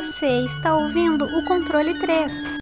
Você 0.00 0.44
está 0.44 0.76
ouvindo 0.76 1.24
o 1.24 1.44
controle 1.44 1.92
3. 1.98 2.56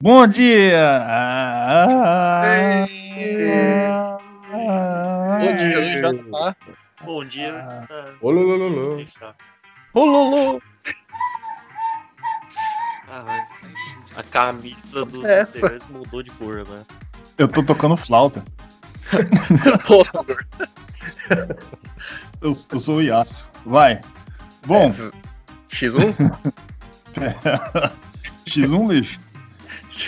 Bom 0.00 0.28
dia! 0.28 0.78
Bom 5.40 5.56
dia, 5.56 6.14
tá. 6.30 6.56
Bom 7.04 7.24
dia. 7.24 7.88
Ololô. 9.92 10.55
Dos 15.04 15.24
É 15.24 15.46
mudou 15.90 16.22
de 16.22 16.30
cor 16.30 16.60
agora. 16.60 16.86
Eu 17.36 17.48
tô 17.48 17.62
tocando 17.62 17.96
flauta. 17.96 18.44
Eu, 22.40 22.54
eu 22.70 22.78
sou 22.78 22.96
o 22.96 23.02
Yasuo. 23.02 23.48
Vai. 23.64 24.00
Bom, 24.66 24.94
X1? 25.70 26.14
X1 28.46 28.88
lixo. 28.92 29.20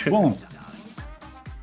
Bom, 0.09 0.37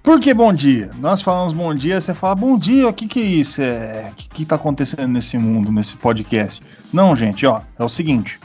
por 0.03 0.21
que 0.21 0.33
bom 0.35 0.53
dia? 0.53 0.91
Nós 0.99 1.23
falamos 1.23 1.53
bom 1.53 1.75
dia, 1.75 2.01
você 2.01 2.15
fala 2.15 2.35
bom 2.35 2.59
dia, 2.59 2.89
o 2.89 2.93
que 2.93 3.07
que 3.07 3.21
é 3.21 3.25
isso? 3.25 3.61
É, 3.63 4.11
o 4.13 4.15
que 4.15 4.29
que 4.29 4.45
tá 4.45 4.57
acontecendo 4.57 5.09
nesse 5.09 5.39
mundo, 5.39 5.71
nesse 5.71 5.97
podcast? 5.97 6.63
Não, 6.93 7.15
gente, 7.15 7.47
ó, 7.47 7.61
é 7.79 7.85
o 7.85 7.89
seguinte. 7.89 8.41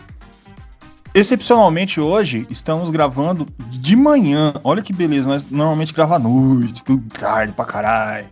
Excepcionalmente 1.14 2.00
hoje, 2.00 2.48
estamos 2.50 2.90
gravando 2.90 3.46
de 3.70 3.98
manhã. 3.98 4.54
Olha 4.64 4.82
que 4.82 4.94
beleza, 4.94 5.28
nós 5.28 5.50
normalmente 5.50 5.94
gravamos 5.94 6.26
à 6.26 6.30
noite, 6.30 6.84
tudo 6.86 7.04
tarde 7.14 7.52
pra 7.52 7.66
caralho. 7.66 8.28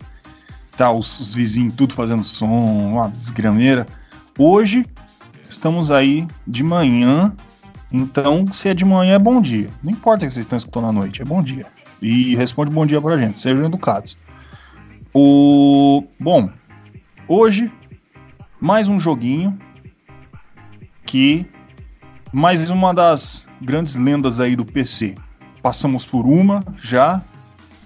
Tá, 0.78 0.90
os, 0.90 1.20
os 1.20 1.34
vizinhos 1.34 1.74
tudo 1.74 1.92
fazendo 1.92 2.24
som, 2.24 2.46
uma 2.46 3.10
desgrameira. 3.10 3.86
Hoje, 4.38 4.86
estamos 5.46 5.90
aí 5.90 6.26
de 6.46 6.62
manhã, 6.62 7.36
então, 7.92 8.46
se 8.50 8.70
é 8.70 8.74
de 8.74 8.84
manhã, 8.84 9.16
é 9.16 9.18
bom 9.18 9.42
dia. 9.42 9.68
Não 9.82 9.92
importa 9.92 10.24
que 10.24 10.32
vocês 10.32 10.46
estão 10.46 10.56
escutando 10.56 10.86
à 10.86 10.92
noite, 10.92 11.20
é 11.20 11.24
bom 11.24 11.42
dia. 11.42 11.66
E 12.00 12.34
responde 12.34 12.70
bom 12.70 12.86
dia 12.86 13.00
pra 13.00 13.18
gente, 13.18 13.38
sejam 13.38 13.66
educados. 13.66 14.16
O. 15.12 16.04
Bom, 16.18 16.50
hoje, 17.28 17.70
mais 18.58 18.88
um 18.88 18.98
joguinho 18.98 19.58
que. 21.04 21.46
Mais 22.32 22.70
uma 22.70 22.94
das 22.94 23.48
grandes 23.60 23.96
lendas 23.96 24.38
aí 24.38 24.54
do 24.54 24.64
PC. 24.64 25.16
Passamos 25.60 26.06
por 26.06 26.24
uma 26.24 26.62
já, 26.78 27.20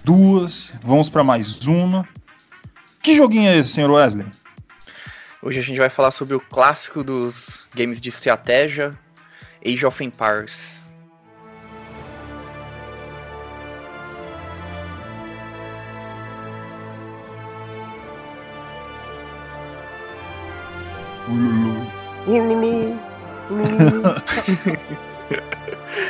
duas, 0.03 0.71
vamos 0.83 1.09
pra 1.09 1.23
mais 1.23 1.65
uma. 1.65 2.07
Que 3.01 3.15
joguinho 3.15 3.49
é 3.49 3.57
esse, 3.57 3.69
senhor 3.69 3.89
Wesley? 3.89 4.27
Hoje 5.41 5.59
a 5.59 5.63
gente 5.63 5.79
vai 5.79 5.89
falar 5.89 6.11
sobre 6.11 6.35
o 6.35 6.39
clássico 6.39 7.03
dos 7.03 7.65
games 7.73 7.99
de 7.99 8.09
estratégia, 8.09 8.95
Age 9.65 9.83
of 9.83 10.03
Empires. 10.03 10.75
Ululu. 21.27 21.87
Ululu. 22.27 23.04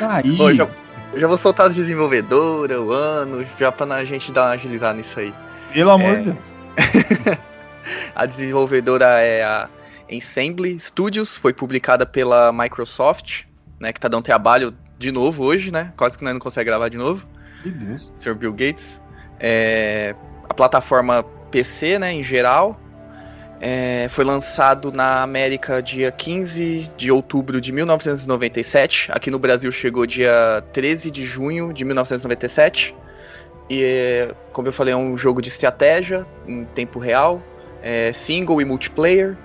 Aí. 0.01 0.56
Já, 0.56 0.68
já 1.16 1.28
vou 1.28 1.38
soltar 1.38 1.68
as 1.68 1.75
desenvolvedoras, 1.75 2.79
o 2.79 2.91
ano, 2.91 3.46
já 3.59 3.72
pra 3.72 3.96
a 3.96 4.06
gente 4.06 4.31
dar 4.31 4.44
uma 4.46 4.51
agilizada 4.51 4.97
nisso 4.97 5.19
aí. 5.19 5.34
Pelo 5.74 5.91
amor 5.91 6.13
É. 6.13 6.16
de 6.18 6.31
Deus. 6.31 6.57
A 8.16 8.25
desenvolvedora 8.25 9.06
é 9.19 9.44
a 9.44 9.69
Ensemble 10.09 10.79
Studios, 10.79 11.35
foi 11.38 11.53
publicada 11.53 12.06
pela 12.06 12.51
Microsoft, 12.51 13.44
né, 13.79 13.94
que 13.94 14.00
tá 14.00 14.07
dando 14.07 14.24
trabalho 14.24 14.74
de 14.97 15.12
novo 15.12 15.44
hoje, 15.44 15.72
né? 15.72 15.94
Quase 15.95 16.18
que 16.18 16.24
nós 16.24 16.34
não 16.34 16.40
consegue 16.40 16.66
gravar 16.69 16.90
de 16.90 16.97
novo. 16.97 17.25
Que 17.62 17.69
Deus. 17.69 18.12
Sr. 18.18 18.34
Bill 18.34 18.53
Gates. 18.53 19.00
É, 19.40 20.16
a 20.50 20.53
plataforma 20.53 21.24
PC, 21.51 22.00
né, 22.00 22.12
em 22.13 22.24
geral, 22.24 22.79
é, 23.67 24.05
foi 24.09 24.23
lançado 24.23 24.91
na 24.91 25.23
América 25.23 25.81
dia 25.81 26.11
15 26.11 26.91
de 26.95 27.11
outubro 27.11 27.59
de 27.59 27.71
1997. 27.71 29.09
Aqui 29.11 29.31
no 29.31 29.39
Brasil 29.39 29.71
chegou 29.71 30.05
dia 30.05 30.63
13 30.71 31.09
de 31.09 31.25
junho 31.25 31.73
de 31.73 31.83
1997. 31.83 32.95
E, 33.67 33.83
é, 33.83 34.35
como 34.53 34.67
eu 34.67 34.71
falei, 34.71 34.93
é 34.93 34.97
um 34.97 35.17
jogo 35.17 35.41
de 35.41 35.49
estratégia 35.49 36.27
em 36.47 36.63
tempo 36.63 36.99
real, 36.99 37.41
é, 37.81 38.13
single 38.13 38.61
e 38.61 38.65
multiplayer. 38.65 39.35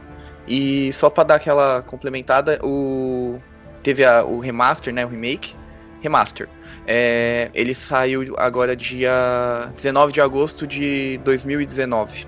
E 0.46 0.92
só 0.92 1.08
para 1.08 1.24
dar 1.24 1.34
aquela 1.36 1.80
complementada, 1.80 2.60
o 2.62 3.40
teve 3.82 4.04
a- 4.04 4.22
o 4.22 4.38
remaster, 4.38 4.92
né, 4.92 5.02
o 5.02 5.08
remake, 5.08 5.56
remaster. 6.02 6.46
É, 6.86 7.50
ele 7.54 7.72
saiu 7.72 8.34
agora 8.36 8.76
dia 8.76 9.72
19 9.76 10.12
de 10.12 10.20
agosto 10.20 10.66
de 10.66 11.18
2019. 11.24 12.26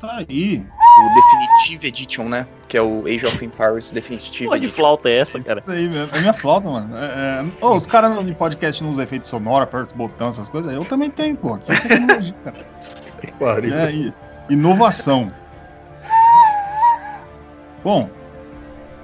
Tá 0.00 0.16
aí. 0.16 0.64
O 0.98 1.14
Definitive 1.14 1.88
Edition, 1.88 2.24
né? 2.28 2.46
Que 2.66 2.78
é 2.78 2.82
o 2.82 3.06
Age 3.06 3.26
of 3.26 3.44
Empires 3.44 3.90
Definitive 3.90 4.48
Pô, 4.48 4.56
de 4.56 4.68
flauta 4.68 5.10
é 5.10 5.18
essa, 5.18 5.38
cara? 5.40 5.60
Isso 5.60 5.70
aí 5.70 5.86
mesmo. 5.86 6.16
É 6.16 6.20
minha 6.20 6.32
flauta, 6.32 6.68
mano. 6.68 6.96
É, 6.96 7.44
é... 7.60 7.64
Ô, 7.64 7.74
os 7.74 7.86
caras 7.86 8.24
de 8.24 8.32
podcast 8.34 8.82
não 8.82 8.90
usam 8.90 9.04
efeito 9.04 9.28
sonoro, 9.28 9.64
aperta 9.64 9.88
os 9.88 9.92
botões, 9.92 10.36
essas 10.36 10.48
coisas. 10.48 10.72
Eu 10.72 10.86
também 10.86 11.10
tenho, 11.10 11.36
pô. 11.36 11.54
Aqui 11.54 11.72
é 11.72 11.80
tecnologia, 11.80 12.34
cara. 12.42 12.66
É, 13.86 13.92
e- 13.92 14.14
inovação. 14.48 15.30
Bom. 17.84 18.08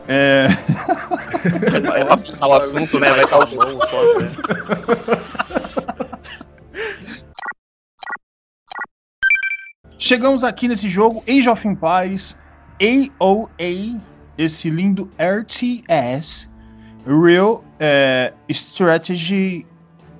É. 0.08 0.46
Vai 1.90 2.04
passar 2.06 2.46
o 2.46 2.54
assunto, 2.54 2.98
né? 3.00 3.10
Vai 3.10 3.24
estar 3.24 3.38
o 3.38 3.56
Mão 3.56 3.80
só, 3.86 4.02
né? 4.18 4.32
Chegamos 10.06 10.44
aqui 10.44 10.68
nesse 10.68 10.88
jogo, 10.88 11.20
Age 11.28 11.48
of 11.48 11.66
Empires, 11.66 12.38
AOA, 12.80 14.00
esse 14.38 14.70
lindo 14.70 15.10
RTS, 15.18 16.48
Real 17.04 17.64
é, 17.80 18.32
Strategy 18.48 19.66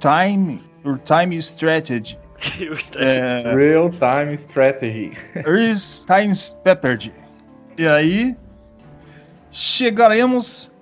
Time, 0.00 0.60
or 0.84 0.98
Time 1.04 1.36
Strategy, 1.36 2.18
é, 2.98 3.54
Real 3.54 3.88
Time 3.90 4.34
Strategy. 4.34 5.12
Real 5.34 5.76
Time 6.04 6.34
Peppered. 6.64 7.12
E 7.78 7.86
aí, 7.86 8.36
chegaremos 9.52 10.72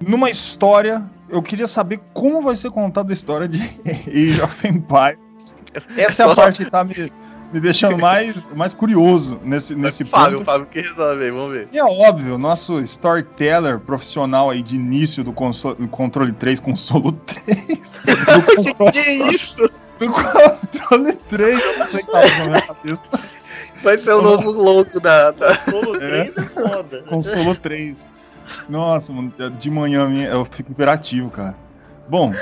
numa 0.00 0.28
história. 0.28 1.00
Eu 1.28 1.40
queria 1.40 1.68
saber 1.68 2.00
como 2.12 2.42
vai 2.42 2.56
ser 2.56 2.72
contada 2.72 3.12
a 3.12 3.14
história 3.14 3.46
de 3.46 3.62
Age 3.86 4.42
of 4.42 4.66
Empires. 4.66 5.20
Essa 5.96 6.24
é 6.24 6.32
a 6.32 6.34
parte 6.34 6.64
que 6.64 6.70
tá 6.72 6.82
me, 6.82 6.92
me 7.52 7.60
deixando 7.60 7.98
mais, 7.98 8.48
mais 8.54 8.74
curioso 8.74 9.38
nesse, 9.42 9.74
nesse 9.74 10.04
Fábio, 10.04 10.38
ponto. 10.38 10.46
Fábio, 10.46 10.66
que 10.66 10.80
resolve 10.80 11.24
aí, 11.24 11.30
vamos 11.30 11.52
ver. 11.52 11.68
E 11.72 11.78
é 11.78 11.84
óbvio, 11.84 12.36
nosso 12.38 12.80
storyteller 12.80 13.78
profissional 13.78 14.50
aí 14.50 14.62
de 14.62 14.74
início 14.76 15.22
do, 15.24 15.32
console, 15.32 15.76
do 15.76 15.88
controle 15.88 16.32
3, 16.32 16.60
consolo 16.60 17.12
3. 17.12 17.96
Do, 18.06 18.54
controle- 18.64 18.92
Que 18.92 19.10
isso? 19.34 19.70
do 19.98 20.10
controle 20.10 21.12
3, 21.28 21.60
eu 21.64 21.78
não 21.78 21.86
sei 21.86 22.00
o 22.02 22.06
que 22.06 22.12
tava 22.12 22.28
na 22.38 22.44
minha 22.46 22.62
cabeça. 22.62 23.02
Vai 23.82 23.98
ser 23.98 24.10
o 24.12 24.22
novo 24.22 24.50
logo 24.50 25.00
da. 25.00 25.30
da... 25.32 25.54
Solo 25.58 25.98
3 25.98 26.36
é 26.36 26.42
foda. 26.42 27.02
Consolo 27.08 27.54
3. 27.54 28.06
Nossa, 28.68 29.12
mano, 29.12 29.32
de 29.58 29.70
manhã 29.70 30.08
eu 30.30 30.44
fico 30.44 30.70
imperativo, 30.70 31.30
cara. 31.30 31.54
Bom, 32.08 32.32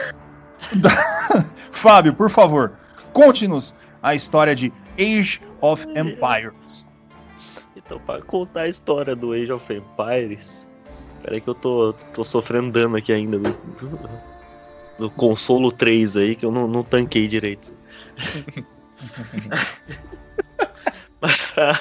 Fábio, 1.73 2.13
por 2.15 2.31
favor, 2.31 2.73
conte-nos 3.13 3.75
a 4.05 4.15
história 4.15 4.55
de 4.55 4.71
Age 4.99 5.41
of 5.63 5.85
Empires. 5.97 6.87
Então, 7.75 7.99
pra 8.01 8.21
contar 8.21 8.61
a 8.63 8.69
história 8.69 9.17
do 9.17 9.33
Age 9.33 9.51
of 9.51 9.73
Empires. 9.73 10.67
Peraí 11.23 11.41
que 11.41 11.49
eu 11.49 11.55
tô, 11.55 11.95
tô 12.13 12.23
sofrendo 12.23 12.71
dano 12.71 12.97
aqui 12.97 13.15
ainda 13.15 13.39
do, 13.39 13.57
do 15.01 15.11
consolo 15.11 15.73
3 15.73 16.19
aí, 16.19 16.37
que 16.37 16.45
eu 16.45 16.53
não, 16.53 16.69
não 16.69 16.85
tanquei 16.85 17.27
direito. 17.27 17.73
Mas 21.19 21.53
pra, 21.53 21.81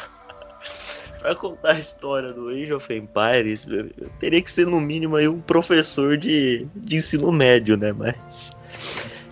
pra 1.20 1.36
contar 1.36 1.74
a 1.74 1.80
história 1.80 2.32
do 2.32 2.48
Age 2.48 2.72
of 2.72 2.94
Empires, 2.94 3.68
teria 4.22 4.42
que 4.42 4.50
ser 4.50 4.66
no 4.66 4.80
mínimo 4.80 5.18
aí 5.18 5.28
um 5.28 5.42
professor 5.42 6.16
de, 6.16 6.66
de 6.74 6.96
ensino 6.96 7.34
médio, 7.34 7.76
né? 7.76 7.92
Mas. 7.92 8.56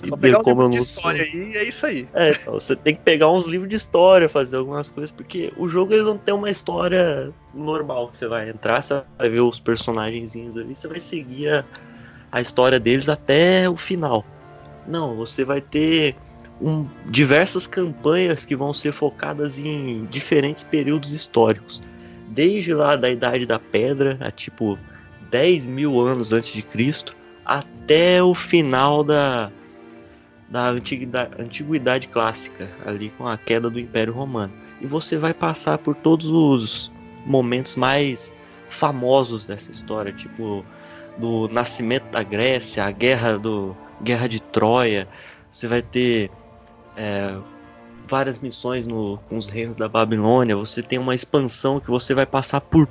Só 0.07 0.15
e 0.15 0.19
pegar 0.19 0.39
um 0.39 0.44
livro 0.44 0.69
de 0.69 0.77
não 0.77 0.83
sou- 0.83 0.83
história 0.83 1.24
aí 1.24 1.51
e 1.53 1.57
é 1.57 1.63
isso 1.63 1.86
aí. 1.86 2.07
é, 2.13 2.31
então, 2.31 2.53
você 2.53 2.75
tem 2.75 2.95
que 2.95 3.01
pegar 3.01 3.30
uns 3.30 3.45
livros 3.45 3.69
de 3.69 3.75
história, 3.75 4.27
fazer 4.27 4.57
algumas 4.57 4.89
coisas, 4.89 5.12
porque 5.12 5.51
o 5.57 5.68
jogo 5.68 5.94
ele 5.94 6.03
não 6.03 6.18
tem 6.18 6.33
uma 6.33 6.50
história 6.50 7.31
normal 7.53 8.09
que 8.09 8.18
você 8.18 8.27
vai 8.27 8.50
entrar, 8.50 8.81
você 8.81 9.01
vai 9.18 9.30
ver 9.30 9.42
os 9.42 9.59
personagenzinhos 9.59 10.57
ali, 10.57 10.75
você 10.75 10.88
vai 10.88 11.00
seguir 11.00 11.50
a, 11.50 11.65
a 12.31 12.42
história 12.42 12.80
deles 12.80 13.09
até 13.09 13.69
o 13.69 13.77
final. 13.77 14.25
Não, 14.88 15.15
você 15.15 15.44
vai 15.44 15.62
ter 15.62 16.15
um, 16.62 16.86
diversas 17.06 17.68
campanhas 17.68 18.45
que 18.45 18.56
vão 18.56 18.74
ser 18.74 18.92
focadas 18.92 19.57
em 19.57 20.06
diferentes 20.06 20.63
períodos 20.63 21.13
históricos. 21.13 21.81
Desde 22.27 22.74
lá 22.74 22.95
da 22.95 23.09
Idade 23.09 23.45
da 23.45 23.59
Pedra, 23.59 24.18
a 24.21 24.31
tipo 24.31 24.77
10 25.30 25.68
mil 25.68 26.00
anos 26.00 26.31
antes 26.31 26.53
de 26.53 26.62
Cristo, 26.62 27.15
até 27.45 28.21
o 28.24 28.33
final 28.33 29.03
da, 29.03 29.51
da 30.51 30.68
antiguidade, 30.68 31.42
antiguidade 31.42 32.07
clássica, 32.09 32.69
ali 32.86 33.09
com 33.18 33.25
a 33.25 33.38
queda 33.38 33.69
do 33.69 33.80
Império 33.80 34.13
Romano. 34.13 34.53
E 34.81 34.86
você 34.86 35.18
vai 35.18 35.33
passar 35.33 35.77
por 35.77 35.95
todos 35.95 36.27
os 36.27 36.92
momentos 37.25 37.77
mais 37.77 38.33
famosos 38.69 39.45
dessa 39.45 39.71
história, 39.71 40.12
tipo 40.12 40.65
do 41.18 41.48
nascimento 41.50 42.03
da 42.12 42.21
Grécia, 42.21 42.83
a 42.83 42.92
guerra 42.92 43.38
do 43.38 43.75
guerra 44.03 44.27
de 44.27 44.42
Troia. 44.42 45.07
Você 45.50 45.68
vai 45.68 45.81
ter 45.81 46.30
é, 46.98 47.38
várias 48.07 48.39
missões 48.39 48.86
no, 48.86 49.19
com 49.30 49.38
os 49.38 49.48
reinos 49.48 49.77
da 49.77 49.88
Babilônia. 49.88 50.56
Você 50.56 50.81
tem 50.81 51.00
uma 51.00 51.15
expansão 51.15 51.80
que 51.80 51.89
você 51.89 52.13
vai 52.13 52.25
passar 52.25 52.59
por 52.59 52.88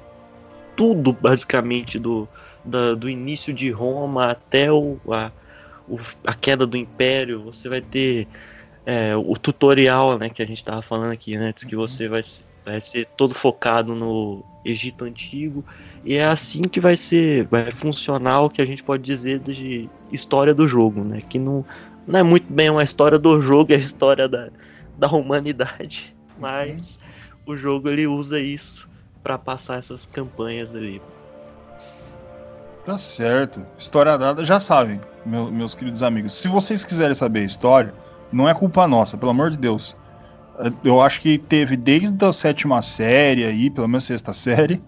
tudo 0.77 1.13
basicamente 1.13 1.99
do, 1.99 2.27
da, 2.65 2.95
do 2.95 3.09
início 3.09 3.53
de 3.53 3.71
Roma 3.71 4.31
até 4.31 4.73
o, 4.73 4.99
a, 5.11 5.31
o, 5.91 5.99
a 6.25 6.35
queda 6.35 6.67
do 6.67 6.77
Império. 6.77 7.43
Você 7.43 7.69
vai 7.69 7.81
ter 7.81 8.29
é, 8.87 9.15
o 9.17 9.37
tutorial, 9.37 10.19
né, 10.19 10.29
que 10.29 10.43
a 10.43 10.47
gente 10.47 10.59
estava 10.59 10.81
falando 10.81 11.13
aqui 11.13 11.35
antes, 11.35 11.65
que 11.65 11.77
você 11.77 12.09
vai, 12.09 12.23
vai 12.65 12.81
ser 12.81 13.07
todo 13.17 13.35
focado 13.35 13.95
no 13.95 14.45
Egito 14.65 15.05
Antigo. 15.05 15.65
E 16.05 16.15
é 16.15 16.25
assim 16.25 16.63
que 16.63 16.81
vai 16.81 16.97
ser, 16.97 17.45
vai 17.47 17.71
funcionar 17.73 18.43
o 18.43 18.51
que 18.51 18.63
a 18.63 18.67
gente 18.67 18.83
pode 18.83 19.03
dizer 19.03 19.41
de 19.41 19.89
história 20.11 20.55
do 20.55 20.67
jogo, 20.67 21.05
né? 21.05 21.21
Que 21.29 21.39
não, 21.39 21.65
não 22.07 22.21
é 22.21 22.23
muito 22.23 22.51
bem 22.51 22.71
uma 22.71 22.83
história 22.83 23.19
do 23.19 23.41
jogo, 23.43 23.73
é 23.73 23.77
a 23.77 23.79
história 23.79 24.29
da, 24.29 24.49
da 24.99 25.09
humanidade. 25.09 26.15
Mas 26.39 26.99
o 27.45 27.57
jogo 27.57 27.89
ele 27.89 28.07
usa 28.07 28.41
isso 28.41 28.89
para 29.23 29.37
passar 29.37 29.79
essas 29.79 30.07
campanhas 30.07 30.75
ali. 30.75 31.03
Tá 32.85 32.97
certo. 32.97 33.65
História 33.79 34.17
dada, 34.17 34.45
já 34.45 34.59
sabem, 34.59 35.01
meu, 35.25 35.51
meus 35.51 35.75
queridos 35.75 36.03
amigos. 36.03 36.35
Se 36.35 36.49
vocês 36.49 36.85
quiserem 36.85 37.15
saber 37.15 37.41
a 37.41 37.45
história, 37.45 37.95
não 38.33 38.49
é 38.49 38.55
culpa 38.55 38.89
nossa, 38.89 39.19
pelo 39.19 39.31
amor 39.31 39.51
de 39.51 39.59
Deus. 39.59 39.97
Eu 40.83 41.01
acho 41.01 41.21
que 41.21 41.39
teve 41.39 41.77
desde 41.77 42.25
a 42.25 42.33
sétima 42.33 42.81
série 42.83 43.45
aí, 43.45 43.71
pelo 43.71 43.89
menos 43.89 44.05
sexta 44.05 44.33
série, 44.33 44.83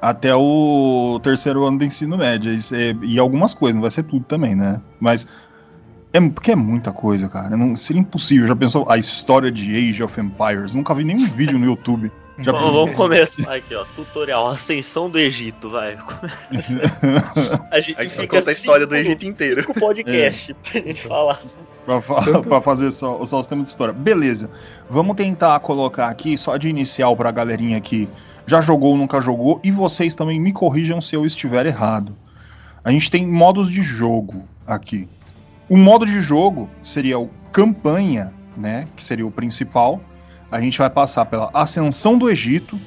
até 0.00 0.34
o 0.34 1.20
terceiro 1.22 1.64
ano 1.64 1.78
do 1.78 1.84
ensino 1.84 2.16
médio. 2.16 2.52
E, 2.52 3.14
e 3.14 3.18
algumas 3.18 3.54
coisas, 3.54 3.74
não 3.74 3.82
vai 3.82 3.90
ser 3.90 4.04
tudo 4.04 4.24
também, 4.24 4.54
né? 4.54 4.80
Mas 5.00 5.26
é 6.12 6.20
porque 6.20 6.52
é 6.52 6.56
muita 6.56 6.92
coisa, 6.92 7.28
cara. 7.28 7.56
Não, 7.56 7.74
seria 7.74 8.00
impossível. 8.02 8.46
Já 8.46 8.54
pensou 8.54 8.88
a 8.88 8.98
história 8.98 9.50
de 9.50 9.74
Age 9.76 10.02
of 10.02 10.20
Empires? 10.20 10.74
Nunca 10.74 10.94
vi 10.94 11.04
nenhum 11.04 11.26
vídeo 11.26 11.58
no 11.58 11.66
YouTube. 11.66 12.10
Já 12.38 12.50
Bom, 12.52 12.72
vamos 12.72 12.96
começar 12.96 13.54
aqui, 13.56 13.74
ó. 13.74 13.84
Tutorial, 13.94 14.48
Ascensão 14.48 15.10
do 15.10 15.18
Egito, 15.18 15.70
vai. 15.70 15.98
a 17.70 17.80
gente 17.80 18.00
a 18.00 18.08
fica 18.08 18.26
conta 18.26 18.50
a 18.50 18.52
história 18.52 18.86
do 18.86 18.96
Egito 18.96 19.26
inteiro. 19.26 19.60
Cinco 19.60 19.78
podcast 19.78 20.52
é. 20.52 20.54
pra 20.54 20.80
gente 20.80 21.02
falar. 21.02 21.40
Pra, 21.84 22.00
pra 22.42 22.60
fazer 22.60 22.90
só, 22.90 23.24
só 23.26 23.40
os 23.40 23.46
temas 23.46 23.64
de 23.64 23.70
história. 23.70 23.92
Beleza. 23.92 24.50
Vamos 24.88 25.14
tentar 25.16 25.58
colocar 25.60 26.08
aqui, 26.08 26.38
só 26.38 26.56
de 26.56 26.68
inicial 26.68 27.16
pra 27.16 27.30
galerinha 27.30 27.80
que 27.80 28.08
já 28.46 28.60
jogou 28.60 28.90
ou 28.90 28.96
nunca 28.96 29.20
jogou, 29.20 29.60
e 29.62 29.70
vocês 29.70 30.14
também 30.14 30.40
me 30.40 30.52
corrijam 30.52 31.00
se 31.00 31.14
eu 31.14 31.24
estiver 31.24 31.66
errado. 31.66 32.16
A 32.84 32.90
gente 32.90 33.10
tem 33.10 33.26
modos 33.26 33.70
de 33.70 33.82
jogo 33.82 34.44
aqui. 34.66 35.08
O 35.68 35.76
modo 35.76 36.04
de 36.04 36.20
jogo 36.20 36.68
seria 36.82 37.18
o 37.18 37.30
campanha, 37.52 38.32
né, 38.56 38.86
que 38.96 39.04
seria 39.04 39.26
o 39.26 39.30
principal. 39.30 40.00
A 40.52 40.60
gente 40.60 40.76
vai 40.76 40.90
passar 40.90 41.24
pela 41.24 41.48
ascensão 41.54 42.18
do 42.18 42.28
Egito, 42.28 42.78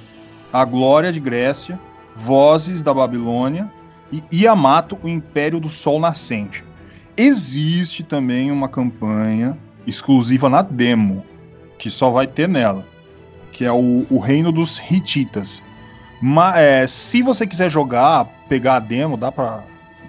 a 0.54 0.64
glória 0.64 1.12
de 1.12 1.20
Grécia, 1.20 1.80
vozes 2.16 2.84
da 2.84 2.94
Babilônia 2.94 3.68
e 4.12 4.24
Yamato, 4.32 5.00
o 5.02 5.10
Império 5.10 5.60
do 5.60 5.68
Sol 5.68 6.00
Nascente. 6.00 6.64
Existe 7.18 8.04
também 8.04 8.52
uma 8.52 8.70
campanha 8.70 9.58
exclusiva 9.88 10.48
na 10.48 10.62
demo, 10.62 11.26
que 11.80 11.90
só 11.90 12.12
vai 12.12 12.28
ter 12.28 12.48
nela, 12.48 12.86
que 13.52 13.66
é 13.66 13.72
o, 13.72 14.06
o 14.12 14.20
Reino 14.20 14.52
dos 14.52 14.80
Hititas. 14.92 15.64
Mas, 16.22 16.58
é, 16.58 16.86
se 16.86 17.24
você 17.24 17.48
quiser 17.48 17.72
jogar, 17.72 18.26
pegar 18.48 18.76
a 18.76 18.80
demo, 18.80 19.18
dá 19.18 19.32
para 19.32 19.64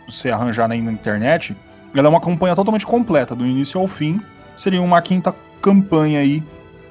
você 0.06 0.30
arranjar 0.30 0.70
aí 0.70 0.82
na 0.82 0.92
internet. 0.92 1.56
Ela 1.94 2.06
é 2.06 2.10
uma 2.10 2.20
campanha 2.20 2.54
totalmente 2.54 2.84
completa, 2.84 3.34
do 3.34 3.46
início 3.46 3.80
ao 3.80 3.88
fim. 3.88 4.20
Seria 4.58 4.82
uma 4.82 5.00
quinta 5.00 5.34
campanha 5.62 6.20
aí 6.20 6.44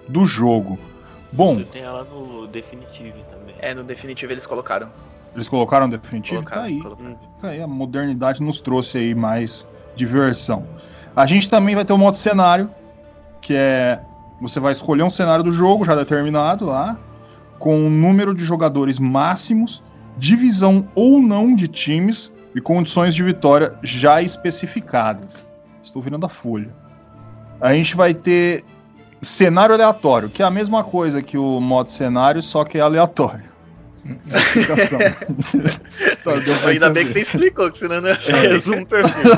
do 0.07 0.25
jogo. 0.25 0.77
Bom. 1.31 1.55
Você 1.55 1.65
tem 1.65 1.81
ela 1.81 2.03
no 2.03 2.47
Definitive 2.47 3.23
também. 3.29 3.55
É, 3.59 3.73
no 3.73 3.83
Definitive 3.83 4.33
eles 4.33 4.45
colocaram. 4.45 4.89
Eles 5.33 5.49
colocaram 5.49 5.87
no 5.87 5.97
Definitive? 5.97 6.37
Colocaram, 6.37 6.61
tá 6.61 6.67
aí. 6.67 6.79
Colocaram. 6.79 7.19
Tá 7.41 7.49
aí. 7.49 7.61
A 7.61 7.67
modernidade 7.67 8.41
nos 8.41 8.59
trouxe 8.59 8.97
aí 8.97 9.13
mais 9.13 9.67
diversão. 9.95 10.65
A 11.15 11.25
gente 11.25 11.49
também 11.49 11.75
vai 11.75 11.85
ter 11.85 11.93
o 11.93 11.97
modo 11.97 12.17
cenário, 12.17 12.69
que 13.41 13.53
é 13.55 13.99
você 14.39 14.59
vai 14.59 14.71
escolher 14.71 15.03
um 15.03 15.09
cenário 15.09 15.43
do 15.43 15.51
jogo 15.51 15.85
já 15.85 15.95
determinado 15.95 16.65
lá, 16.65 16.97
com 17.57 17.77
um 17.77 17.89
número 17.89 18.35
de 18.35 18.43
jogadores 18.43 18.99
máximos, 18.99 19.81
divisão 20.17 20.87
ou 20.93 21.21
não 21.21 21.55
de 21.55 21.67
times 21.67 22.33
e 22.53 22.59
condições 22.59 23.15
de 23.15 23.23
vitória 23.23 23.73
já 23.81 24.21
especificadas. 24.21 25.47
Estou 25.81 26.01
virando 26.01 26.25
a 26.25 26.29
folha. 26.29 26.73
A 27.61 27.73
gente 27.73 27.95
vai 27.95 28.13
ter 28.13 28.63
cenário 29.25 29.75
aleatório, 29.75 30.29
que 30.29 30.41
é 30.41 30.45
a 30.45 30.51
mesma 30.51 30.83
coisa 30.83 31.21
que 31.21 31.37
o 31.37 31.59
modo 31.59 31.89
cenário, 31.89 32.41
só 32.41 32.63
que 32.63 32.77
é 32.77 32.81
aleatório. 32.81 33.55
Ainda 36.67 36.91
bem 36.91 37.07
que 37.07 37.13
você 37.13 37.21
explicou, 37.21 37.71
que 37.71 37.79
senão 37.79 38.01
não 38.01 38.09
é 38.09 38.47
resumo 38.47 38.85
perfeito. 38.85 39.37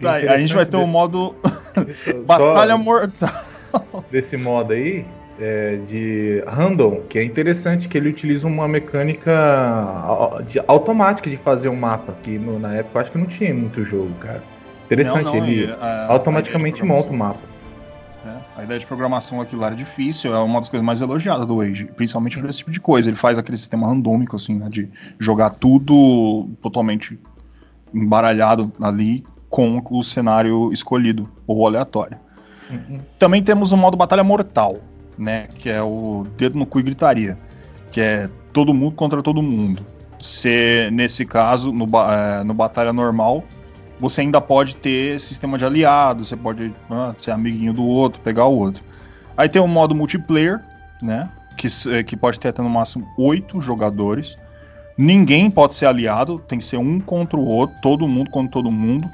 Tá, 0.00 0.14
a 0.14 0.38
gente 0.38 0.54
vai 0.54 0.64
ter 0.64 0.76
o 0.76 0.82
um 0.82 0.86
modo 0.86 1.34
Batalha 2.26 2.76
Mortal. 2.76 3.30
Desse 4.10 4.36
modo 4.36 4.72
aí, 4.72 5.04
é, 5.38 5.78
de 5.86 6.42
random, 6.46 7.02
que 7.08 7.18
é 7.18 7.24
interessante 7.24 7.88
que 7.88 7.98
ele 7.98 8.08
utiliza 8.08 8.46
uma 8.46 8.66
mecânica 8.66 9.32
de, 10.48 10.60
automática 10.66 11.28
de 11.28 11.36
fazer 11.38 11.68
um 11.68 11.76
mapa, 11.76 12.14
que 12.22 12.38
no, 12.38 12.58
na 12.58 12.74
época 12.74 12.98
eu 12.98 13.02
acho 13.02 13.12
que 13.12 13.18
não 13.18 13.26
tinha 13.26 13.52
muito 13.52 13.84
jogo, 13.84 14.12
cara. 14.20 14.42
Interessante, 14.86 15.24
não, 15.24 15.34
não, 15.34 15.46
ele 15.46 15.72
a, 15.80 16.06
automaticamente 16.08 16.82
a 16.82 16.84
monta 16.84 17.10
o 17.10 17.16
mapa. 17.16 17.49
É, 18.30 18.60
a 18.60 18.64
ideia 18.64 18.78
de 18.78 18.86
programação 18.86 19.40
aquilo 19.40 19.60
lá 19.60 19.68
era 19.68 19.76
difícil, 19.76 20.34
é 20.34 20.38
uma 20.38 20.60
das 20.60 20.68
coisas 20.68 20.84
mais 20.84 21.00
elogiadas 21.00 21.46
do 21.46 21.60
Age, 21.60 21.86
principalmente 21.96 22.38
por 22.38 22.48
esse 22.48 22.58
tipo 22.58 22.70
de 22.70 22.80
coisa. 22.80 23.10
Ele 23.10 23.16
faz 23.16 23.38
aquele 23.38 23.56
sistema 23.56 23.86
randômico, 23.86 24.36
assim, 24.36 24.54
né, 24.54 24.68
de 24.68 24.88
jogar 25.18 25.50
tudo 25.50 26.48
totalmente 26.62 27.18
embaralhado 27.92 28.72
ali 28.80 29.24
com 29.48 29.82
o 29.90 30.02
cenário 30.02 30.72
escolhido 30.72 31.28
ou 31.46 31.66
aleatório. 31.66 32.16
Uhum. 32.70 33.00
Também 33.18 33.42
temos 33.42 33.72
o 33.72 33.76
modo 33.76 33.96
Batalha 33.96 34.22
Mortal, 34.22 34.78
né? 35.18 35.48
Que 35.56 35.68
é 35.68 35.82
o 35.82 36.24
dedo 36.36 36.56
no 36.56 36.64
cu 36.64 36.78
e 36.78 36.82
gritaria. 36.84 37.36
Que 37.90 38.00
é 38.00 38.30
todo 38.52 38.72
mundo 38.72 38.92
contra 38.92 39.20
todo 39.22 39.42
mundo. 39.42 39.84
Se, 40.20 40.88
nesse 40.92 41.26
caso, 41.26 41.72
no, 41.72 41.84
é, 41.84 42.44
no 42.44 42.54
Batalha 42.54 42.92
Normal, 42.92 43.42
você 44.00 44.22
ainda 44.22 44.40
pode 44.40 44.76
ter 44.76 45.20
sistema 45.20 45.58
de 45.58 45.64
aliados, 45.64 46.28
você 46.28 46.36
pode 46.36 46.74
ah, 46.90 47.12
ser 47.16 47.32
amiguinho 47.32 47.74
do 47.74 47.84
outro, 47.84 48.20
pegar 48.22 48.46
o 48.46 48.56
outro. 48.56 48.82
Aí 49.36 49.48
tem 49.48 49.60
o 49.60 49.68
modo 49.68 49.94
multiplayer, 49.94 50.60
né? 51.02 51.30
Que, 51.56 51.68
que 52.04 52.16
pode 52.16 52.40
ter 52.40 52.48
até 52.48 52.62
no 52.62 52.70
máximo 52.70 53.06
oito 53.18 53.60
jogadores. 53.60 54.38
Ninguém 54.96 55.50
pode 55.50 55.74
ser 55.74 55.86
aliado, 55.86 56.38
tem 56.48 56.58
que 56.58 56.64
ser 56.64 56.78
um 56.78 56.98
contra 56.98 57.38
o 57.38 57.44
outro, 57.44 57.76
todo 57.82 58.08
mundo 58.08 58.30
contra 58.30 58.50
todo 58.50 58.70
mundo 58.70 59.10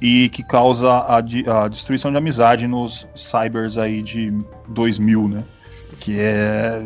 e 0.00 0.30
que 0.30 0.42
causa 0.42 0.90
a, 0.90 1.18
a, 1.18 1.68
destruição 1.68 2.10
de 2.10 2.16
amizade 2.16 2.66
nos 2.66 3.06
cybers 3.14 3.76
aí 3.76 4.02
de 4.02 4.32
2000, 4.68 5.28
né? 5.28 5.44
Que 5.98 6.18
é 6.18 6.82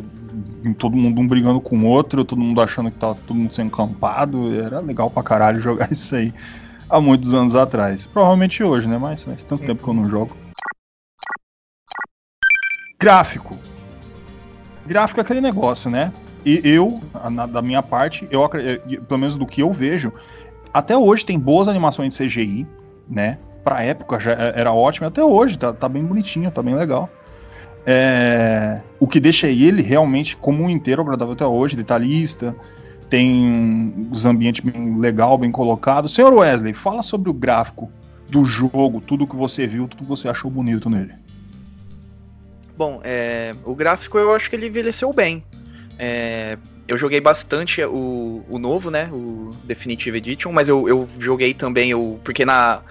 todo 0.79 0.97
mundo 0.97 1.21
um 1.21 1.29
brigando 1.29 1.61
com 1.61 1.79
o 1.79 1.87
outro, 1.87 2.25
todo 2.25 2.41
mundo 2.41 2.61
achando 2.61 2.91
que 2.91 2.99
tá 2.99 3.15
todo 3.15 3.37
mundo 3.37 3.55
sendo 3.55 3.71
campado. 3.71 4.53
Era 4.61 4.81
legal 4.81 5.09
pra 5.09 5.23
caralho 5.23 5.61
jogar 5.63 5.93
isso 5.93 6.17
aí 6.17 6.35
há 6.95 7.01
muitos 7.01 7.35
anos 7.35 7.57
atrás. 7.57 8.07
Provavelmente 8.07 8.63
hoje, 8.63 8.89
né? 8.89 8.97
Mas 8.97 9.25
faz 9.25 9.43
tanto 9.43 9.65
tempo 9.65 9.83
que 9.83 9.89
eu 9.89 9.95
não 9.95 10.09
jogo. 10.09 10.37
Gráfico. 13.01 13.59
Gráfico 14.87 15.19
é 15.19 15.23
aquele 15.23 15.41
negócio, 15.41 15.91
né? 15.91 16.13
E 16.47 16.61
eu, 16.63 17.01
na, 17.33 17.47
da 17.47 17.61
minha 17.61 17.83
parte, 17.83 18.29
eu 18.31 18.49
pelo 18.49 19.19
menos 19.19 19.35
do 19.37 19.47
que 19.47 19.61
eu 19.61 19.73
vejo, 19.73 20.13
até 20.73 20.97
hoje 20.97 21.27
tem 21.27 21.39
boas 21.39 21.69
animações 21.69 22.15
de 22.15 22.25
CGI, 22.25 22.67
né? 23.09 23.39
Pra 23.65 23.83
época 23.83 24.21
já 24.21 24.33
é, 24.33 24.53
era 24.55 24.73
ótimo, 24.73 25.09
até 25.09 25.25
hoje 25.25 25.59
tá, 25.59 25.73
tá 25.73 25.89
bem 25.89 26.05
bonitinho, 26.05 26.51
tá 26.51 26.63
bem 26.63 26.75
legal. 26.75 27.11
É, 27.87 28.81
o 29.01 29.09
que 29.09 29.19
deixa 29.19 29.49
ele 29.49 29.83
realmente 29.83 30.37
como 30.37 30.63
um 30.63 30.71
inteiro 30.71 31.03
agradável 31.03 31.35
até 31.35 31.47
hoje, 31.47 31.75
detalhista. 31.75 32.55
Tem 33.15 34.09
os 34.11 34.27
ambientes 34.27 34.61
bem 34.61 34.99
legal, 34.99 35.39
bem 35.39 35.53
colocado. 35.53 36.09
Senhor 36.09 36.35
Wesley, 36.35 36.73
fala 36.73 37.01
sobre 37.01 37.31
o 37.31 37.33
gráfico 37.33 37.89
do 38.29 38.45
jogo, 38.45 39.01
tudo 39.01 39.25
que 39.25 39.37
você 39.37 39.69
viu, 39.69 39.87
tudo 39.87 40.03
que 40.03 40.09
você 40.09 40.29
achou 40.29 40.51
bonito 40.51 40.91
nele. 40.91 41.13
Bom, 42.77 43.01
é, 43.05 43.55
o 43.65 43.73
gráfico 43.73 44.19
eu 44.19 44.35
acho 44.35 44.51
que 44.51 44.57
ele 44.57 44.67
envelheceu 44.67 45.13
bem. 45.13 45.45
É, 45.97 46.59
eu 46.89 46.99
joguei 46.99 47.21
bastante 47.21 47.85
o, 47.85 48.45
o 48.49 48.59
novo, 48.59 48.91
né? 48.91 49.09
O 49.13 49.53
Definitive 49.63 50.19
Edition, 50.19 50.51
mas 50.51 50.69
eu, 50.69 50.89
eu 50.89 51.09
joguei 51.17 51.55
também 51.55 51.95
o. 51.95 52.19
Porque 52.25 52.45
na, 52.45 52.83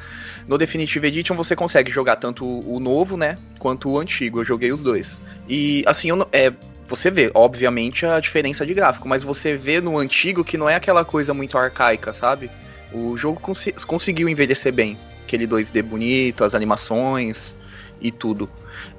no 0.47 0.57
Definitive 0.57 1.05
Edition 1.05 1.35
você 1.35 1.53
consegue 1.53 1.91
jogar 1.91 2.15
tanto 2.15 2.45
o 2.45 2.79
novo, 2.79 3.17
né? 3.17 3.37
Quanto 3.59 3.89
o 3.89 3.99
antigo. 3.99 4.39
Eu 4.39 4.45
joguei 4.45 4.71
os 4.71 4.81
dois. 4.81 5.21
E 5.49 5.83
assim, 5.85 6.11
eu, 6.11 6.25
é, 6.31 6.53
você 6.95 7.09
vê, 7.09 7.31
obviamente, 7.33 8.05
a 8.05 8.19
diferença 8.19 8.63
de 8.65 8.73
gráfico, 8.73 9.07
mas 9.07 9.23
você 9.23 9.57
vê 9.57 9.81
no 9.81 9.97
antigo 9.97 10.43
que 10.43 10.57
não 10.57 10.69
é 10.69 10.75
aquela 10.75 11.03
coisa 11.03 11.33
muito 11.33 11.57
arcaica, 11.57 12.13
sabe? 12.13 12.51
O 12.93 13.17
jogo 13.17 13.39
cons 13.39 13.67
conseguiu 13.87 14.29
envelhecer 14.29 14.71
bem. 14.71 14.95
Aquele 15.23 15.47
2D 15.47 15.81
bonito, 15.81 16.43
as 16.43 16.53
animações 16.53 17.55
e 17.99 18.11
tudo. 18.11 18.47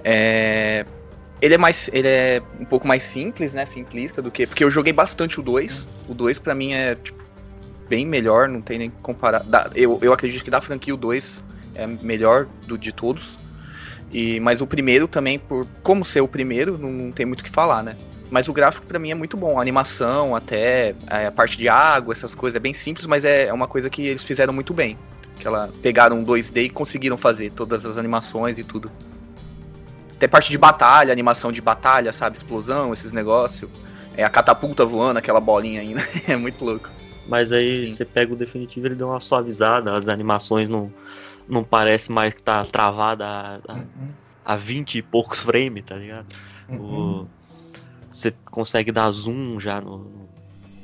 É... 0.02 0.84
Ele 1.40 1.54
é 1.54 1.58
mais. 1.58 1.88
Ele 1.92 2.08
é 2.08 2.42
um 2.58 2.64
pouco 2.64 2.86
mais 2.88 3.04
simples, 3.04 3.54
né? 3.54 3.64
Simplista 3.64 4.20
do 4.20 4.30
que. 4.30 4.44
Porque 4.44 4.64
eu 4.64 4.70
joguei 4.70 4.92
bastante 4.92 5.38
o 5.38 5.42
2. 5.42 5.86
O 6.08 6.14
2 6.14 6.38
para 6.40 6.54
mim 6.54 6.72
é, 6.72 6.96
tipo, 6.96 7.22
bem 7.88 8.04
melhor, 8.04 8.48
não 8.48 8.60
tem 8.60 8.78
nem 8.78 8.90
que 8.90 8.96
comparar. 9.02 9.44
eu, 9.74 10.00
eu 10.02 10.12
acredito 10.12 10.42
que 10.42 10.50
da 10.50 10.60
franquia 10.60 10.94
o 10.94 10.96
2 10.96 11.44
é 11.76 11.86
melhor 11.86 12.46
do 12.66 12.76
de 12.76 12.90
todos. 12.92 13.38
E, 14.14 14.38
mas 14.38 14.60
o 14.60 14.66
primeiro 14.66 15.08
também, 15.08 15.40
por 15.40 15.66
como 15.82 16.04
ser 16.04 16.20
o 16.20 16.28
primeiro, 16.28 16.78
não, 16.78 16.90
não 16.90 17.10
tem 17.10 17.26
muito 17.26 17.40
o 17.40 17.44
que 17.44 17.50
falar, 17.50 17.82
né? 17.82 17.96
Mas 18.30 18.48
o 18.48 18.52
gráfico 18.52 18.86
para 18.86 18.96
mim 18.96 19.10
é 19.10 19.14
muito 19.14 19.36
bom. 19.36 19.58
A 19.58 19.60
animação, 19.60 20.36
até 20.36 20.94
a 21.08 21.32
parte 21.32 21.58
de 21.58 21.68
água, 21.68 22.14
essas 22.14 22.32
coisas, 22.32 22.54
é 22.54 22.60
bem 22.60 22.72
simples, 22.72 23.06
mas 23.06 23.24
é, 23.24 23.46
é 23.46 23.52
uma 23.52 23.66
coisa 23.66 23.90
que 23.90 24.06
eles 24.06 24.22
fizeram 24.22 24.52
muito 24.52 24.72
bem. 24.72 24.96
Que 25.36 25.48
ela 25.48 25.68
pegaram 25.82 26.20
um 26.20 26.24
2D 26.24 26.64
e 26.64 26.70
conseguiram 26.70 27.16
fazer 27.16 27.50
todas 27.50 27.84
as 27.84 27.98
animações 27.98 28.56
e 28.56 28.62
tudo. 28.62 28.88
Até 30.12 30.28
parte 30.28 30.48
de 30.48 30.56
batalha, 30.56 31.12
animação 31.12 31.50
de 31.50 31.60
batalha, 31.60 32.12
sabe? 32.12 32.36
Explosão, 32.36 32.92
esses 32.92 33.12
negócios. 33.12 33.68
É 34.16 34.22
a 34.22 34.30
catapulta 34.30 34.86
voando, 34.86 35.18
aquela 35.18 35.40
bolinha 35.40 35.80
ainda. 35.80 36.06
é 36.28 36.36
muito 36.36 36.64
louco. 36.64 36.88
Mas 37.26 37.50
aí 37.50 37.88
Sim. 37.88 37.94
você 37.94 38.04
pega 38.04 38.32
o 38.32 38.36
definitivo, 38.36 38.86
ele 38.86 38.94
deu 38.94 39.08
uma 39.08 39.18
suavizada, 39.18 39.96
as 39.96 40.06
animações 40.06 40.68
não 40.68 40.92
não 41.48 41.64
parece 41.64 42.10
mais 42.10 42.34
que 42.34 42.42
tá 42.42 42.64
travada 42.64 43.26
a, 43.26 43.54
a, 43.68 43.74
uhum. 43.74 44.08
a 44.44 44.56
20 44.56 44.96
e 44.96 45.02
poucos 45.02 45.42
frames, 45.42 45.84
tá 45.84 45.96
ligado? 45.96 46.26
Uhum. 46.68 47.22
O, 47.22 47.28
você 48.10 48.32
consegue 48.46 48.92
dar 48.92 49.10
zoom 49.10 49.58
já 49.58 49.80
no, 49.80 50.28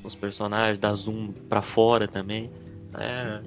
nos 0.03 0.15
personagens, 0.15 0.79
dar 0.79 0.95
zoom 0.95 1.33
pra 1.49 1.63
fora 1.63 2.09
também. 2.09 2.51
É, 2.95 3.41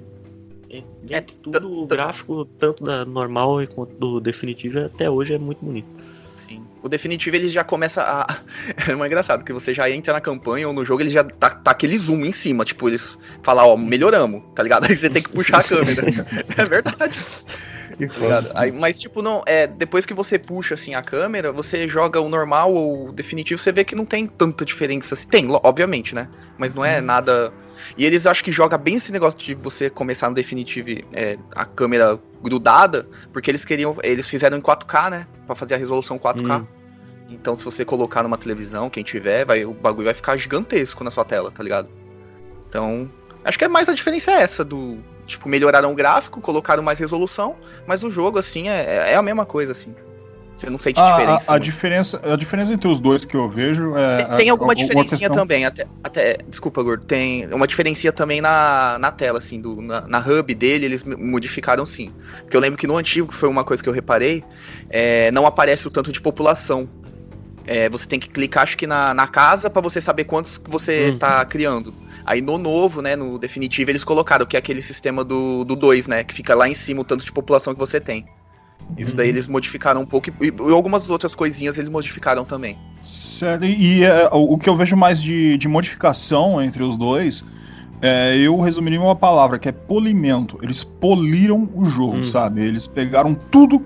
é, 0.70 0.82
é 1.10 1.20
tudo 1.20 1.82
o 1.82 1.86
gráfico, 1.86 2.44
tanto 2.58 2.82
da 2.82 3.04
normal 3.04 3.58
quanto 3.74 3.94
do 3.96 4.20
definitivo, 4.20 4.80
até 4.80 5.08
hoje 5.08 5.34
é 5.34 5.38
muito 5.38 5.64
bonito. 5.64 5.88
O 6.84 6.88
definitivo 6.88 7.34
ele 7.34 7.48
já 7.48 7.64
começa 7.64 8.02
a. 8.02 8.40
É 8.86 8.94
mais 8.94 9.10
engraçado, 9.10 9.42
que 9.42 9.54
você 9.54 9.72
já 9.72 9.88
entra 9.88 10.12
na 10.12 10.20
campanha 10.20 10.68
ou 10.68 10.74
no 10.74 10.84
jogo, 10.84 11.00
ele 11.00 11.08
já 11.08 11.24
tá, 11.24 11.48
tá 11.48 11.70
aquele 11.70 11.96
zoom 11.96 12.26
em 12.26 12.30
cima. 12.30 12.62
Tipo, 12.62 12.90
eles 12.90 13.16
falam, 13.42 13.68
ó, 13.68 13.74
melhoramos, 13.76 14.42
tá 14.54 14.62
ligado? 14.62 14.84
Aí 14.90 14.94
você 14.94 15.08
tem 15.08 15.22
que 15.22 15.30
puxar 15.30 15.60
a 15.60 15.64
câmera. 15.64 16.02
é 16.58 16.64
verdade. 16.66 17.18
Tá 17.96 18.50
Aí, 18.54 18.72
mas, 18.72 19.00
tipo, 19.00 19.22
não, 19.22 19.42
é, 19.46 19.66
depois 19.66 20.06
que 20.06 20.14
você 20.14 20.38
puxa 20.38 20.74
assim 20.74 20.94
a 20.94 21.02
câmera, 21.02 21.52
você 21.52 21.88
joga 21.88 22.20
o 22.20 22.28
normal 22.28 22.72
ou 22.72 23.08
o 23.08 23.12
definitivo, 23.12 23.60
você 23.60 23.72
vê 23.72 23.84
que 23.84 23.94
não 23.94 24.04
tem 24.04 24.26
tanta 24.26 24.64
diferença 24.64 25.14
assim. 25.14 25.28
Tem, 25.28 25.46
obviamente, 25.50 26.14
né? 26.14 26.28
Mas 26.58 26.74
não 26.74 26.84
é 26.84 27.00
hum. 27.00 27.04
nada. 27.04 27.52
E 27.96 28.04
eles 28.04 28.26
acham 28.26 28.44
que 28.44 28.52
joga 28.52 28.78
bem 28.78 28.96
esse 28.96 29.12
negócio 29.12 29.38
de 29.38 29.54
você 29.54 29.90
começar 29.90 30.28
no 30.28 30.34
definitivo 30.34 30.88
é, 31.12 31.38
a 31.54 31.64
câmera 31.64 32.18
grudada, 32.42 33.08
porque 33.32 33.50
eles 33.50 33.64
queriam. 33.64 33.96
Eles 34.02 34.28
fizeram 34.28 34.58
em 34.58 34.60
4K, 34.60 35.10
né? 35.10 35.26
Pra 35.46 35.54
fazer 35.54 35.74
a 35.74 35.78
resolução 35.78 36.18
4K. 36.18 36.60
Hum. 36.60 36.66
Então, 37.28 37.56
se 37.56 37.64
você 37.64 37.84
colocar 37.84 38.22
numa 38.22 38.36
televisão, 38.36 38.90
quem 38.90 39.02
tiver, 39.02 39.44
vai, 39.44 39.64
o 39.64 39.72
bagulho 39.72 40.06
vai 40.06 40.14
ficar 40.14 40.36
gigantesco 40.36 41.02
na 41.02 41.10
sua 41.10 41.24
tela, 41.24 41.50
tá 41.50 41.62
ligado? 41.62 41.88
Então, 42.68 43.10
acho 43.44 43.58
que 43.58 43.64
é 43.64 43.68
mais 43.68 43.88
a 43.88 43.94
diferença 43.94 44.30
é 44.30 44.42
essa 44.42 44.64
do. 44.64 44.98
Tipo, 45.26 45.48
melhoraram 45.48 45.92
o 45.92 45.94
gráfico, 45.94 46.40
colocaram 46.40 46.82
mais 46.82 46.98
resolução, 46.98 47.56
mas 47.86 48.04
o 48.04 48.10
jogo, 48.10 48.38
assim, 48.38 48.68
é, 48.68 49.12
é 49.12 49.16
a 49.16 49.22
mesma 49.22 49.46
coisa, 49.46 49.72
assim. 49.72 49.94
Você 50.56 50.70
não 50.70 50.78
sente 50.78 51.00
a, 51.00 51.10
diferença. 51.10 51.52
A, 51.52 51.54
a 51.54 51.58
diferença. 51.58 52.32
A 52.32 52.36
diferença 52.36 52.72
entre 52.72 52.88
os 52.88 53.00
dois 53.00 53.24
que 53.24 53.36
eu 53.36 53.48
vejo 53.48 53.96
é. 53.96 54.24
Tem, 54.24 54.36
tem 54.36 54.50
alguma 54.50 54.74
diferencinha 54.74 55.28
questão... 55.28 55.36
também, 55.36 55.64
até, 55.64 55.86
até. 56.02 56.38
Desculpa, 56.48 56.82
Gordo. 56.82 57.04
Tem 57.04 57.52
uma 57.52 57.66
diferença 57.66 58.12
também 58.12 58.40
na, 58.40 58.96
na 59.00 59.10
tela, 59.10 59.38
assim, 59.38 59.60
do, 59.60 59.82
na, 59.82 60.02
na, 60.02 60.18
hub 60.20 60.54
dele, 60.54 60.86
eles 60.86 61.02
modificaram 61.02 61.84
sim. 61.84 62.12
Porque 62.42 62.56
eu 62.56 62.60
lembro 62.60 62.78
que 62.78 62.86
no 62.86 62.96
antigo, 62.96 63.28
que 63.28 63.34
foi 63.34 63.48
uma 63.48 63.64
coisa 63.64 63.82
que 63.82 63.88
eu 63.88 63.92
reparei, 63.92 64.44
é, 64.88 65.30
não 65.32 65.44
aparece 65.44 65.86
o 65.88 65.90
tanto 65.90 66.12
de 66.12 66.20
população. 66.20 66.88
É, 67.66 67.88
você 67.88 68.06
tem 68.06 68.20
que 68.20 68.28
clicar, 68.28 68.64
acho 68.64 68.76
que 68.76 68.86
na, 68.86 69.14
na 69.14 69.26
casa, 69.26 69.70
para 69.70 69.80
você 69.80 70.00
saber 70.00 70.24
quantos 70.24 70.58
que 70.58 70.70
você 70.70 71.10
hum. 71.10 71.18
tá 71.18 71.44
criando. 71.44 71.94
Aí 72.26 72.40
no 72.40 72.58
novo, 72.58 73.02
né, 73.02 73.16
no 73.16 73.38
definitivo, 73.38 73.90
eles 73.90 74.04
colocaram 74.04 74.46
que 74.46 74.56
é 74.56 74.58
aquele 74.58 74.82
sistema 74.82 75.24
do 75.24 75.64
2, 75.64 76.06
né, 76.06 76.24
que 76.24 76.34
fica 76.34 76.54
lá 76.54 76.68
em 76.68 76.74
cima 76.74 77.00
o 77.00 77.04
tanto 77.04 77.24
de 77.24 77.32
população 77.32 77.72
que 77.72 77.80
você 77.80 78.00
tem. 78.00 78.26
Isso 78.98 79.16
daí 79.16 79.28
uhum. 79.28 79.34
eles 79.34 79.46
modificaram 79.46 80.02
um 80.02 80.06
pouco 80.06 80.28
e, 80.28 80.48
e, 80.48 80.72
algumas 80.72 81.08
outras 81.08 81.34
coisinhas 81.34 81.78
eles 81.78 81.90
modificaram 81.90 82.44
também. 82.44 82.78
Certo, 83.02 83.64
e 83.64 84.04
é, 84.04 84.28
o, 84.30 84.58
que 84.58 84.68
eu 84.68 84.76
vejo 84.76 84.96
mais 84.96 85.22
de, 85.22 85.56
de 85.56 85.66
modificação 85.66 86.60
entre 86.60 86.82
os 86.82 86.96
dois, 86.96 87.44
é, 88.00 88.36
eu 88.36 88.60
resumiria 88.60 89.00
uma 89.00 89.16
palavra, 89.16 89.58
que 89.58 89.68
é 89.68 89.72
polimento. 89.72 90.58
Eles 90.62 90.84
poliram 90.84 91.68
o 91.74 91.86
jogo, 91.86 92.18
hum. 92.18 92.24
sabe? 92.24 92.62
Eles 92.62 92.86
pegaram 92.86 93.34
tudo 93.34 93.80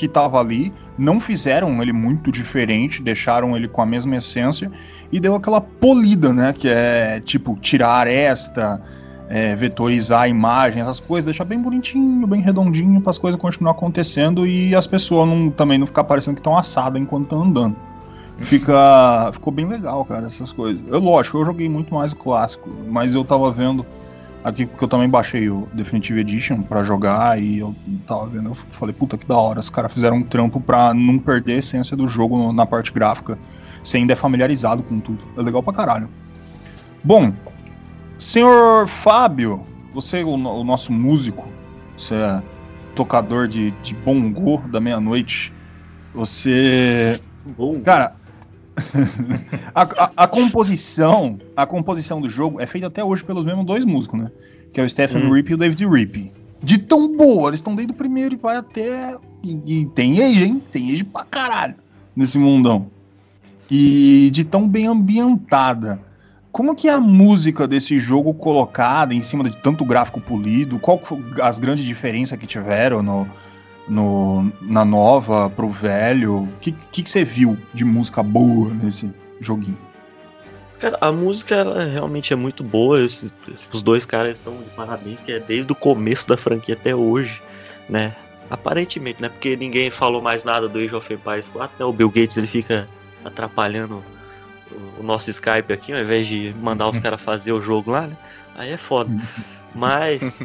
que 0.00 0.08
tava 0.08 0.40
ali, 0.40 0.72
não 0.96 1.20
fizeram 1.20 1.82
ele 1.82 1.92
muito 1.92 2.32
diferente, 2.32 3.02
deixaram 3.02 3.54
ele 3.54 3.68
com 3.68 3.82
a 3.82 3.86
mesma 3.86 4.16
essência 4.16 4.72
e 5.12 5.20
deu 5.20 5.34
aquela 5.34 5.60
polida, 5.60 6.32
né? 6.32 6.54
Que 6.54 6.68
é 6.70 7.20
tipo 7.20 7.54
tirar 7.60 7.90
aresta, 7.90 8.80
é, 9.28 9.54
vetorizar 9.54 10.22
a 10.22 10.28
imagem, 10.28 10.80
essas 10.80 10.98
coisas, 10.98 11.26
deixar 11.26 11.44
bem 11.44 11.60
bonitinho, 11.60 12.26
bem 12.26 12.40
redondinho 12.40 12.98
para 13.02 13.10
as 13.10 13.18
coisas 13.18 13.38
continuar 13.38 13.72
acontecendo 13.72 14.46
e 14.46 14.74
as 14.74 14.86
pessoas 14.86 15.28
não, 15.28 15.50
também 15.50 15.76
não 15.76 15.86
ficar 15.86 16.04
parecendo 16.04 16.36
que 16.36 16.40
estão 16.40 16.56
assadas 16.56 17.00
enquanto 17.00 17.24
estão 17.24 17.42
andando. 17.42 17.76
Fica, 18.38 19.30
ficou 19.34 19.52
bem 19.52 19.66
legal, 19.66 20.02
cara, 20.06 20.28
essas 20.28 20.50
coisas. 20.50 20.82
Eu, 20.88 20.98
lógico, 20.98 21.36
eu 21.36 21.44
joguei 21.44 21.68
muito 21.68 21.92
mais 21.94 22.12
o 22.12 22.16
clássico, 22.16 22.70
mas 22.88 23.14
eu 23.14 23.22
tava 23.22 23.52
vendo 23.52 23.84
aqui 24.42 24.66
porque 24.66 24.84
eu 24.84 24.88
também 24.88 25.08
baixei 25.08 25.48
o 25.48 25.68
Definitive 25.72 26.20
Edition 26.20 26.62
para 26.62 26.82
jogar 26.82 27.40
e 27.40 27.58
eu 27.58 27.74
tava 28.06 28.26
vendo, 28.26 28.50
eu 28.50 28.54
falei, 28.54 28.94
puta 28.94 29.18
que 29.18 29.26
da 29.26 29.36
hora, 29.36 29.60
os 29.60 29.70
caras 29.70 29.92
fizeram 29.92 30.16
um 30.16 30.22
trampo 30.22 30.60
pra 30.60 30.94
não 30.94 31.18
perder 31.18 31.54
a 31.54 31.58
essência 31.58 31.96
do 31.96 32.06
jogo 32.06 32.52
na 32.52 32.66
parte 32.66 32.92
gráfica, 32.92 33.38
sem 33.82 34.02
ainda 34.02 34.12
é 34.12 34.16
familiarizado 34.16 34.82
com 34.82 35.00
tudo. 35.00 35.22
É 35.36 35.42
legal 35.42 35.62
pra 35.62 35.72
caralho. 35.72 36.08
Bom, 37.02 37.32
Senhor 38.18 38.86
Fábio, 38.86 39.66
você, 39.92 40.22
o, 40.22 40.34
o 40.34 40.64
nosso 40.64 40.92
músico, 40.92 41.48
você 41.96 42.14
é 42.14 42.42
tocador 42.94 43.48
de, 43.48 43.70
de 43.82 43.94
bongo 43.94 44.58
da 44.68 44.80
meia-noite. 44.80 45.52
Você. 46.14 47.20
Bom. 47.56 47.80
Cara, 47.80 48.14
a, 49.74 49.82
a, 49.82 50.10
a, 50.16 50.26
composição, 50.26 51.38
a 51.56 51.66
composição 51.66 52.20
do 52.20 52.28
jogo 52.28 52.60
é 52.60 52.66
feita 52.66 52.86
até 52.86 53.02
hoje 53.02 53.24
pelos 53.24 53.44
mesmos 53.44 53.66
dois 53.66 53.84
músicos, 53.84 54.20
né? 54.20 54.30
Que 54.72 54.80
é 54.80 54.84
o 54.84 54.88
Stephen 54.88 55.24
hum. 55.24 55.32
Rip 55.32 55.50
e 55.50 55.54
o 55.54 55.56
David 55.56 55.86
Rip. 55.86 56.32
De 56.62 56.78
tão 56.78 57.16
boa, 57.16 57.50
eles 57.50 57.60
estão 57.60 57.74
desde 57.74 57.92
o 57.92 57.96
primeiro 57.96 58.34
e 58.34 58.38
vai 58.38 58.56
até. 58.56 59.16
E, 59.42 59.80
e 59.80 59.86
tem 59.86 60.22
age, 60.22 60.44
hein? 60.44 60.62
Tem 60.70 60.92
age 60.92 61.04
pra 61.04 61.24
caralho 61.24 61.74
nesse 62.14 62.38
mundão. 62.38 62.86
E 63.70 64.30
de 64.32 64.44
tão 64.44 64.68
bem 64.68 64.86
ambientada. 64.86 66.00
Como 66.52 66.74
que 66.74 66.88
é 66.88 66.92
a 66.92 67.00
música 67.00 67.66
desse 67.66 68.00
jogo 68.00 68.34
colocada 68.34 69.14
em 69.14 69.20
cima 69.20 69.48
de 69.48 69.56
tanto 69.56 69.84
gráfico 69.84 70.20
polido? 70.20 70.80
Qual 70.80 71.00
as 71.40 71.58
grandes 71.58 71.84
diferenças 71.84 72.36
que 72.36 72.46
tiveram 72.46 73.02
no, 73.02 73.28
no, 73.90 74.50
na 74.62 74.84
nova 74.84 75.50
pro 75.50 75.68
velho? 75.68 76.44
O 76.44 76.48
que, 76.60 76.72
que, 76.92 77.02
que, 77.02 77.10
você 77.10 77.24
viu 77.24 77.58
de 77.74 77.84
música 77.84 78.22
boa 78.22 78.72
nesse 78.72 79.10
joguinho? 79.40 79.76
Cara, 80.78 80.96
a 81.00 81.12
música 81.12 81.56
ela 81.56 81.84
realmente 81.84 82.32
é 82.32 82.36
muito 82.36 82.62
boa. 82.62 83.02
Esses, 83.04 83.34
os 83.72 83.82
dois 83.82 84.06
caras 84.06 84.38
estão 84.38 84.56
de 84.56 84.70
parabéns, 84.70 85.20
que 85.20 85.32
é 85.32 85.40
desde 85.40 85.70
o 85.72 85.74
começo 85.74 86.26
da 86.28 86.36
franquia 86.36 86.74
até 86.74 86.94
hoje, 86.94 87.42
né? 87.88 88.14
Aparentemente, 88.48 89.20
né? 89.20 89.28
Porque 89.28 89.56
ninguém 89.56 89.90
falou 89.90 90.22
mais 90.22 90.44
nada 90.44 90.68
do 90.68 90.78
Age 90.78 90.94
of 90.94 91.12
Empires 91.12 91.48
4, 91.48 91.76
né? 91.78 91.84
O 91.84 91.92
Bill 91.92 92.08
Gates 92.08 92.36
ele 92.36 92.46
fica 92.46 92.88
atrapalhando 93.24 94.02
o 94.98 95.02
nosso 95.02 95.28
Skype 95.30 95.72
aqui, 95.72 95.92
ao 95.92 95.98
invés 95.98 96.26
de 96.26 96.54
mandar 96.62 96.88
os 96.88 96.98
caras 97.00 97.20
fazer 97.20 97.52
o 97.52 97.60
jogo 97.60 97.90
lá, 97.90 98.06
né? 98.06 98.16
Aí 98.54 98.70
é 98.70 98.76
foda. 98.76 99.10
Mas 99.74 100.40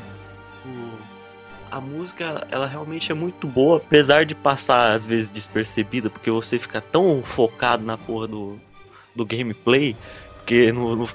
a 1.75 1.81
música, 1.81 2.47
ela 2.49 2.65
realmente 2.67 3.11
é 3.11 3.15
muito 3.15 3.45
boa, 3.45 3.77
apesar 3.77 4.25
de 4.25 4.33
passar 4.33 4.93
às 4.93 5.05
vezes 5.05 5.29
despercebida, 5.29 6.09
porque 6.09 6.31
você 6.31 6.57
fica 6.57 6.79
tão 6.79 7.21
focado 7.21 7.83
na 7.83 7.97
porra 7.97 8.29
do, 8.29 8.57
do 9.13 9.25
gameplay, 9.25 9.93
porque 10.35 10.71
no, 10.71 10.95
no 10.95 11.09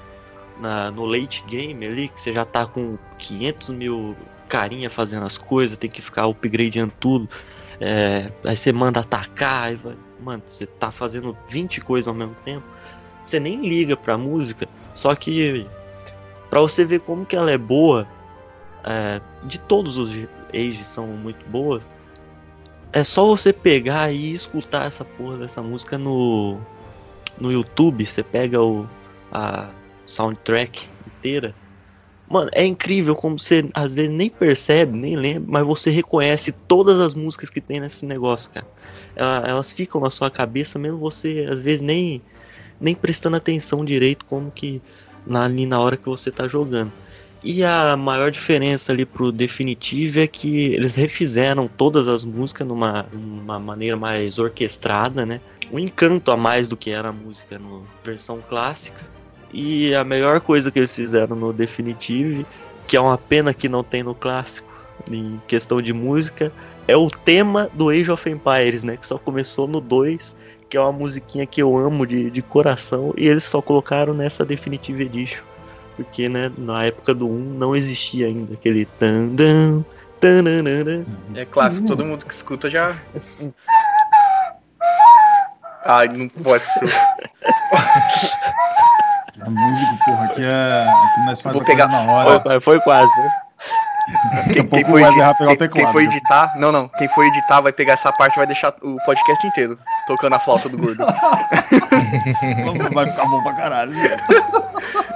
na, 0.59 0.91
no 0.91 1.03
late 1.03 1.43
game 1.47 1.83
ali, 1.83 2.09
que 2.09 2.19
você 2.19 2.31
já 2.31 2.45
tá 2.45 2.67
com 2.67 2.95
500 3.17 3.71
mil 3.71 4.15
carinha 4.47 4.87
fazendo 4.87 5.25
as 5.25 5.35
coisas, 5.35 5.79
tem 5.79 5.89
que 5.89 5.99
ficar 5.99 6.27
upgradeando 6.27 6.93
tudo. 6.99 7.27
É, 7.79 8.31
aí 8.43 8.55
você 8.55 8.71
manda 8.71 8.99
atacar, 8.99 9.63
aí 9.63 9.75
vai, 9.75 9.95
mano, 10.19 10.43
você 10.45 10.67
tá 10.67 10.91
fazendo 10.91 11.35
20 11.49 11.81
coisas 11.81 12.07
ao 12.07 12.13
mesmo 12.13 12.35
tempo. 12.45 12.63
Você 13.25 13.39
nem 13.39 13.67
liga 13.67 13.97
pra 13.97 14.15
música, 14.15 14.69
só 14.93 15.15
que 15.15 15.65
para 16.51 16.59
você 16.59 16.85
ver 16.85 16.99
como 16.99 17.25
que 17.25 17.35
ela 17.35 17.49
é 17.49 17.57
boa, 17.57 18.07
é, 18.83 19.19
de 19.43 19.57
todos 19.57 19.97
os 19.97 20.13
ages 20.53 20.87
são 20.87 21.07
muito 21.07 21.43
boas. 21.49 21.83
É 22.93 23.03
só 23.03 23.25
você 23.25 23.53
pegar 23.53 24.11
e 24.11 24.33
escutar 24.33 24.85
essa 24.85 25.05
porra 25.05 25.37
dessa 25.37 25.61
música 25.61 25.97
no 25.97 26.57
no 27.39 27.51
YouTube, 27.51 28.05
você 28.05 28.21
pega 28.21 28.61
o 28.61 28.87
a 29.31 29.69
soundtrack 30.05 30.87
inteira. 31.07 31.55
Mano, 32.27 32.49
é 32.53 32.65
incrível 32.65 33.15
como 33.15 33.37
você 33.39 33.69
às 33.73 33.93
vezes 33.93 34.11
nem 34.11 34.29
percebe, 34.29 34.97
nem 34.97 35.15
lembra, 35.15 35.51
mas 35.51 35.65
você 35.65 35.89
reconhece 35.89 36.51
todas 36.51 36.99
as 36.99 37.13
músicas 37.13 37.49
que 37.49 37.59
tem 37.59 37.79
nesse 37.79 38.05
negócio, 38.05 38.51
cara. 38.51 38.67
Elas 39.15 39.71
ficam 39.73 39.99
na 39.99 40.09
sua 40.09 40.29
cabeça, 40.29 40.79
mesmo 40.79 40.97
você 40.97 41.47
às 41.49 41.61
vezes 41.61 41.81
nem, 41.81 42.21
nem 42.79 42.95
prestando 42.95 43.35
atenção 43.37 43.83
direito 43.83 44.25
como 44.25 44.49
que 44.49 44.81
na, 45.25 45.45
ali 45.45 45.65
na 45.65 45.79
hora 45.79 45.97
que 45.97 46.07
você 46.07 46.31
tá 46.31 46.47
jogando. 46.47 46.91
E 47.43 47.63
a 47.63 47.97
maior 47.97 48.29
diferença 48.29 48.91
ali 48.91 49.03
pro 49.03 49.31
definitivo 49.31 50.19
é 50.19 50.27
que 50.27 50.73
eles 50.75 50.95
refizeram 50.95 51.67
todas 51.67 52.07
as 52.07 52.23
músicas 52.23 52.67
numa, 52.67 53.07
numa 53.11 53.59
maneira 53.59 53.97
mais 53.97 54.37
orquestrada, 54.37 55.25
né? 55.25 55.41
Um 55.71 55.79
encanto 55.79 56.29
a 56.29 56.37
mais 56.37 56.67
do 56.67 56.77
que 56.77 56.91
era 56.91 57.09
a 57.09 57.11
música 57.11 57.57
na 57.57 57.79
versão 58.03 58.43
clássica. 58.47 59.03
E 59.51 59.93
a 59.95 60.03
melhor 60.03 60.39
coisa 60.41 60.69
que 60.69 60.77
eles 60.77 60.93
fizeram 60.93 61.35
no 61.35 61.51
Definitive, 61.51 62.45
que 62.87 62.95
é 62.95 63.01
uma 63.01 63.17
pena 63.17 63.55
que 63.55 63.67
não 63.67 63.83
tem 63.83 64.03
no 64.03 64.13
clássico, 64.13 64.71
em 65.09 65.41
questão 65.47 65.81
de 65.81 65.93
música, 65.93 66.51
é 66.87 66.95
o 66.95 67.07
tema 67.07 67.71
do 67.73 67.89
Age 67.89 68.11
of 68.11 68.29
Empires, 68.29 68.83
né? 68.83 68.97
Que 68.97 69.07
só 69.07 69.17
começou 69.17 69.67
no 69.67 69.81
2, 69.81 70.35
que 70.69 70.77
é 70.77 70.79
uma 70.79 70.91
musiquinha 70.91 71.47
que 71.47 71.59
eu 71.59 71.75
amo 71.75 72.05
de, 72.05 72.29
de 72.29 72.41
coração, 72.43 73.15
e 73.17 73.27
eles 73.27 73.43
só 73.43 73.63
colocaram 73.63 74.13
nessa 74.13 74.45
Definitive 74.45 75.05
Edition 75.05 75.50
porque 76.03 76.27
né, 76.27 76.51
na 76.57 76.85
época 76.85 77.13
do 77.13 77.27
1 77.27 77.57
não 77.57 77.75
existia 77.75 78.27
ainda 78.27 78.53
aquele 78.53 78.85
tandam, 78.85 79.85
tananana. 80.19 81.05
É 81.35 81.45
clássico, 81.45 81.87
todo 81.87 82.05
mundo 82.05 82.25
que 82.25 82.33
escuta 82.33 82.69
já. 82.69 82.95
Ai, 85.85 86.07
não 86.09 86.27
pode 86.29 86.63
ser. 86.63 86.93
A 89.41 89.49
música, 89.49 89.99
porra, 90.05 90.25
aqui 90.25 90.43
é. 90.43 90.85
Aqui 90.87 91.25
nós 91.25 91.41
fazemos 91.41 91.65
pegar... 91.65 91.87
na 91.87 92.01
hora. 92.03 92.41
Foi, 92.41 92.59
foi 92.59 92.79
quase, 92.81 93.09
né? 93.17 93.31
Quem, 94.53 94.67
quem, 94.67 94.83
foi 94.83 95.03
editar, 95.03 95.35
quem, 95.37 95.69
quem 95.69 95.91
foi 95.91 96.03
editar, 96.05 96.57
não, 96.57 96.71
não, 96.71 96.87
quem 96.87 97.07
foi 97.09 97.27
editar 97.27 97.61
vai 97.61 97.71
pegar 97.71 97.93
essa 97.93 98.11
parte 98.11 98.33
e 98.33 98.37
vai 98.37 98.47
deixar 98.47 98.73
o 98.81 98.97
podcast 99.05 99.47
inteiro 99.47 99.77
tocando 100.07 100.33
a 100.35 100.39
flauta 100.39 100.67
do 100.67 100.77
gordo. 100.77 101.05
vai 102.93 103.09
ficar 103.09 103.25
bom 103.25 103.43
pra 103.43 103.53
caralho. 103.53 103.93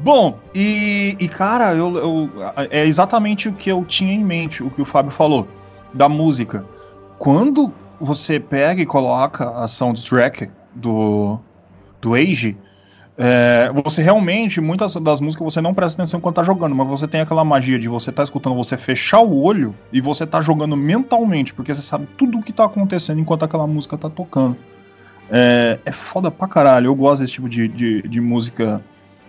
Bom, 0.00 0.38
e, 0.54 1.16
e 1.18 1.28
cara, 1.28 1.74
eu, 1.74 1.96
eu, 1.96 2.30
é 2.70 2.86
exatamente 2.86 3.48
o 3.48 3.52
que 3.52 3.70
eu 3.70 3.84
tinha 3.84 4.12
em 4.12 4.24
mente, 4.24 4.62
o 4.62 4.70
que 4.70 4.80
o 4.80 4.84
Fábio 4.84 5.10
falou, 5.10 5.48
da 5.92 6.08
música. 6.08 6.64
Quando 7.18 7.72
você 8.00 8.38
pega 8.38 8.80
e 8.80 8.86
coloca 8.86 9.50
a 9.50 9.66
soundtrack 9.66 10.48
do, 10.72 11.38
do 12.00 12.14
Age, 12.14 12.56
é, 13.20 13.72
você 13.84 14.00
realmente, 14.00 14.60
muitas 14.60 14.94
das 14.94 15.20
músicas 15.20 15.52
você 15.52 15.60
não 15.60 15.74
presta 15.74 16.00
atenção 16.00 16.20
quando 16.20 16.36
tá 16.36 16.44
jogando, 16.44 16.76
mas 16.76 16.86
você 16.86 17.08
tem 17.08 17.20
aquela 17.20 17.44
magia 17.44 17.76
de 17.76 17.88
você 17.88 18.12
tá 18.12 18.22
escutando, 18.22 18.54
você 18.54 18.76
fechar 18.76 19.18
o 19.18 19.42
olho 19.42 19.74
e 19.92 20.00
você 20.00 20.24
tá 20.24 20.40
jogando 20.40 20.76
mentalmente, 20.76 21.52
porque 21.52 21.74
você 21.74 21.82
sabe 21.82 22.06
tudo 22.16 22.38
o 22.38 22.42
que 22.42 22.52
tá 22.52 22.64
acontecendo 22.64 23.20
enquanto 23.20 23.42
aquela 23.42 23.66
música 23.66 23.98
tá 23.98 24.08
tocando. 24.08 24.56
É, 25.28 25.80
é 25.84 25.90
foda 25.90 26.30
pra 26.30 26.46
caralho, 26.46 26.86
eu 26.86 26.94
gosto 26.94 27.22
desse 27.22 27.32
tipo 27.32 27.48
de, 27.48 27.66
de, 27.66 28.02
de 28.02 28.20
música 28.20 28.80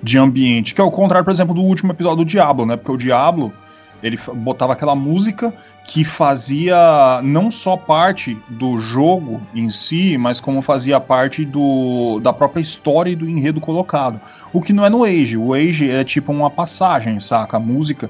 de 0.01 0.17
ambiente, 0.17 0.73
que 0.73 0.81
é 0.81 0.83
o 0.83 0.91
contrário, 0.91 1.25
por 1.25 1.31
exemplo, 1.31 1.53
do 1.53 1.61
último 1.61 1.91
episódio 1.91 2.23
do 2.23 2.25
Diablo, 2.25 2.65
né? 2.65 2.77
Porque 2.77 2.91
o 2.91 2.97
Diablo, 2.97 3.53
ele 4.01 4.17
botava 4.35 4.73
aquela 4.73 4.95
música 4.95 5.53
que 5.85 6.03
fazia 6.03 7.19
não 7.23 7.49
só 7.49 7.75
parte 7.75 8.37
do 8.47 8.77
jogo 8.77 9.41
em 9.53 9.69
si, 9.69 10.17
mas 10.17 10.39
como 10.39 10.61
fazia 10.61 10.99
parte 10.99 11.43
do, 11.43 12.19
da 12.21 12.31
própria 12.31 12.61
história 12.61 13.11
e 13.11 13.15
do 13.15 13.27
enredo 13.27 13.59
colocado. 13.59 14.19
O 14.53 14.61
que 14.61 14.71
não 14.71 14.85
é 14.85 14.89
no 14.89 15.03
Age. 15.03 15.37
O 15.37 15.53
Age 15.53 15.89
é 15.89 16.03
tipo 16.03 16.31
uma 16.31 16.49
passagem, 16.49 17.19
saca? 17.19 17.57
A 17.57 17.59
música 17.59 18.09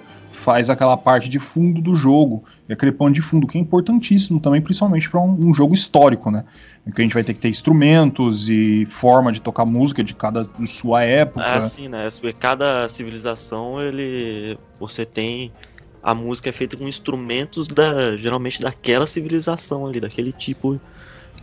faz 0.50 0.68
aquela 0.68 0.98
parte 0.98 1.30
de 1.30 1.38
fundo 1.38 1.80
do 1.80 1.94
jogo, 1.94 2.44
aquele 2.68 2.92
pano 2.92 3.14
de 3.14 3.22
fundo, 3.22 3.46
que 3.46 3.56
é 3.56 3.62
importantíssimo 3.62 4.40
também, 4.40 4.60
principalmente 4.60 5.08
para 5.08 5.20
um, 5.20 5.50
um, 5.50 5.54
jogo 5.54 5.76
histórico, 5.76 6.32
né? 6.32 6.44
Em 6.88 6.90
que 6.90 7.00
a 7.00 7.04
gente 7.04 7.14
vai 7.14 7.24
ter 7.24 7.36
que 7.36 7.40
ter 7.40 7.50
instrumentos 7.50 8.50
e 8.50 8.84
forma 8.88 9.32
de 9.32 9.42
tocar 9.42 9.64
música 9.64 10.04
de 10.04 10.16
cada 10.16 10.42
de 10.42 10.66
sua 10.66 11.04
época. 11.04 11.46
É 11.46 11.58
assim, 11.58 11.88
né? 11.88 12.10
Cada 12.40 12.90
civilização, 12.90 13.80
ele 13.80 14.58
você 14.80 15.06
tem 15.06 15.52
a 16.02 16.16
música 16.16 16.50
é 16.50 16.52
feita 16.52 16.76
com 16.76 16.88
instrumentos 16.88 17.68
da 17.68 18.18
geralmente 18.18 18.60
daquela 18.60 19.06
civilização 19.06 19.86
ali, 19.86 20.00
daquele 20.00 20.32
tipo 20.32 20.82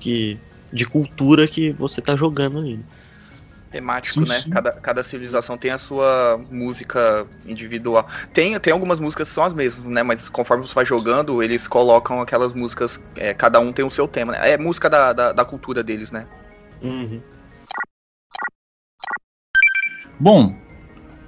que 0.01 0.37
de 0.73 0.85
cultura 0.85 1.47
que 1.47 1.71
você 1.71 2.01
tá 2.01 2.17
jogando 2.17 2.59
ali. 2.59 2.81
Né? 3.77 3.87
temático, 3.87 4.21
sim, 4.21 4.29
né? 4.29 4.41
Sim. 4.41 4.51
Cada, 4.51 4.73
cada 4.73 5.03
civilização 5.03 5.57
tem 5.57 5.71
a 5.71 5.79
sua 5.79 6.41
música 6.51 7.27
individual. 7.47 8.07
Tem, 8.33 8.59
tem 8.59 8.73
algumas 8.73 8.99
músicas 8.99 9.29
que 9.29 9.35
são 9.35 9.45
as 9.45 9.53
mesmas, 9.53 9.87
né? 9.87 10.03
Mas 10.03 10.29
conforme 10.29 10.67
você 10.67 10.75
vai 10.75 10.85
jogando, 10.85 11.43
eles 11.43 11.69
colocam 11.69 12.21
aquelas 12.21 12.53
músicas. 12.53 13.01
É, 13.17 13.35
cada 13.35 13.61
um 13.61 13.73
tem 13.73 13.85
o 13.85 13.91
seu 13.91 14.09
tema, 14.09 14.33
né? 14.33 14.51
É 14.51 14.59
música 14.59 14.89
da, 14.91 15.13
da, 15.13 15.33
da 15.33 15.45
cultura 15.45 15.83
deles, 15.83 16.11
né? 16.11 16.27
Uhum. 16.83 17.21
Bom, 20.19 20.55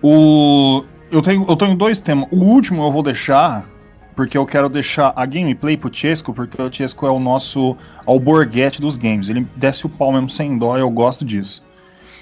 o. 0.02 0.84
Eu 1.10 1.22
tenho, 1.22 1.46
eu 1.48 1.56
tenho 1.56 1.74
dois 1.74 2.00
temas. 2.00 2.28
O 2.30 2.36
último 2.36 2.82
eu 2.82 2.92
vou 2.92 3.02
deixar, 3.02 3.66
porque 4.14 4.36
eu 4.36 4.44
quero 4.44 4.68
deixar 4.68 5.12
a 5.16 5.24
gameplay 5.24 5.76
pro 5.76 5.92
Chesco, 5.92 6.34
porque 6.34 6.60
o 6.60 6.72
Chesco 6.72 7.06
é 7.06 7.10
o 7.10 7.18
nosso 7.18 7.76
alborguete 8.04 8.80
dos 8.80 8.98
games. 8.98 9.28
Ele 9.28 9.46
desce 9.56 9.86
o 9.86 9.88
pau 9.88 10.12
mesmo 10.12 10.28
sem 10.28 10.58
dó, 10.58 10.76
eu 10.76 10.90
gosto 10.90 11.24
disso. 11.24 11.62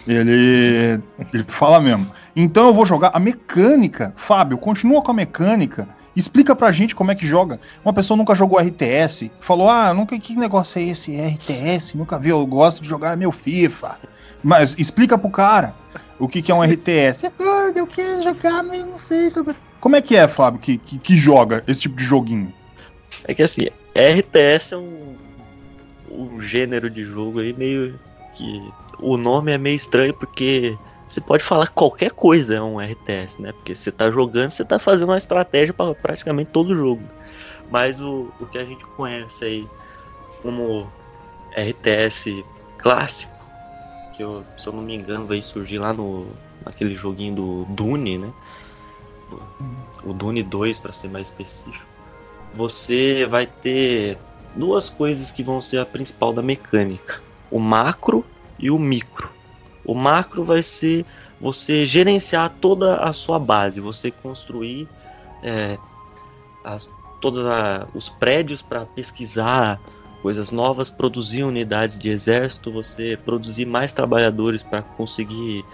Ele, 0.06 1.00
ele 1.32 1.44
fala 1.48 1.80
mesmo. 1.80 2.10
Então 2.34 2.68
eu 2.68 2.74
vou 2.74 2.86
jogar 2.86 3.10
a 3.12 3.18
mecânica. 3.18 4.14
Fábio, 4.16 4.58
continua 4.58 5.02
com 5.02 5.10
a 5.10 5.14
mecânica. 5.14 5.88
Explica 6.14 6.56
pra 6.56 6.72
gente 6.72 6.94
como 6.94 7.10
é 7.10 7.14
que 7.14 7.26
joga. 7.26 7.60
Uma 7.84 7.92
pessoa 7.92 8.16
nunca 8.16 8.34
jogou 8.34 8.58
RTS, 8.58 9.30
falou: 9.40 9.68
Ah, 9.68 9.92
nunca 9.92 10.18
que 10.18 10.34
negócio 10.34 10.78
é 10.78 10.84
esse? 10.84 11.14
RTS? 11.14 11.96
Nunca 11.96 12.18
vi, 12.18 12.30
eu 12.30 12.46
gosto 12.46 12.82
de 12.82 12.88
jogar 12.88 13.16
meu 13.16 13.32
FIFA. 13.32 13.98
Mas 14.42 14.74
explica 14.78 15.18
pro 15.18 15.28
cara 15.28 15.74
o 16.18 16.28
que, 16.28 16.40
que 16.40 16.50
é 16.50 16.54
um 16.54 16.62
RTS. 16.62 17.26
É 17.26 17.30
gordo, 17.30 17.76
eu 17.76 17.86
quero 17.86 18.22
jogar, 18.22 18.62
mas 18.62 18.80
eu 18.80 18.86
não 18.86 18.96
sei. 18.96 19.30
Como 19.80 19.96
é 19.96 20.00
que 20.00 20.16
é, 20.16 20.26
Fábio, 20.26 20.60
que, 20.60 20.78
que, 20.78 20.98
que 20.98 21.16
joga 21.16 21.62
esse 21.66 21.80
tipo 21.80 21.96
de 21.96 22.04
joguinho? 22.04 22.52
É 23.24 23.34
que 23.34 23.42
assim, 23.42 23.66
RTS 23.94 24.72
é 24.72 24.76
um, 24.76 25.16
um 26.10 26.40
gênero 26.40 26.88
de 26.88 27.04
jogo 27.04 27.40
aí 27.40 27.52
meio 27.52 27.98
que 28.36 28.72
o 28.98 29.16
nome 29.16 29.52
é 29.52 29.58
meio 29.58 29.76
estranho 29.76 30.14
porque 30.14 30.76
você 31.08 31.20
pode 31.20 31.42
falar 31.42 31.68
qualquer 31.68 32.10
coisa 32.10 32.54
é 32.54 32.62
um 32.62 32.80
RTS, 32.80 33.40
né? 33.40 33.52
Porque 33.52 33.74
você 33.74 33.92
tá 33.92 34.10
jogando, 34.10 34.50
você 34.50 34.64
tá 34.64 34.78
fazendo 34.78 35.10
uma 35.10 35.18
estratégia 35.18 35.72
para 35.72 35.94
praticamente 35.94 36.50
todo 36.50 36.74
jogo. 36.74 37.02
Mas 37.70 38.00
o, 38.00 38.32
o 38.40 38.46
que 38.46 38.58
a 38.58 38.64
gente 38.64 38.84
conhece 38.96 39.44
aí 39.44 39.68
como 40.42 40.90
RTS 41.56 42.44
clássico, 42.78 43.32
que 44.12 44.22
eu, 44.22 44.44
se 44.56 44.66
eu 44.66 44.72
não 44.72 44.82
me 44.82 44.94
engano 44.94 45.26
vai 45.26 45.40
surgir 45.42 45.78
lá 45.78 45.92
no 45.92 46.26
naquele 46.64 46.94
joguinho 46.94 47.34
do 47.34 47.64
Dune, 47.70 48.18
né? 48.18 48.32
O 50.04 50.12
Dune 50.12 50.42
2 50.42 50.78
para 50.80 50.92
ser 50.92 51.08
mais 51.08 51.28
específico. 51.28 51.84
Você 52.54 53.26
vai 53.26 53.46
ter 53.46 54.18
duas 54.54 54.88
coisas 54.88 55.30
que 55.30 55.42
vão 55.42 55.60
ser 55.62 55.78
a 55.78 55.86
principal 55.86 56.32
da 56.32 56.42
mecânica: 56.42 57.20
o 57.50 57.58
macro 57.58 58.24
e 58.58 58.70
o 58.70 58.78
micro. 58.78 59.28
O 59.84 59.94
macro 59.94 60.44
vai 60.44 60.62
ser 60.62 61.04
você 61.40 61.86
gerenciar 61.86 62.54
toda 62.60 62.96
a 62.96 63.12
sua 63.12 63.38
base, 63.38 63.80
você 63.80 64.10
construir 64.10 64.88
é, 65.42 65.78
as, 66.64 66.88
todos 67.20 67.44
os 67.94 68.08
prédios 68.08 68.62
para 68.62 68.84
pesquisar 68.86 69.80
coisas 70.22 70.50
novas, 70.50 70.90
produzir 70.90 71.44
unidades 71.44 71.98
de 71.98 72.10
exército, 72.10 72.72
você 72.72 73.18
produzir 73.24 73.64
mais 73.64 73.92
trabalhadores 73.92 74.62
para 74.62 74.82
conseguir 74.82 75.64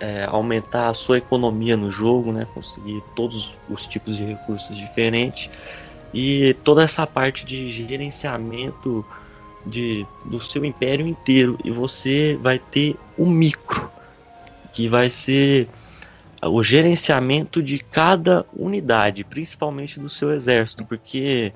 é, 0.00 0.24
aumentar 0.24 0.88
a 0.88 0.94
sua 0.94 1.18
economia 1.18 1.76
no 1.76 1.90
jogo, 1.90 2.32
né? 2.32 2.46
conseguir 2.52 3.02
todos 3.14 3.54
os 3.70 3.86
tipos 3.86 4.16
de 4.16 4.24
recursos 4.24 4.76
diferentes 4.76 5.48
e 6.12 6.54
toda 6.64 6.82
essa 6.82 7.06
parte 7.06 7.46
de 7.46 7.70
gerenciamento 7.70 9.04
de, 9.66 10.06
do 10.24 10.40
seu 10.40 10.64
império 10.64 11.06
inteiro 11.06 11.58
e 11.64 11.70
você 11.70 12.38
vai 12.40 12.58
ter 12.58 12.96
o 13.16 13.26
micro. 13.26 13.90
que 14.72 14.88
vai 14.88 15.08
ser 15.10 15.68
o 16.42 16.62
gerenciamento 16.62 17.62
de 17.62 17.78
cada 17.78 18.44
unidade, 18.52 19.22
principalmente 19.22 20.00
do 20.00 20.08
seu 20.08 20.32
exército, 20.32 20.84
porque 20.84 21.52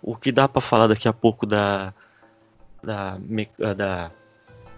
o 0.00 0.16
que 0.16 0.32
dá 0.32 0.48
para 0.48 0.62
falar 0.62 0.86
daqui 0.86 1.08
a 1.08 1.12
pouco 1.12 1.44
da 1.44 1.92
da 2.82 3.18
da 3.58 4.10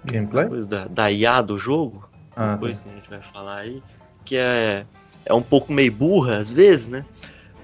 gameplay 0.05 0.49
da, 0.67 0.87
da 0.87 1.11
IA 1.11 1.43
do 1.43 1.59
jogo, 1.59 2.09
ah, 2.35 2.55
depois 2.55 2.79
tá. 2.79 2.85
que 2.85 2.91
a 2.91 2.95
gente 2.95 3.11
vai 3.11 3.21
falar 3.33 3.59
aí, 3.59 3.83
que 4.25 4.37
é 4.37 4.85
é 5.27 5.35
um 5.35 5.43
pouco 5.43 5.73
meio 5.73 5.93
burra 5.93 6.39
às 6.39 6.51
vezes, 6.51 6.89
né? 6.89 7.05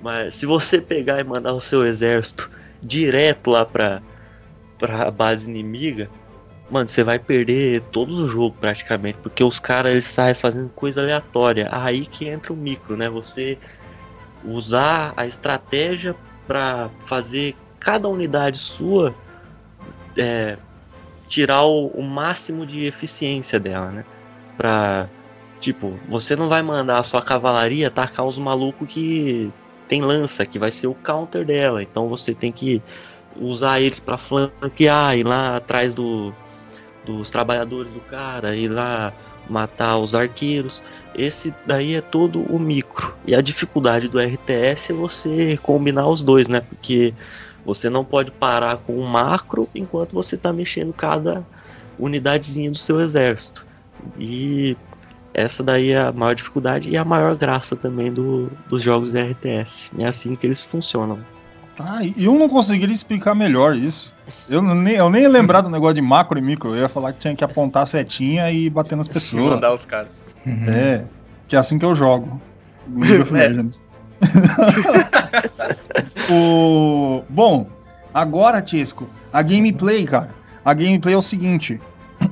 Mas 0.02 0.36
se 0.36 0.44
você 0.44 0.80
pegar 0.80 1.18
e 1.18 1.24
mandar 1.24 1.54
o 1.54 1.60
seu 1.60 1.84
exército 1.84 2.50
direto 2.82 3.50
lá 3.50 3.64
para 3.64 4.02
para 4.84 5.10
base 5.10 5.48
inimiga, 5.48 6.10
mano, 6.70 6.86
você 6.86 7.02
vai 7.02 7.18
perder 7.18 7.80
todo 7.90 8.14
o 8.14 8.28
jogo 8.28 8.54
praticamente, 8.60 9.18
porque 9.22 9.42
os 9.42 9.58
caras 9.58 10.04
saem 10.04 10.34
fazendo 10.34 10.68
coisa 10.70 11.00
aleatória. 11.00 11.68
Aí 11.72 12.04
que 12.04 12.28
entra 12.28 12.52
o 12.52 12.56
micro, 12.56 12.94
né? 12.94 13.08
Você 13.08 13.56
usar 14.44 15.14
a 15.16 15.26
estratégia 15.26 16.14
para 16.46 16.90
fazer 17.06 17.56
cada 17.80 18.06
unidade 18.08 18.58
sua 18.58 19.14
é, 20.18 20.58
tirar 21.30 21.62
o, 21.62 21.86
o, 21.86 22.02
máximo 22.02 22.66
de 22.66 22.84
eficiência 22.84 23.58
dela, 23.58 23.90
né? 23.90 24.04
Pra, 24.58 25.08
tipo, 25.60 25.98
você 26.10 26.36
não 26.36 26.50
vai 26.50 26.60
mandar 26.60 27.00
a 27.00 27.04
sua 27.04 27.22
cavalaria 27.22 27.88
atacar 27.88 28.26
os 28.26 28.38
malucos 28.38 28.86
que 28.86 29.50
tem 29.88 30.02
lança, 30.02 30.44
que 30.44 30.58
vai 30.58 30.70
ser 30.70 30.88
o 30.88 30.94
counter 30.94 31.42
dela. 31.44 31.82
Então 31.82 32.06
você 32.06 32.34
tem 32.34 32.52
que 32.52 32.82
usar 33.36 33.80
eles 33.80 34.00
para 34.00 34.18
flanquear, 34.18 35.16
ir 35.16 35.24
lá 35.24 35.56
atrás 35.56 35.92
do, 35.94 36.32
dos 37.04 37.30
trabalhadores 37.30 37.92
do 37.92 38.00
cara, 38.00 38.54
ir 38.54 38.68
lá 38.68 39.12
matar 39.48 39.98
os 39.98 40.14
arqueiros. 40.14 40.82
Esse 41.14 41.54
daí 41.66 41.94
é 41.94 42.00
todo 42.00 42.40
o 42.42 42.58
micro. 42.58 43.14
E 43.26 43.34
a 43.34 43.40
dificuldade 43.40 44.08
do 44.08 44.18
RTS 44.18 44.90
é 44.90 44.94
você 44.94 45.58
combinar 45.62 46.08
os 46.08 46.22
dois, 46.22 46.48
né? 46.48 46.60
Porque 46.60 47.14
você 47.64 47.88
não 47.88 48.04
pode 48.04 48.30
parar 48.30 48.78
com 48.78 48.98
o 48.98 49.06
macro 49.06 49.68
enquanto 49.74 50.12
você 50.12 50.34
está 50.34 50.52
mexendo 50.52 50.92
cada 50.92 51.44
unidadezinha 51.98 52.70
do 52.70 52.78
seu 52.78 53.00
exército. 53.00 53.64
E 54.18 54.76
essa 55.32 55.62
daí 55.62 55.90
é 55.90 55.98
a 55.98 56.12
maior 56.12 56.34
dificuldade 56.34 56.88
e 56.88 56.96
a 56.96 57.04
maior 57.04 57.36
graça 57.36 57.74
também 57.74 58.12
do, 58.12 58.50
dos 58.68 58.82
jogos 58.82 59.12
de 59.12 59.20
RTS. 59.20 59.90
É 59.98 60.06
assim 60.06 60.36
que 60.36 60.46
eles 60.46 60.64
funcionam. 60.64 61.18
Ah, 61.78 62.00
eu 62.16 62.34
não 62.34 62.48
conseguiria 62.48 62.94
explicar 62.94 63.34
melhor 63.34 63.76
isso. 63.76 64.14
Eu 64.48 64.62
nem, 64.62 64.94
eu 64.94 65.10
nem 65.10 65.22
ia 65.22 65.28
lembrar 65.28 65.60
do 65.60 65.68
negócio 65.68 65.94
de 65.94 66.02
macro 66.02 66.38
e 66.38 66.42
micro. 66.42 66.70
Eu 66.70 66.82
ia 66.82 66.88
falar 66.88 67.12
que 67.12 67.18
tinha 67.18 67.34
que 67.34 67.44
apontar 67.44 67.82
a 67.82 67.86
setinha 67.86 68.50
e 68.50 68.70
bater 68.70 68.96
nas 68.96 69.08
pessoas. 69.08 69.54
Mandar 69.54 69.74
os 69.74 69.84
caras. 69.84 70.08
É, 70.46 71.04
que 71.48 71.56
é 71.56 71.58
assim 71.58 71.78
que 71.78 71.84
eu 71.84 71.94
jogo. 71.94 72.40
League 72.94 73.22
of 73.22 73.32
é. 73.34 73.48
Legends. 73.48 73.82
o... 76.30 77.22
Bom, 77.28 77.66
agora, 78.12 78.62
Tisco, 78.62 79.08
a 79.32 79.42
gameplay, 79.42 80.06
cara. 80.06 80.30
A 80.64 80.72
gameplay 80.72 81.14
é 81.14 81.18
o 81.18 81.22
seguinte. 81.22 81.80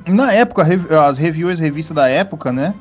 Na 0.07 0.31
época, 0.31 0.65
as 1.07 1.17
reviews 1.17 1.59
revistas 1.59 1.95
da 1.95 2.07
época, 2.07 2.51
né? 2.51 2.73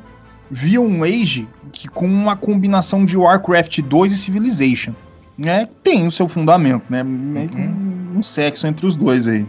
Viam 0.51 0.87
um 0.87 1.03
Age 1.03 1.49
que 1.73 1.89
com 1.89 2.07
uma 2.07 2.37
combinação 2.37 3.05
de 3.05 3.17
Warcraft 3.17 3.81
2 3.81 4.13
e 4.13 4.17
Civilization 4.17 4.95
né, 5.43 5.69
tem 5.83 6.07
o 6.07 6.11
seu 6.11 6.29
fundamento, 6.29 6.85
né? 6.89 7.03
Uhum. 7.03 8.15
Um 8.19 8.23
sexo 8.23 8.67
entre 8.67 8.87
os 8.87 8.95
dois 8.95 9.27
aí. 9.27 9.45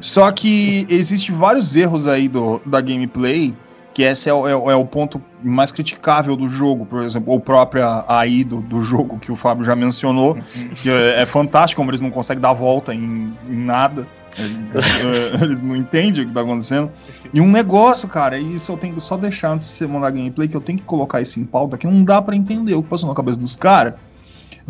Só 0.00 0.32
que 0.32 0.86
existe 0.88 1.30
vários 1.30 1.76
erros 1.76 2.08
aí 2.08 2.26
do, 2.26 2.60
da 2.64 2.80
gameplay, 2.80 3.54
que 3.92 4.02
esse 4.02 4.30
é 4.30 4.32
o, 4.34 4.48
é, 4.48 4.52
é 4.52 4.74
o 4.74 4.86
ponto 4.86 5.20
mais 5.42 5.70
criticável 5.70 6.34
do 6.36 6.48
jogo, 6.48 6.86
por 6.86 7.02
exemplo, 7.02 7.32
ou 7.32 7.40
própria 7.40 8.04
AI 8.08 8.44
do, 8.44 8.62
do 8.62 8.82
jogo 8.82 9.18
que 9.18 9.30
o 9.30 9.36
Fábio 9.36 9.62
já 9.62 9.76
mencionou, 9.76 10.34
uhum. 10.34 10.68
que 10.74 10.88
é, 10.88 11.20
é, 11.20 11.26
fantástico 11.26 11.80
como 11.80 11.90
eles 11.90 12.00
não 12.00 12.10
conseguem 12.10 12.40
dar 12.40 12.54
volta 12.54 12.94
em, 12.94 13.36
em 13.48 13.56
nada. 13.56 14.06
Eles 15.42 15.60
não 15.60 15.74
entendem 15.74 16.22
o 16.22 16.28
que 16.28 16.32
tá 16.32 16.40
acontecendo. 16.40 16.90
E 17.34 17.40
um 17.40 17.50
negócio, 17.50 18.08
cara, 18.08 18.38
isso 18.38 18.70
eu 18.70 18.76
tenho 18.76 18.94
que 18.94 19.00
só 19.00 19.16
deixar 19.16 19.50
antes 19.50 19.66
de 19.66 19.72
você 19.72 19.86
mandar 19.88 20.12
gameplay, 20.12 20.46
que 20.46 20.56
eu 20.56 20.60
tenho 20.60 20.78
que 20.78 20.84
colocar 20.84 21.20
isso 21.20 21.40
em 21.40 21.44
pauta, 21.44 21.76
que 21.76 21.86
não 21.86 22.04
dá 22.04 22.22
para 22.22 22.34
entender 22.34 22.74
o 22.74 22.82
que 22.82 22.88
passou 22.88 23.08
na 23.08 23.14
cabeça 23.14 23.38
dos 23.38 23.56
caras 23.56 23.94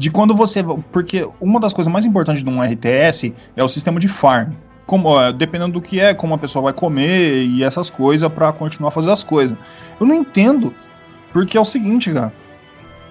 de 0.01 0.11
quando 0.11 0.35
você. 0.35 0.65
Porque 0.91 1.29
uma 1.39 1.61
das 1.61 1.75
coisas 1.75 1.93
mais 1.93 2.07
importantes 2.07 2.43
de 2.43 2.49
um 2.49 2.63
RTS 2.63 3.35
é 3.55 3.63
o 3.63 3.69
sistema 3.69 4.01
de 4.01 4.09
farm. 4.09 4.53
Como, 4.87 5.15
dependendo 5.33 5.75
do 5.75 5.81
que 5.81 6.01
é, 6.01 6.15
como 6.15 6.35
a 6.35 6.39
pessoa 6.39 6.65
vai 6.65 6.73
comer 6.73 7.45
e 7.45 7.63
essas 7.63 7.91
coisas 7.91 8.33
para 8.33 8.51
continuar 8.51 8.89
a 8.89 8.93
fazer 8.93 9.11
as 9.11 9.23
coisas. 9.23 9.57
Eu 10.01 10.07
não 10.07 10.17
entendo, 10.17 10.75
porque 11.33 11.57
é 11.57 11.61
o 11.61 11.65
seguinte, 11.65 12.11
cara. 12.13 12.33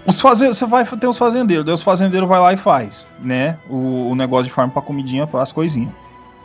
Os. 0.06 0.20
Você 0.20 0.66
vai 0.66 0.84
ter 0.84 1.08
os 1.08 1.18
fazendeiros, 1.18 1.64
daí 1.64 1.74
os 1.76 1.84
fazendeiros 1.84 2.28
vai 2.28 2.40
lá 2.40 2.52
e 2.52 2.58
faz, 2.58 3.08
né? 3.22 3.58
O, 3.70 4.10
o 4.10 4.16
negócio 4.16 4.46
de 4.46 4.52
farm 4.52 4.72
para 4.72 4.82
comidinha, 4.82 5.28
para 5.28 5.44
as 5.44 5.52
coisinhas. 5.52 5.92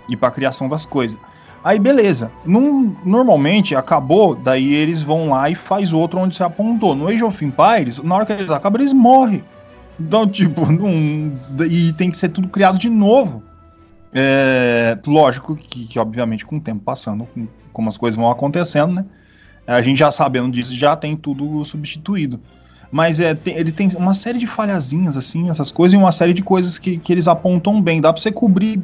E 0.08 0.14
para 0.14 0.30
criação 0.30 0.68
das 0.68 0.84
coisas. 0.84 1.18
Aí 1.64 1.80
beleza. 1.80 2.30
Num, 2.44 2.94
normalmente 3.04 3.74
acabou, 3.74 4.34
daí 4.34 4.74
eles 4.74 5.00
vão 5.00 5.30
lá 5.30 5.48
e 5.48 5.54
faz 5.54 5.94
outro 5.94 6.20
onde 6.20 6.36
você 6.36 6.44
apontou. 6.44 6.94
No 6.94 7.08
Age 7.08 7.24
of 7.24 7.42
Empires, 7.42 8.00
na 8.02 8.14
hora 8.14 8.26
que 8.26 8.32
eles 8.34 8.50
acabam, 8.50 8.80
eles 8.80 8.92
morrem. 8.92 9.42
Então, 9.98 10.26
tipo, 10.26 10.66
não, 10.70 11.32
e 11.66 11.92
tem 11.92 12.10
que 12.10 12.16
ser 12.16 12.28
tudo 12.28 12.48
criado 12.48 12.78
de 12.78 12.90
novo. 12.90 13.42
É, 14.12 14.96
lógico 15.06 15.56
que, 15.56 15.86
que, 15.86 15.98
obviamente, 15.98 16.44
com 16.44 16.56
o 16.56 16.60
tempo 16.60 16.82
passando, 16.84 17.26
com, 17.26 17.46
como 17.72 17.88
as 17.88 17.96
coisas 17.96 18.16
vão 18.16 18.30
acontecendo, 18.30 18.94
né? 18.94 19.04
A 19.66 19.80
gente 19.82 19.98
já 19.98 20.12
sabendo 20.12 20.50
disso, 20.50 20.74
já 20.74 20.94
tem 20.94 21.16
tudo 21.16 21.64
substituído. 21.64 22.40
Mas 22.92 23.18
é, 23.18 23.34
tem, 23.34 23.56
ele 23.56 23.72
tem 23.72 23.88
uma 23.96 24.14
série 24.14 24.38
de 24.38 24.46
falhazinhas, 24.46 25.16
assim, 25.16 25.48
essas 25.48 25.72
coisas, 25.72 25.94
e 25.94 25.96
uma 25.96 26.12
série 26.12 26.32
de 26.32 26.42
coisas 26.42 26.78
que, 26.78 26.96
que 26.98 27.12
eles 27.12 27.26
apontam 27.26 27.80
bem. 27.80 28.00
Dá 28.00 28.12
pra 28.12 28.22
você 28.22 28.30
cobrir 28.30 28.80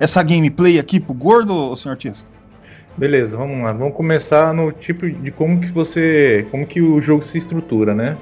essa 0.00 0.22
gameplay 0.22 0.78
aqui 0.78 0.98
pro 0.98 1.14
gordo, 1.14 1.76
senhor 1.76 1.96
Tisco? 1.96 2.26
Beleza, 2.96 3.36
vamos 3.36 3.62
lá. 3.62 3.72
Vamos 3.72 3.94
começar 3.94 4.52
no 4.52 4.72
tipo 4.72 5.08
de 5.08 5.30
como 5.30 5.60
que 5.60 5.68
você. 5.68 6.46
como 6.50 6.66
que 6.66 6.80
o 6.80 7.00
jogo 7.00 7.22
se 7.24 7.38
estrutura, 7.38 7.94
né? 7.94 8.16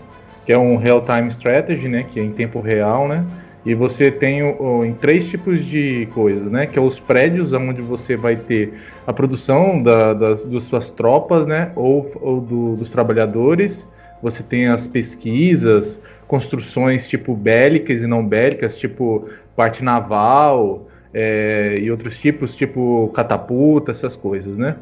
Que 0.51 0.55
é 0.55 0.59
um 0.59 0.75
real-time 0.75 1.29
strategy, 1.29 1.87
né, 1.87 2.05
que 2.13 2.19
é 2.19 2.25
em 2.25 2.33
tempo 2.33 2.59
real, 2.59 3.07
né, 3.07 3.25
e 3.65 3.73
você 3.73 4.11
tem 4.11 4.43
o, 4.43 4.85
em 4.85 4.93
três 4.95 5.29
tipos 5.29 5.65
de 5.65 6.09
coisas, 6.13 6.51
né, 6.51 6.67
que 6.67 6.77
é 6.77 6.83
os 6.83 6.99
prédios, 6.99 7.53
onde 7.53 7.81
você 7.81 8.17
vai 8.17 8.35
ter 8.35 8.75
a 9.07 9.13
produção 9.13 9.81
da, 9.81 10.13
das, 10.13 10.43
das 10.43 10.65
suas 10.65 10.91
tropas, 10.91 11.47
né, 11.47 11.71
ou, 11.77 12.11
ou 12.21 12.41
do, 12.41 12.75
dos 12.75 12.91
trabalhadores, 12.91 13.87
você 14.21 14.43
tem 14.43 14.67
as 14.67 14.89
pesquisas, 14.89 16.03
construções 16.27 17.09
tipo 17.09 17.37
bélicas 17.37 18.03
e 18.03 18.09
não 18.09 18.27
bélicas, 18.27 18.77
tipo 18.77 19.29
parte 19.55 19.85
naval 19.85 20.89
é, 21.15 21.79
e 21.81 21.93
outros 21.93 22.19
tipos, 22.19 22.57
tipo 22.57 23.09
catapulta, 23.15 23.93
essas 23.93 24.17
coisas, 24.17 24.57
né. 24.59 24.75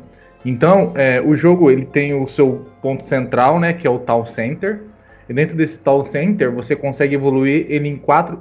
Então, 0.47 0.93
é, 0.95 1.21
o 1.21 1.37
jogo 1.37 1.71
ele 1.71 1.85
tem 1.85 2.15
o 2.15 2.27
seu 2.27 2.65
ponto 2.81 3.05
central, 3.05 3.61
né, 3.61 3.75
que 3.75 3.87
é 3.87 3.91
o 3.91 3.99
Town 3.99 4.25
Center, 4.25 4.88
e 5.29 5.35
dentro 5.35 5.57
desse 5.57 5.79
Town 5.79 6.05
Center, 6.05 6.51
você 6.51 6.75
consegue 6.75 7.15
evoluir 7.15 7.67
ele 7.69 7.89
em 7.89 7.97
quatro. 7.97 8.41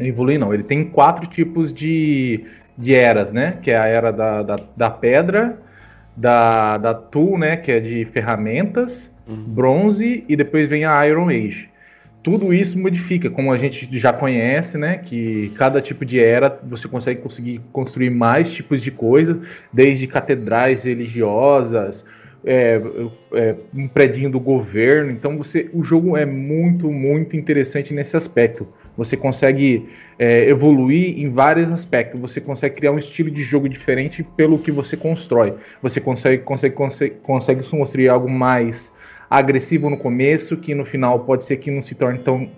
Evoluir 0.00 0.38
não, 0.38 0.52
ele 0.52 0.62
tem 0.62 0.84
quatro 0.84 1.26
tipos 1.26 1.72
de, 1.72 2.44
de 2.76 2.94
eras, 2.94 3.30
né? 3.30 3.58
Que 3.62 3.70
é 3.70 3.76
a 3.76 3.86
era 3.86 4.10
da, 4.10 4.42
da, 4.42 4.56
da 4.76 4.90
pedra, 4.90 5.58
da, 6.16 6.78
da 6.78 6.94
tool, 6.94 7.38
né? 7.38 7.56
Que 7.56 7.72
é 7.72 7.80
de 7.80 8.04
ferramentas, 8.06 9.10
uhum. 9.28 9.36
bronze 9.36 10.24
e 10.26 10.34
depois 10.34 10.66
vem 10.66 10.84
a 10.84 11.06
Iron 11.06 11.28
Age. 11.28 11.68
Tudo 12.22 12.54
isso 12.54 12.78
modifica, 12.78 13.28
como 13.28 13.52
a 13.52 13.56
gente 13.58 13.86
já 13.98 14.10
conhece, 14.10 14.78
né? 14.78 14.96
Que 14.96 15.52
cada 15.56 15.82
tipo 15.82 16.06
de 16.06 16.18
era 16.18 16.58
você 16.64 16.88
consegue 16.88 17.20
conseguir 17.20 17.60
construir 17.70 18.08
mais 18.08 18.50
tipos 18.50 18.80
de 18.80 18.90
coisa, 18.90 19.38
desde 19.70 20.06
catedrais 20.06 20.84
religiosas, 20.84 22.02
é, 22.44 22.80
é, 23.32 23.54
um 23.74 23.88
predinho 23.88 24.30
do 24.30 24.38
governo. 24.38 25.10
Então 25.10 25.36
você, 25.36 25.68
o 25.72 25.82
jogo 25.82 26.16
é 26.16 26.26
muito, 26.26 26.90
muito 26.90 27.36
interessante 27.36 27.94
nesse 27.94 28.16
aspecto. 28.16 28.66
Você 28.96 29.16
consegue 29.16 29.88
é, 30.18 30.48
evoluir 30.48 31.18
em 31.18 31.28
vários 31.30 31.70
aspectos. 31.70 32.20
Você 32.20 32.40
consegue 32.40 32.76
criar 32.76 32.92
um 32.92 32.98
estilo 32.98 33.30
de 33.30 33.42
jogo 33.42 33.68
diferente 33.68 34.22
pelo 34.36 34.58
que 34.58 34.70
você 34.70 34.96
constrói. 34.96 35.54
Você 35.82 36.00
consegue, 36.00 36.42
consegue, 36.42 36.74
consegue, 36.74 37.14
consegue 37.22 37.68
construir 37.68 38.08
algo 38.08 38.28
mais 38.28 38.92
agressivo 39.28 39.90
no 39.90 39.96
começo, 39.96 40.56
que 40.56 40.74
no 40.74 40.84
final 40.84 41.20
pode 41.20 41.44
ser 41.44 41.56
que 41.56 41.70
não 41.70 41.82
se 41.82 41.94
torne 41.94 42.20
tão, 42.20 42.48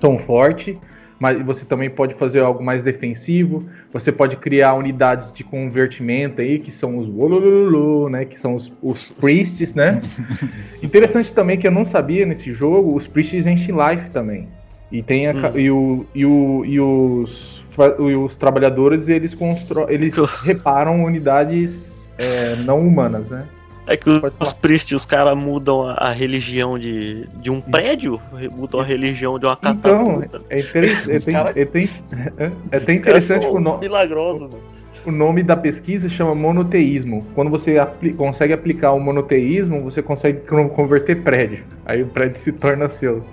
tão 0.00 0.18
forte 0.18 0.76
mas 1.20 1.38
você 1.44 1.66
também 1.66 1.90
pode 1.90 2.14
fazer 2.14 2.40
algo 2.40 2.64
mais 2.64 2.82
defensivo. 2.82 3.68
Você 3.92 4.10
pode 4.10 4.36
criar 4.36 4.72
unidades 4.72 5.30
de 5.30 5.44
convertimento 5.44 6.40
aí, 6.40 6.58
que 6.58 6.72
são 6.72 6.96
os 6.96 7.06
Wolololo, 7.06 8.08
né? 8.08 8.24
Que 8.24 8.40
são 8.40 8.54
os, 8.54 8.72
os 8.82 9.10
priests, 9.10 9.74
né? 9.74 10.00
Interessante 10.82 11.30
também 11.34 11.58
que 11.58 11.66
eu 11.66 11.70
não 11.70 11.84
sabia 11.84 12.24
nesse 12.24 12.54
jogo, 12.54 12.96
os 12.96 13.06
priests 13.06 13.44
enchem 13.44 13.74
life 13.76 14.08
também. 14.08 14.48
E 14.90 15.02
tem 15.02 15.26
a, 15.26 15.32
hum. 15.32 15.58
e, 15.58 15.70
o, 15.70 16.06
e, 16.14 16.24
o, 16.24 16.64
e 16.64 16.80
os, 16.80 17.64
e 17.98 18.16
os 18.16 18.34
trabalhadores 18.34 19.10
eles, 19.10 19.34
constro, 19.34 19.84
eles 19.90 20.14
reparam 20.42 21.04
unidades 21.04 22.08
é, 22.16 22.56
não 22.56 22.80
humanas, 22.80 23.28
né? 23.28 23.44
É 23.90 23.96
que 23.96 24.08
os, 24.08 24.22
os 24.38 24.52
Priest, 24.52 24.94
os 24.94 25.04
caras 25.04 25.36
mudam 25.36 25.82
a, 25.82 25.94
a, 25.94 26.12
religião 26.12 26.78
de, 26.78 27.26
de 27.42 27.50
um 27.50 27.60
prédio, 27.60 28.20
mudam 28.52 28.78
a 28.78 28.84
religião 28.84 29.36
de 29.36 29.46
uma 29.46 29.56
catapulta. 29.56 30.26
Então, 30.26 30.42
é, 30.48 30.60
interessante, 30.60 31.58
é, 31.58 31.64
tem, 31.64 31.90
é, 32.38 32.50
é 32.70 32.76
até 32.76 32.94
interessante 32.94 33.48
o 33.48 33.58
nome. 33.58 33.80
Milagroso, 33.80 34.42
mano. 34.42 34.62
O 35.04 35.10
nome 35.10 35.42
da 35.42 35.56
pesquisa 35.56 36.08
chama 36.08 36.36
monoteísmo. 36.36 37.26
Quando 37.34 37.50
você 37.50 37.78
apli 37.78 38.14
consegue 38.14 38.52
aplicar 38.52 38.92
o 38.92 39.00
monoteísmo, 39.00 39.82
você 39.82 40.00
consegue 40.00 40.38
converter 40.72 41.22
prédio. 41.22 41.64
Aí 41.84 42.00
o 42.00 42.06
prédio 42.06 42.40
se 42.40 42.52
torna 42.52 42.88
seu. 42.88 43.24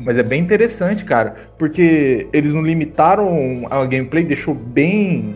Mas 0.00 0.18
é 0.18 0.22
bem 0.22 0.42
interessante, 0.42 1.02
cara, 1.02 1.34
porque 1.56 2.26
eles 2.30 2.52
não 2.52 2.62
limitaram 2.62 3.66
a 3.70 3.86
gameplay, 3.86 4.22
deixou 4.22 4.52
bem 4.52 5.34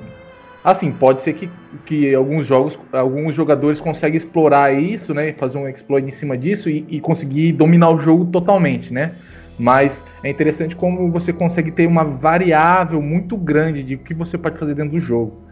Assim, 0.68 0.92
pode 0.92 1.22
ser 1.22 1.32
que, 1.32 1.48
que 1.84 2.14
alguns 2.14 2.46
jogos, 2.46 2.78
alguns 2.92 3.34
jogadores 3.34 3.80
conseguem 3.80 4.16
explorar 4.16 4.72
isso, 4.72 5.12
né? 5.12 5.32
Fazer 5.34 5.58
um 5.58 5.68
exploit 5.68 6.06
em 6.06 6.10
cima 6.10 6.36
disso 6.36 6.70
e, 6.70 6.84
e 6.88 7.00
conseguir 7.00 7.52
dominar 7.52 7.90
o 7.90 7.98
jogo 7.98 8.26
totalmente, 8.26 8.92
né? 8.92 9.12
Mas 9.58 10.02
é 10.22 10.30
interessante 10.30 10.76
como 10.76 11.10
você 11.10 11.32
consegue 11.32 11.70
ter 11.70 11.86
uma 11.86 12.04
variável 12.04 13.02
muito 13.02 13.36
grande 13.36 13.82
de 13.82 13.96
o 13.96 13.98
que 13.98 14.14
você 14.14 14.38
pode 14.38 14.58
fazer 14.58 14.74
dentro 14.74 14.92
do 14.92 15.00
jogo. 15.00 15.48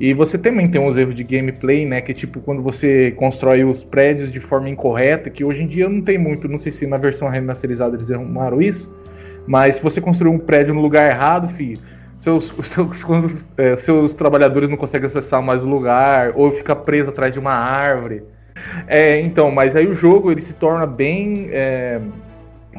E 0.00 0.12
você 0.12 0.36
também 0.36 0.68
tem 0.68 0.80
uns 0.80 0.96
erros 0.96 1.14
de 1.14 1.22
gameplay, 1.22 1.86
né? 1.86 2.00
Que 2.00 2.10
é 2.10 2.14
tipo 2.14 2.40
quando 2.40 2.62
você 2.62 3.12
constrói 3.12 3.62
os 3.62 3.84
prédios 3.84 4.32
de 4.32 4.40
forma 4.40 4.68
incorreta, 4.68 5.30
que 5.30 5.44
hoje 5.44 5.62
em 5.62 5.66
dia 5.66 5.88
não 5.88 6.02
tem 6.02 6.18
muito, 6.18 6.48
não 6.48 6.58
sei 6.58 6.72
se 6.72 6.86
na 6.86 6.96
versão 6.96 7.28
remasterizada 7.28 7.96
eles 7.96 8.10
arrumaram 8.10 8.60
isso, 8.60 8.92
mas 9.46 9.76
se 9.76 9.82
você 9.82 10.00
construir 10.00 10.30
um 10.30 10.38
prédio 10.38 10.74
no 10.74 10.80
lugar 10.80 11.06
errado, 11.06 11.48
filho, 11.48 11.78
seus, 12.24 12.52
seus, 12.64 13.46
é, 13.56 13.76
seus 13.76 14.14
trabalhadores 14.14 14.68
não 14.68 14.76
conseguem 14.76 15.06
acessar 15.06 15.42
mais 15.42 15.62
o 15.62 15.68
lugar, 15.68 16.32
ou 16.34 16.50
fica 16.50 16.74
preso 16.74 17.10
atrás 17.10 17.32
de 17.32 17.38
uma 17.38 17.52
árvore. 17.52 18.24
É, 18.86 19.20
então, 19.20 19.50
mas 19.50 19.76
aí 19.76 19.86
o 19.86 19.94
jogo 19.94 20.32
ele 20.32 20.40
se 20.40 20.54
torna 20.54 20.86
bem. 20.86 21.48
É, 21.50 22.00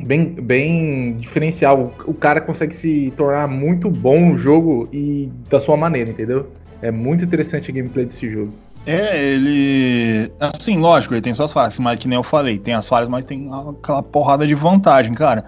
bem, 0.04 0.26
bem 0.26 1.14
diferencial. 1.18 1.94
O 2.06 2.14
cara 2.14 2.42
consegue 2.42 2.76
se 2.76 3.14
tornar 3.16 3.48
muito 3.48 3.90
bom 3.90 4.32
no 4.32 4.38
jogo 4.38 4.90
e 4.92 5.32
da 5.50 5.60
sua 5.60 5.78
maneira, 5.78 6.10
entendeu? 6.10 6.52
É 6.82 6.92
muito 6.92 7.24
interessante 7.24 7.72
a 7.72 7.74
gameplay 7.74 8.06
desse 8.06 8.30
jogo. 8.30 8.52
É, 8.86 9.18
ele. 9.18 10.32
Assim, 10.40 10.78
lógico, 10.78 11.14
ele 11.14 11.22
tem 11.22 11.34
suas 11.34 11.54
falhas, 11.54 11.78
mas 11.80 12.00
que 12.00 12.08
nem 12.08 12.18
eu 12.18 12.24
falei, 12.24 12.58
tem 12.58 12.74
as 12.74 12.88
falhas, 12.88 13.10
mas 13.10 13.26
tem 13.26 13.50
aquela 13.50 14.04
porrada 14.04 14.46
de 14.46 14.54
vantagem, 14.54 15.14
cara. 15.14 15.46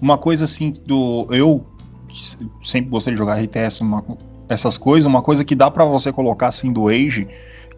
Uma 0.00 0.16
coisa 0.16 0.44
assim 0.44 0.74
do. 0.86 1.26
Eu 1.30 1.66
sempre 2.62 2.90
gostei 2.90 3.12
de 3.12 3.18
jogar 3.18 3.40
RTS, 3.40 3.80
uma, 3.82 4.04
essas 4.48 4.78
coisas, 4.78 5.06
uma 5.06 5.22
coisa 5.22 5.44
que 5.44 5.54
dá 5.54 5.70
para 5.70 5.84
você 5.84 6.12
colocar 6.12 6.48
assim 6.48 6.72
do 6.72 6.88
Age, 6.88 7.28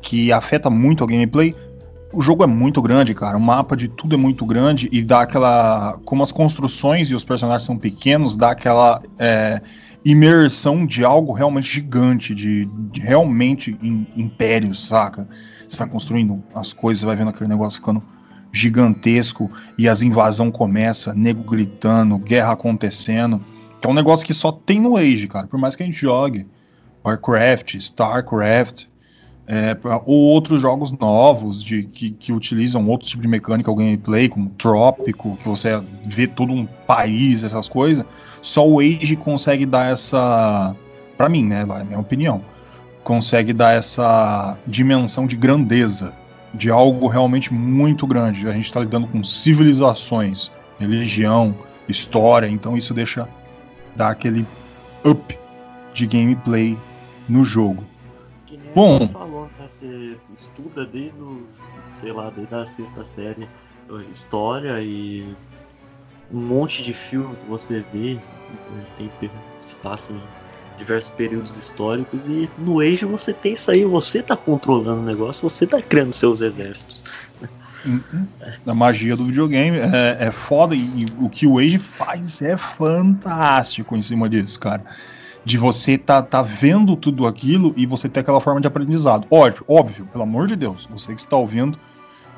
que 0.00 0.32
afeta 0.32 0.70
muito 0.70 1.04
a 1.04 1.06
gameplay. 1.06 1.54
O 2.12 2.20
jogo 2.20 2.42
é 2.42 2.46
muito 2.46 2.82
grande, 2.82 3.14
cara. 3.14 3.36
O 3.36 3.40
mapa 3.40 3.76
de 3.76 3.88
tudo 3.88 4.14
é 4.14 4.18
muito 4.18 4.44
grande 4.44 4.88
e 4.90 5.02
dá 5.02 5.22
aquela. 5.22 5.98
Como 6.04 6.22
as 6.22 6.32
construções 6.32 7.08
e 7.10 7.14
os 7.14 7.24
personagens 7.24 7.64
são 7.64 7.78
pequenos, 7.78 8.36
dá 8.36 8.50
aquela 8.50 9.00
é, 9.18 9.60
imersão 10.04 10.84
de 10.86 11.04
algo 11.04 11.32
realmente 11.32 11.72
gigante, 11.72 12.34
de, 12.34 12.64
de 12.64 13.00
realmente 13.00 13.76
in, 13.82 14.06
impérios, 14.16 14.86
saca? 14.86 15.28
Você 15.68 15.76
vai 15.76 15.88
construindo 15.88 16.42
as 16.52 16.72
coisas, 16.72 17.04
vai 17.04 17.14
vendo 17.14 17.28
aquele 17.30 17.48
negócio 17.48 17.78
ficando 17.78 18.02
gigantesco 18.52 19.50
e 19.78 19.88
as 19.88 20.02
invasão 20.02 20.50
começa, 20.50 21.14
nego 21.14 21.42
gritando, 21.44 22.18
guerra 22.18 22.52
acontecendo. 22.52 23.40
Que 23.80 23.86
é 23.86 23.90
um 23.90 23.94
negócio 23.94 24.26
que 24.26 24.34
só 24.34 24.52
tem 24.52 24.80
no 24.80 24.96
Age, 24.96 25.26
cara. 25.26 25.46
Por 25.46 25.58
mais 25.58 25.74
que 25.74 25.82
a 25.82 25.86
gente 25.86 25.98
jogue 25.98 26.46
Warcraft, 27.04 27.74
Starcraft, 27.74 28.86
é, 29.46 29.76
ou 30.06 30.16
outros 30.16 30.62
jogos 30.62 30.92
novos 30.92 31.64
de, 31.64 31.82
que, 31.82 32.12
que 32.12 32.32
utilizam 32.32 32.86
outro 32.88 33.08
tipo 33.08 33.20
de 33.20 33.26
mecânica 33.28 33.68
ou 33.68 33.76
gameplay, 33.76 34.28
como 34.28 34.50
Trópico, 34.50 35.36
que 35.38 35.48
você 35.48 35.82
vê 36.06 36.28
todo 36.28 36.52
um 36.52 36.66
país, 36.86 37.42
essas 37.42 37.68
coisas, 37.68 38.04
só 38.40 38.68
o 38.68 38.78
Age 38.78 39.16
consegue 39.16 39.66
dar 39.66 39.90
essa. 39.90 40.76
para 41.16 41.28
mim, 41.28 41.44
né? 41.44 41.66
É 41.68 41.80
a 41.80 41.84
minha 41.84 41.98
opinião. 41.98 42.42
Consegue 43.02 43.52
dar 43.52 43.72
essa 43.72 44.56
dimensão 44.66 45.26
de 45.26 45.34
grandeza, 45.34 46.12
de 46.54 46.70
algo 46.70 47.08
realmente 47.08 47.52
muito 47.52 48.06
grande. 48.06 48.46
A 48.46 48.52
gente 48.52 48.66
está 48.66 48.80
lidando 48.80 49.08
com 49.08 49.24
civilizações, 49.24 50.52
religião, 50.78 51.56
história, 51.88 52.46
então 52.46 52.76
isso 52.76 52.94
deixa 52.94 53.28
dar 54.00 54.12
aquele 54.12 54.46
up 55.04 55.38
de 55.92 56.06
gameplay 56.06 56.76
no 57.28 57.44
jogo. 57.44 57.84
Bom, 58.74 59.06
falou, 59.08 59.44
né? 59.58 59.68
Você 59.68 60.16
estuda 60.32 60.86
desde 60.86 61.20
o, 61.20 61.46
sei 62.00 62.12
lá, 62.12 62.30
desde 62.30 62.54
a 62.54 62.66
sexta 62.66 63.04
série 63.14 63.46
história 64.10 64.80
e 64.80 65.34
um 66.32 66.40
monte 66.40 66.82
de 66.82 66.94
filme 66.94 67.34
que 67.34 67.46
você 67.46 67.84
vê 67.92 68.18
tem 68.96 69.10
se 69.62 69.74
passa 69.76 70.12
em 70.12 70.20
diversos 70.78 71.10
períodos 71.14 71.56
históricos 71.56 72.24
e 72.24 72.48
no 72.56 72.80
Age 72.80 73.04
você 73.04 73.32
tem 73.32 73.54
isso 73.54 73.70
aí, 73.70 73.84
você 73.84 74.22
tá 74.22 74.36
controlando 74.36 75.02
o 75.02 75.04
negócio, 75.04 75.48
você 75.48 75.66
tá 75.66 75.82
criando 75.82 76.12
seus 76.12 76.40
exércitos. 76.40 76.99
A 78.66 78.74
magia 78.74 79.16
do 79.16 79.24
videogame 79.24 79.78
é, 79.78 80.16
é 80.20 80.30
foda 80.30 80.74
e, 80.74 81.06
o 81.18 81.28
que 81.28 81.46
o 81.46 81.58
Age 81.58 81.78
faz 81.78 82.42
é 82.42 82.56
fantástico 82.56 83.96
em 83.96 84.02
cima 84.02 84.28
disso, 84.28 84.58
cara. 84.60 84.84
De 85.44 85.56
você 85.56 85.96
tá, 85.96 86.22
tá 86.22 86.42
vendo 86.42 86.94
tudo 86.96 87.26
aquilo 87.26 87.72
e 87.76 87.86
você 87.86 88.08
ter 88.08 88.20
aquela 88.20 88.40
forma 88.40 88.60
de 88.60 88.66
aprendizado. 88.66 89.26
Óbvio, 89.30 89.64
óbvio, 89.66 90.06
pelo 90.06 90.24
amor 90.24 90.46
de 90.46 90.56
Deus, 90.56 90.86
você 90.90 91.14
que 91.14 91.20
está 91.20 91.36
ouvindo. 91.36 91.78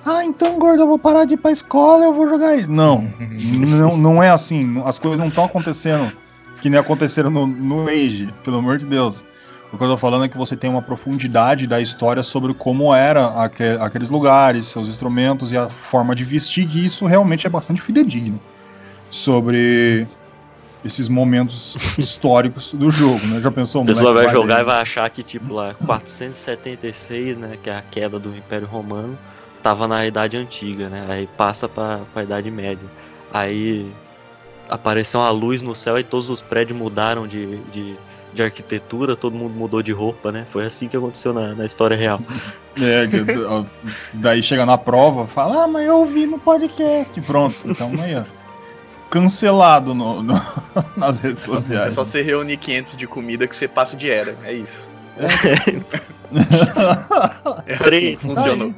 Ah, 0.05 0.25
então, 0.25 0.59
gordo, 0.59 0.83
eu 0.83 0.89
vou 0.89 0.99
parar 0.99 1.25
de 1.25 1.35
ir 1.35 1.37
pra 1.37 1.51
escola, 1.51 2.05
eu 2.05 2.15
vou 2.15 2.29
jogar. 2.29 2.57
Não, 2.69 3.13
não, 3.59 3.97
não 3.97 4.23
é 4.23 4.31
assim. 4.31 4.81
As 4.85 4.99
coisas 4.99 5.19
não 5.19 5.29
estão 5.29 5.45
acontecendo 5.45 6.13
que 6.61 6.71
nem 6.71 6.79
aconteceram 6.79 7.31
no, 7.31 7.47
no 7.47 7.89
Age, 7.89 8.33
pelo 8.45 8.59
amor 8.59 8.79
de 8.79 8.87
Deus. 8.87 9.25
O 9.73 9.79
que 9.79 9.85
eu 9.85 9.89
tô 9.89 9.97
falando 9.97 10.27
é 10.27 10.29
que 10.29 10.37
você 10.37 10.55
tem 10.55 10.69
uma 10.69 10.83
profundidade 10.83 11.67
da 11.67 11.81
história 11.81 12.23
sobre 12.23 12.53
como 12.53 12.95
era 12.95 13.27
aqu 13.43 13.63
aqueles 13.81 14.11
lugares, 14.11 14.67
seus 14.67 14.87
instrumentos 14.87 15.51
e 15.51 15.57
a 15.57 15.71
forma 15.71 16.15
de 16.15 16.25
vestir, 16.25 16.69
e 16.77 16.85
isso 16.85 17.07
realmente 17.07 17.47
é 17.47 17.51
bastante 17.51 17.81
fidedigno 17.81 18.39
sobre 19.11 20.07
esses 20.85 21.09
momentos 21.09 21.77
históricos 21.99 22.75
do 22.75 22.91
jogo, 22.91 23.27
né? 23.27 23.41
Já 23.41 23.51
pensou? 23.51 23.83
A 23.83 23.87
pessoa 23.87 24.13
vai, 24.13 24.25
vai 24.25 24.35
jogar 24.35 24.61
e 24.61 24.65
vai 24.65 24.81
achar 24.81 25.09
que, 25.09 25.23
tipo, 25.23 25.55
lá, 25.55 25.75
476, 25.87 27.39
né, 27.39 27.59
que 27.63 27.71
é 27.71 27.77
a 27.77 27.83
queda 27.83 28.19
do 28.19 28.37
Império 28.37 28.67
Romano, 28.67 29.17
tava 29.63 29.89
na 29.89 30.05
Idade 30.07 30.37
Antiga, 30.37 30.89
né? 30.89 31.07
Aí 31.09 31.29
passa 31.37 31.67
pra, 31.69 32.01
pra 32.13 32.25
Idade 32.25 32.51
Média. 32.51 32.85
Aí 33.33 33.91
apareceu 34.69 35.21
uma 35.21 35.31
luz 35.31 35.63
no 35.63 35.75
céu 35.75 35.99
e 35.99 36.05
todos 36.05 36.29
os 36.29 36.43
prédios 36.43 36.77
mudaram 36.77 37.27
de, 37.27 37.59
de 37.71 37.97
de 38.33 38.43
arquitetura, 38.43 39.15
todo 39.15 39.37
mundo 39.37 39.55
mudou 39.55 39.83
de 39.83 39.93
roupa, 39.93 40.33
né? 40.33 40.47
Foi 40.51 40.65
assim 40.65 40.89
que 40.89 40.97
aconteceu 40.97 41.33
na, 41.33 41.55
na 41.55 41.67
história 41.67 41.97
real. 41.97 42.21
É, 42.81 43.07
daí 44.15 44.43
chega 44.43 44.65
na 44.65 44.79
prova, 44.79 45.27
fala, 45.27 45.65
ah, 45.65 45.69
mas 45.69 45.87
eu 45.87 45.99
ouvi 45.99 46.25
no 46.25 46.39
podcast. 46.39 47.21
Pronto, 47.21 47.55
então 47.67 47.93
aí, 48.03 48.17
ó. 48.17 48.23
Cancelado 49.11 49.95
no, 49.95 50.23
no 50.23 50.33
nas 50.97 51.21
redes 51.21 51.45
sociais. 51.45 51.93
É 51.93 51.95
só 51.95 52.03
você 52.03 52.23
reunir 52.23 52.57
500 52.57 52.97
de 52.97 53.07
comida 53.07 53.47
que 53.47 53.55
você 53.55 53.69
passa 53.69 53.95
de 53.95 54.11
era, 54.11 54.35
é 54.43 54.55
isso. 54.55 54.89
É, 55.19 55.27
é 57.75 57.75
assim 57.75 58.17
funcionou. 58.17 58.75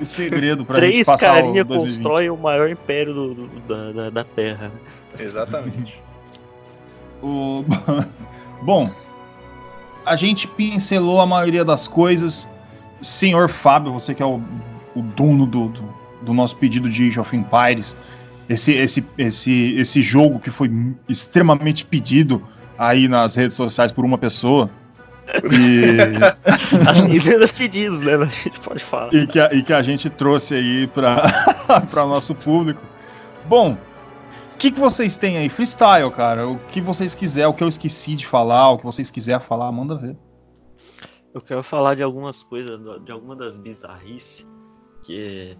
o 0.00 0.06
segredo 0.06 0.64
pra 0.64 0.76
Três 0.76 0.94
gente 0.98 1.06
passar 1.06 1.34
carinha 1.34 1.64
constroem 1.64 2.30
o 2.30 2.36
maior 2.36 2.70
império 2.70 3.12
do, 3.12 3.34
do, 3.34 3.92
da, 3.92 4.10
da 4.10 4.22
Terra. 4.22 4.70
Exatamente. 5.18 6.00
o... 7.20 7.64
Bom, 8.66 8.90
a 10.04 10.16
gente 10.16 10.48
pincelou 10.48 11.20
a 11.20 11.26
maioria 11.26 11.64
das 11.64 11.86
coisas. 11.86 12.48
Senhor 13.00 13.48
Fábio, 13.48 13.92
você 13.92 14.12
que 14.12 14.20
é 14.20 14.26
o, 14.26 14.42
o 14.92 15.02
dono 15.02 15.46
do, 15.46 15.68
do, 15.68 15.94
do, 16.22 16.34
nosso 16.34 16.56
pedido 16.56 16.90
de 16.90 17.06
Age 17.06 17.20
of 17.20 17.36
Empires, 17.36 17.96
esse, 18.48 18.72
esse, 18.72 19.06
esse, 19.16 19.76
esse 19.76 20.02
jogo 20.02 20.40
que 20.40 20.50
foi 20.50 20.68
extremamente 21.08 21.84
pedido 21.84 22.42
aí 22.76 23.06
nas 23.06 23.36
redes 23.36 23.56
sociais 23.56 23.92
por 23.92 24.04
uma 24.04 24.18
pessoa. 24.18 24.68
E... 25.44 26.16
As 27.44 27.52
pedidos, 27.52 28.00
né? 28.00 28.14
A 28.14 28.24
gente 28.24 28.58
pode 28.58 28.82
falar. 28.82 29.14
E 29.14 29.28
que 29.28 29.38
a, 29.38 29.54
e 29.54 29.62
que 29.62 29.72
a 29.72 29.80
gente 29.80 30.10
trouxe 30.10 30.56
aí 30.56 30.88
para 30.88 32.02
o 32.04 32.08
nosso 32.08 32.34
público. 32.34 32.82
Bom, 33.48 33.78
o 34.56 34.58
que, 34.58 34.70
que 34.70 34.80
vocês 34.80 35.18
têm 35.18 35.36
aí? 35.36 35.50
Freestyle, 35.50 36.10
cara. 36.10 36.48
O 36.48 36.58
que 36.68 36.80
vocês 36.80 37.14
quiserem, 37.14 37.50
o 37.50 37.52
que 37.52 37.62
eu 37.62 37.68
esqueci 37.68 38.14
de 38.14 38.26
falar, 38.26 38.70
o 38.70 38.78
que 38.78 38.86
vocês 38.86 39.10
quiserem 39.10 39.46
falar, 39.46 39.70
manda 39.70 39.94
ver. 39.94 40.16
Eu 41.34 41.42
quero 41.42 41.62
falar 41.62 41.94
de 41.94 42.02
algumas 42.02 42.42
coisas, 42.42 42.80
de 43.04 43.12
alguma 43.12 43.36
das 43.36 43.58
bizarrices 43.58 44.46
que 45.02 45.58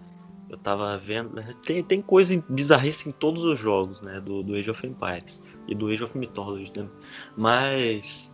eu 0.49 0.57
tava 0.57 0.97
vendo. 0.97 1.35
Tem, 1.67 1.85
tem 1.85 2.01
coisa 2.01 2.43
bizarrice 2.49 3.11
em 3.11 3.13
todos 3.13 3.43
os 3.43 3.61
jogos, 3.61 4.01
né? 4.01 4.19
Do, 4.19 4.43
do 4.43 4.55
Age 4.55 4.71
of 4.71 4.87
Empires 4.87 5.43
e 5.69 5.75
do 5.75 5.89
Age 5.89 6.03
of 6.03 6.17
Mythology 6.17 6.73
também. 6.73 6.91
Mas 7.37 8.33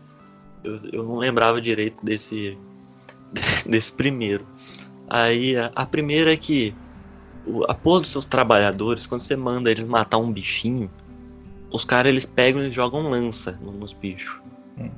eu, 0.63 0.79
eu 0.93 1.03
não 1.03 1.19
lembrava 1.19 1.61
direito 1.61 1.97
desse, 2.05 2.57
desse 3.67 3.93
primeiro. 3.93 4.47
Aí 5.11 5.57
a, 5.57 5.73
a 5.75 5.85
primeira 5.85 6.33
é 6.33 6.37
que 6.37 6.73
a 7.69 7.75
porra 7.75 8.01
dos 8.01 8.11
seus 8.11 8.25
trabalhadores, 8.25 9.07
quando 9.07 9.21
você 9.21 9.37
manda 9.37 9.71
eles 9.71 9.85
matar 9.85 10.19
um 10.19 10.33
bichinho, 10.33 10.91
os 11.71 11.85
caras 11.85 12.11
eles 12.11 12.27
pegam 12.27 12.63
e 12.63 12.71
jogam 12.71 13.09
lança 13.11 13.59
nos 13.63 13.93
bichos. 13.93 14.41
Uhum. 14.79 14.91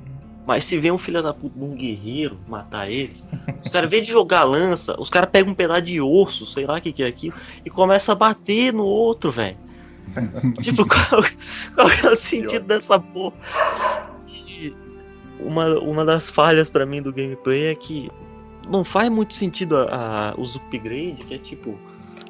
Mas 0.45 0.63
se 0.65 0.77
vem 0.77 0.91
um 0.91 0.97
filho 0.97 1.23
da 1.23 1.33
puta, 1.33 1.57
um 1.57 1.73
guerreiro 1.75 2.37
matar 2.47 2.89
eles, 2.91 3.25
os 3.63 3.71
caras, 3.71 3.89
vez 3.89 4.03
de 4.05 4.11
jogar 4.11 4.43
lança, 4.43 4.95
os 4.99 5.09
caras 5.09 5.29
pegam 5.31 5.51
um 5.53 5.55
pedaço 5.55 5.81
de 5.81 5.99
osso, 5.99 6.45
sei 6.45 6.65
lá 6.67 6.77
o 6.77 6.81
que, 6.81 6.91
que 6.93 7.01
é 7.03 7.07
aquilo, 7.07 7.33
e 7.65 7.69
começa 7.69 8.11
a 8.11 8.15
bater 8.15 8.71
no 8.73 8.83
outro, 8.83 9.31
velho. 9.31 9.57
tipo, 10.61 10.85
qual, 10.87 11.23
qual 11.73 11.89
é 11.89 12.09
o 12.13 12.15
sentido 12.15 12.65
dessa 12.67 12.99
porra? 12.99 13.35
E 14.27 14.71
uma, 15.39 15.79
uma 15.79 16.05
das 16.05 16.29
falhas 16.29 16.69
pra 16.69 16.85
mim 16.85 17.01
do 17.01 17.11
gameplay 17.11 17.65
é 17.67 17.75
que 17.75 18.11
não 18.69 18.83
faz 18.83 19.09
muito 19.09 19.33
sentido 19.33 19.75
a, 19.77 20.29
a- 20.29 20.33
os 20.39 20.55
upgrades, 20.55 21.25
que 21.25 21.33
é 21.33 21.37
tipo, 21.39 21.75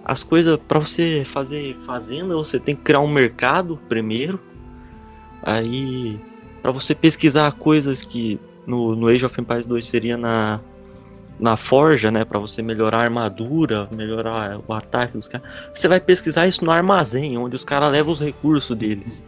as 0.05 0.21
coisas 0.21 0.59
pra 0.67 0.77
você 0.77 1.23
fazer 1.25 1.75
fazenda, 1.85 2.35
você 2.35 2.59
tem 2.59 2.75
que 2.75 2.83
criar 2.83 2.99
um 2.99 3.11
mercado 3.11 3.79
primeiro. 3.89 4.39
Aí, 5.41 6.19
pra 6.61 6.71
você 6.71 6.93
pesquisar 6.93 7.51
coisas 7.53 8.01
que 8.01 8.39
no, 8.67 8.95
no 8.95 9.07
Age 9.07 9.25
of 9.25 9.41
Empires 9.41 9.65
2 9.65 9.83
seria 9.83 10.15
na, 10.15 10.59
na 11.39 11.57
forja, 11.57 12.11
né? 12.11 12.23
Pra 12.23 12.37
você 12.37 12.61
melhorar 12.61 12.99
a 12.99 13.03
armadura, 13.03 13.89
melhorar 13.91 14.59
o 14.67 14.73
ataque 14.73 15.13
dos 15.13 15.27
caras. 15.27 15.47
Você 15.73 15.87
vai 15.87 15.99
pesquisar 15.99 16.45
isso 16.45 16.63
no 16.63 16.69
armazém, 16.69 17.35
onde 17.35 17.55
os 17.55 17.63
caras 17.63 17.91
levam 17.91 18.13
os 18.13 18.19
recursos 18.19 18.77
deles. 18.77 19.23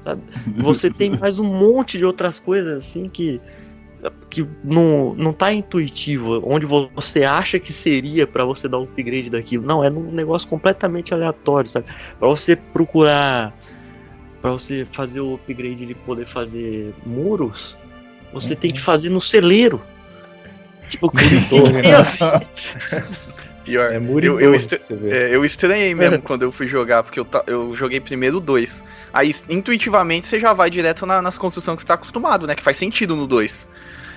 Sabe? 0.00 0.22
Você 0.58 0.90
tem 0.90 1.16
mais 1.16 1.38
um 1.38 1.44
monte 1.44 1.98
de 1.98 2.04
outras 2.04 2.38
coisas 2.38 2.78
assim 2.78 3.08
que 3.08 3.40
que 4.30 4.44
não, 4.64 5.14
não 5.14 5.32
tá 5.32 5.52
intuitivo, 5.52 6.42
onde 6.44 6.66
você 6.66 7.22
acha 7.24 7.58
que 7.60 7.72
seria 7.72 8.26
pra 8.26 8.44
você 8.44 8.66
dar 8.68 8.78
um 8.78 8.82
upgrade 8.84 9.30
daquilo. 9.30 9.64
Não, 9.64 9.84
é 9.84 9.90
um 9.90 10.10
negócio 10.10 10.48
completamente 10.48 11.14
aleatório, 11.14 11.70
sabe? 11.70 11.86
Pra 12.18 12.28
você 12.28 12.56
procurar 12.56 13.56
Pra 14.40 14.50
você 14.50 14.84
fazer 14.90 15.20
o 15.20 15.34
upgrade 15.34 15.86
de 15.86 15.94
poder 15.94 16.26
fazer 16.26 16.92
muros, 17.06 17.76
você 18.32 18.56
tem 18.56 18.72
que 18.72 18.80
fazer 18.80 19.08
no 19.08 19.20
celeiro. 19.20 19.80
Tipo, 20.90 21.12
Pior. 23.64 23.92
É 23.92 23.98
muito 24.00 24.26
Eu- 24.26 24.40
eu 24.40 24.52
vê. 24.52 24.58
É, 25.10 25.34
eu 25.36 25.44
estranhei 25.44 25.94
mesmo 26.10 26.20
quando 26.20 26.42
eu 26.42 26.50
fui 26.50 26.66
jogar, 26.66 27.04
porque 27.04 27.20
eu, 27.20 27.26
eu 27.46 27.76
joguei 27.76 28.00
primeiro 28.00 28.38
o 28.38 28.40
2. 28.40 28.82
Aí, 29.12 29.34
intuitivamente, 29.48 30.26
você 30.26 30.40
já 30.40 30.52
vai 30.52 30.68
direto 30.70 31.06
na- 31.06 31.22
nas 31.22 31.38
construções 31.38 31.76
que 31.76 31.82
você 31.82 31.88
tá 31.88 31.94
acostumado, 31.94 32.44
né? 32.46 32.54
Que 32.56 32.62
faz 32.62 32.76
sentido 32.76 33.14
no 33.14 33.26
2. 33.26 33.66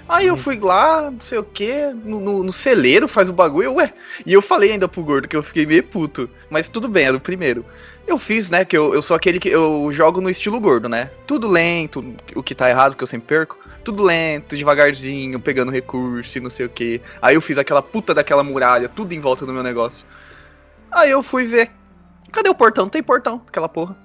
Aí 0.08 0.28
eu 0.28 0.38
fui 0.38 0.60
lá, 0.60 1.10
não 1.10 1.20
sei 1.20 1.40
o 1.40 1.44
que, 1.44 1.88
no, 2.04 2.20
no- 2.20 2.44
no 2.44 2.54
celeiro 2.54 3.08
faz 3.08 3.28
o 3.30 3.34
bagulho, 3.34 3.74
ué. 3.74 3.92
E 4.26 4.34
eu 4.34 4.42
falei 4.42 4.72
ainda 4.72 4.88
pro 4.88 5.04
gordo 5.04 5.28
que 5.28 5.36
eu 5.36 5.42
fiquei 5.42 5.66
meio 5.66 5.84
puto. 5.84 6.30
Mas 6.50 6.70
tudo 6.70 6.88
bem, 6.88 7.06
era 7.06 7.18
o 7.18 7.20
primeiro. 7.20 7.66
Eu 8.06 8.20
fiz, 8.20 8.50
né? 8.52 8.64
Que 8.64 8.78
eu, 8.78 8.94
eu 8.94 9.02
sou 9.02 9.16
aquele 9.18 9.40
que 9.40 9.50
eu 9.50 9.90
jogo 9.92 10.22
no 10.22 10.30
estilo 10.30 10.60
gordo, 10.60 10.88
né? 10.88 11.10
Tudo 11.26 11.48
lento, 11.48 12.06
o 12.36 12.44
que 12.44 12.54
tá 12.54 12.70
errado, 12.70 12.96
que 12.96 13.02
eu 13.04 13.08
sempre 13.08 13.28
perco. 13.28 13.58
Tudo 13.84 14.04
lento, 14.04 14.56
devagarzinho, 14.56 15.40
pegando 15.40 15.72
recurso 15.72 16.38
e 16.38 16.42
não 16.42 16.52
sei 16.52 16.68
o 16.68 16.70
que. 16.70 17.02
Aí 17.20 17.34
eu 17.36 17.42
fiz 17.42 17.58
aquela 17.58 17.82
puta 17.82 18.14
daquela 18.14 18.44
muralha, 18.44 18.88
tudo 18.88 19.12
em 19.14 19.20
volta 19.20 19.44
do 19.44 19.54
meu 19.54 19.64
negócio. 19.64 20.06
Aí 20.92 21.10
eu 21.10 21.24
fui 21.24 21.48
ver. 21.48 21.72
Cadê 22.32 22.50
o 22.50 22.54
portão? 22.56 22.86
Não 22.86 22.90
tem 22.92 23.02
portão, 23.02 23.42
aquela 23.48 23.68
porra. 23.70 23.96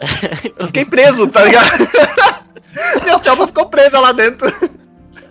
Eu 0.58 0.66
fiquei 0.68 0.84
preso, 0.86 1.28
tá 1.28 1.44
ligado? 1.44 1.86
Minha 3.02 3.18
tropa 3.18 3.46
ficou 3.48 3.66
presa 3.68 3.98
lá 4.00 4.12
dentro. 4.12 4.48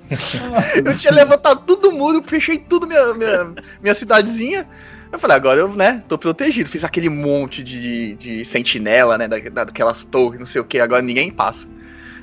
Eu 0.84 0.98
tinha 0.98 1.14
levantado 1.14 1.64
todo 1.66 1.92
mundo, 1.92 2.24
fechei 2.28 2.58
tudo 2.58 2.88
minha, 2.88 3.14
minha, 3.14 3.54
minha 3.82 3.96
cidadezinha. 3.96 4.68
Eu 5.12 5.18
falei, 5.18 5.36
agora 5.38 5.60
eu, 5.60 5.70
né, 5.74 6.04
tô 6.08 6.18
protegido. 6.18 6.70
Fiz 6.70 6.84
aquele 6.84 7.10
monte 7.10 7.64
de, 7.64 8.14
de 8.16 8.46
sentinela, 8.46 9.18
né, 9.18 9.28
da- 9.28 9.64
daquelas 9.64 10.04
torres, 10.04 10.40
não 10.40 10.46
sei 10.46 10.62
o 10.62 10.66
que, 10.66 10.80
agora 10.80 11.02
ninguém 11.02 11.32
passa. 11.32 11.68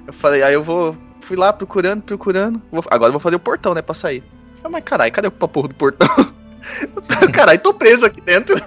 Eu 0.07 0.12
falei, 0.12 0.42
aí 0.42 0.55
eu 0.55 0.62
vou. 0.62 0.96
Fui 1.22 1.37
lá 1.37 1.53
procurando, 1.53 2.03
procurando. 2.03 2.62
Vou- 2.70 2.85
agora 2.88 3.09
eu 3.09 3.12
vou 3.14 3.20
fazer 3.20 3.35
o 3.37 3.40
portão, 3.40 3.75
né, 3.75 3.83
pra 3.83 3.94
sair. 3.94 4.18
Eu 4.18 4.62
falei, 4.62 4.72
mas 4.72 4.85
caralho, 4.85 5.12
cadê 5.12 5.27
a 5.27 5.31
porra 5.33 5.66
do 5.68 5.75
portão? 5.75 6.09
caralho, 7.33 7.59
tô 7.59 7.75
preso 7.75 8.05
aqui 8.05 8.20
dentro. 8.20 8.61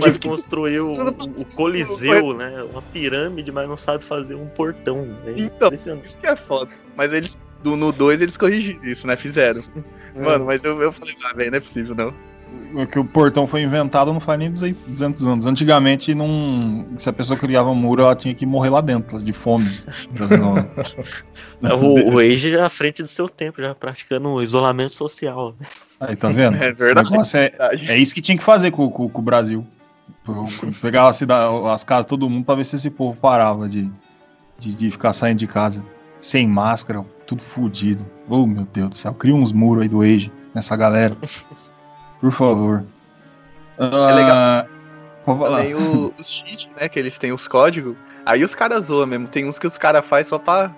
Tive 0.00 0.18
que- 0.20 0.28
construir 0.28 0.78
o, 0.80 0.92
o- 0.92 1.40
o 1.40 1.44
Coliseu, 1.56 2.32
né? 2.34 2.62
Uma 2.70 2.80
pirâmide, 2.82 3.50
mas 3.50 3.68
não 3.68 3.76
sabe 3.76 4.04
fazer 4.04 4.36
um 4.36 4.46
portão. 4.46 5.04
né? 5.04 5.34
Então. 5.36 5.72
Isso 5.72 6.16
que 6.20 6.26
é 6.28 6.36
foda. 6.36 6.70
Mas 6.96 7.12
eles, 7.12 7.36
do, 7.62 7.76
no 7.76 7.92
2, 7.92 8.20
eles 8.20 8.36
corrigiram 8.36 8.84
isso, 8.84 9.06
né, 9.06 9.16
fizeram. 9.16 9.62
Mano, 10.14 10.44
mas 10.46 10.62
eu, 10.62 10.80
eu 10.82 10.92
falei, 10.92 11.14
ah, 11.24 11.34
velho, 11.34 11.50
não 11.50 11.58
é 11.58 11.60
possível, 11.60 11.94
não. 11.94 12.12
O 12.74 12.86
que 12.86 12.98
o 12.98 13.04
portão 13.04 13.46
foi 13.46 13.62
inventado 13.62 14.12
não 14.12 14.20
faz 14.20 14.38
nem 14.38 14.50
200 14.50 15.24
anos. 15.26 15.46
Antigamente, 15.46 16.14
não... 16.14 16.86
se 16.98 17.08
a 17.08 17.12
pessoa 17.12 17.38
criava 17.38 17.70
um 17.70 17.74
muro, 17.74 18.02
ela 18.02 18.14
tinha 18.14 18.34
que 18.34 18.44
morrer 18.44 18.68
lá 18.68 18.80
dentro, 18.82 19.22
de 19.22 19.32
fome. 19.32 19.70
É, 21.62 21.72
O, 21.74 22.14
o 22.14 22.18
Age 22.18 22.50
já 22.50 22.66
à 22.66 22.68
frente 22.68 23.02
do 23.02 23.08
seu 23.08 23.28
tempo, 23.28 23.62
já 23.62 23.72
praticando 23.74 24.28
o 24.28 24.42
isolamento 24.42 24.94
social. 24.94 25.54
Aí, 26.00 26.16
tá 26.16 26.28
vendo? 26.28 26.56
É 26.60 26.72
verdade. 26.72 27.08
é, 27.36 27.92
é 27.92 27.96
isso 27.98 28.12
que 28.12 28.20
tinha 28.20 28.36
que 28.36 28.42
fazer 28.42 28.70
com, 28.72 28.90
com- 28.90 29.08
com 29.08 29.20
o 29.20 29.24
Brasil. 29.24 29.64
Pegar 30.80 31.08
a 31.08 31.12
cida- 31.12 31.48
as 31.72 31.84
casas 31.84 32.04
de 32.06 32.08
todo 32.10 32.28
mundo 32.28 32.44
pra 32.44 32.56
ver 32.56 32.64
se 32.64 32.74
esse 32.76 32.90
povo 32.90 33.16
parava 33.16 33.68
de, 33.68 33.88
de, 34.58 34.74
de 34.74 34.90
ficar 34.90 35.12
saindo 35.12 35.38
de 35.38 35.46
casa 35.46 35.84
sem 36.20 36.46
máscara, 36.48 37.04
tudo 37.32 37.42
fudido. 37.42 38.06
Oh, 38.28 38.46
meu 38.46 38.66
Deus 38.72 38.88
do 38.90 38.96
céu. 38.96 39.14
Cria 39.14 39.34
uns 39.34 39.52
muros 39.52 39.82
aí 39.82 39.88
do 39.88 40.02
Age 40.02 40.30
nessa 40.54 40.76
galera. 40.76 41.16
Por 42.20 42.30
favor. 42.30 42.84
É 43.78 43.84
legal. 44.14 44.30
Ah, 44.36 44.66
pode 45.24 45.38
falar. 45.40 45.56
Também 45.58 45.74
o- 45.74 46.14
os 46.18 46.30
cheats, 46.30 46.68
né? 46.78 46.88
Que 46.88 46.98
eles 46.98 47.18
têm 47.18 47.32
os 47.32 47.48
códigos. 47.48 47.96
Aí 48.24 48.44
os 48.44 48.54
caras 48.54 48.84
zoam 48.86 49.06
mesmo. 49.06 49.26
Tem 49.28 49.44
uns 49.48 49.58
que 49.58 49.66
os 49.66 49.76
caras 49.78 50.04
fazem 50.06 50.28
só 50.28 50.38
pra. 50.38 50.70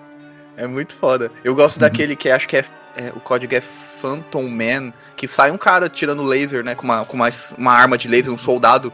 É 0.57 0.65
muito 0.65 0.95
foda. 0.95 1.29
Eu 1.43 1.53
gosto 1.53 1.75
Uhum. 1.75 1.81
daquele 1.81 2.15
que 2.15 2.29
acho 2.29 2.47
que 2.47 2.57
é, 2.57 2.65
é- 2.95 3.11
O 3.15 3.19
código 3.19 3.53
é 3.53 3.61
Phantom 3.61 4.43
Man. 4.47 4.93
Que 5.15 5.27
sai 5.27 5.51
um 5.51 5.57
cara 5.57 5.89
tirando 5.89 6.23
laser, 6.23 6.63
né? 6.63 6.73
Com 6.73 6.83
uma, 6.83 7.05
com 7.05 7.15
uma, 7.17 7.29
uma 7.57 7.73
arma 7.73 7.97
de 7.97 8.07
laser, 8.07 8.33
um 8.33 8.37
soldado. 8.37 8.91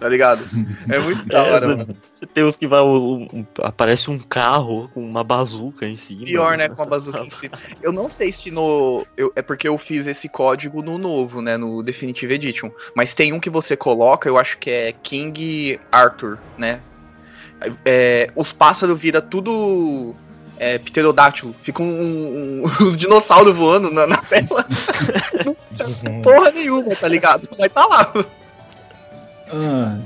Tá 0.00 0.08
ligado? 0.08 0.48
É 0.88 0.98
muito 0.98 1.26
da 1.26 1.42
hora, 1.42 1.68
mano. 1.76 1.96
Tem 2.32 2.42
os 2.42 2.56
que 2.56 2.66
vai. 2.66 2.80
um- 2.80 3.28
um- 3.30 3.46
aparece 3.62 4.10
um 4.10 4.18
carro 4.18 4.90
com 4.94 5.04
uma 5.04 5.22
bazuca 5.22 5.86
em 5.86 5.96
cima. 5.98 6.24
Pior, 6.24 6.56
né? 6.56 6.68
Com 6.74 6.82
a 6.82 6.86
bazuca 6.86 7.20
em 7.20 7.28
cima. 7.30 7.58
Eu 7.82 7.92
não 7.92 8.08
sei 8.08 8.32
se 8.32 8.50
no. 8.50 9.06
eu- 9.14 9.30
é 9.36 9.42
porque 9.42 9.68
eu 9.68 9.76
fiz 9.76 10.06
esse 10.06 10.26
código 10.26 10.82
no 10.82 10.96
novo, 10.96 11.42
né? 11.42 11.58
No 11.58 11.82
Definitive 11.82 12.32
Edition. 12.32 12.70
Mas 12.96 13.12
tem 13.12 13.34
um 13.34 13.38
que 13.40 13.50
você 13.50 13.76
coloca, 13.76 14.26
eu 14.26 14.38
acho 14.38 14.56
que 14.56 14.70
é 14.70 14.94
King 15.02 15.78
Arthur, 15.92 16.38
né? 16.56 16.80
É, 17.84 18.30
os 18.34 18.52
pássaros 18.52 18.98
viram 18.98 19.20
tudo. 19.20 20.14
É, 20.58 20.76
pterodáctilo. 20.78 21.54
Fica 21.62 21.82
um, 21.82 21.86
um, 21.86 22.86
um 22.86 22.92
dinossauro 22.96 23.52
voando 23.52 23.90
na, 23.90 24.06
na 24.06 24.16
tela. 24.18 24.66
Porra 26.22 26.50
nenhuma, 26.50 26.94
tá 26.96 27.08
ligado? 27.08 27.48
Vai 27.58 27.68
tá 27.68 27.86
lá. 27.86 28.12
Ah, 29.52 29.98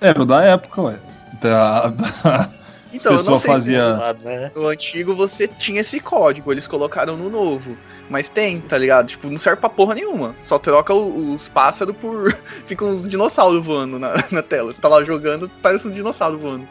era 0.00 0.20
o 0.22 0.24
da 0.24 0.42
época, 0.42 0.82
ué. 0.82 0.96
Da, 1.40 1.88
da- 1.88 2.50
Então, 2.92 3.12
eu 3.12 3.18
não 3.18 3.18
pessoa 3.18 3.38
sei 3.38 3.50
fazia- 3.50 4.14
Né? 4.24 4.50
se 4.52 4.58
no 4.58 4.66
antigo 4.66 5.14
você 5.14 5.46
tinha 5.46 5.80
esse 5.80 6.00
código, 6.00 6.50
eles 6.52 6.66
colocaram 6.66 7.16
no 7.16 7.30
novo. 7.30 7.76
Mas 8.08 8.28
tem, 8.28 8.60
tá 8.60 8.76
ligado? 8.76 9.06
Tipo, 9.06 9.28
não 9.30 9.38
serve 9.38 9.60
pra 9.60 9.70
porra 9.70 9.94
nenhuma. 9.94 10.34
Só 10.42 10.58
troca 10.58 10.92
o- 10.92 11.32
os 11.34 11.48
pássaros 11.48 11.94
por. 11.96 12.36
Fica 12.66 12.84
uns 12.84 13.08
dinossauros 13.08 13.64
voando 13.64 13.98
na, 14.00 14.14
na 14.32 14.42
tela. 14.42 14.72
Você 14.72 14.80
tá 14.80 14.88
lá 14.88 15.04
jogando, 15.04 15.48
parece 15.62 15.86
um 15.86 15.92
dinossauro 15.92 16.36
voando. 16.36 16.66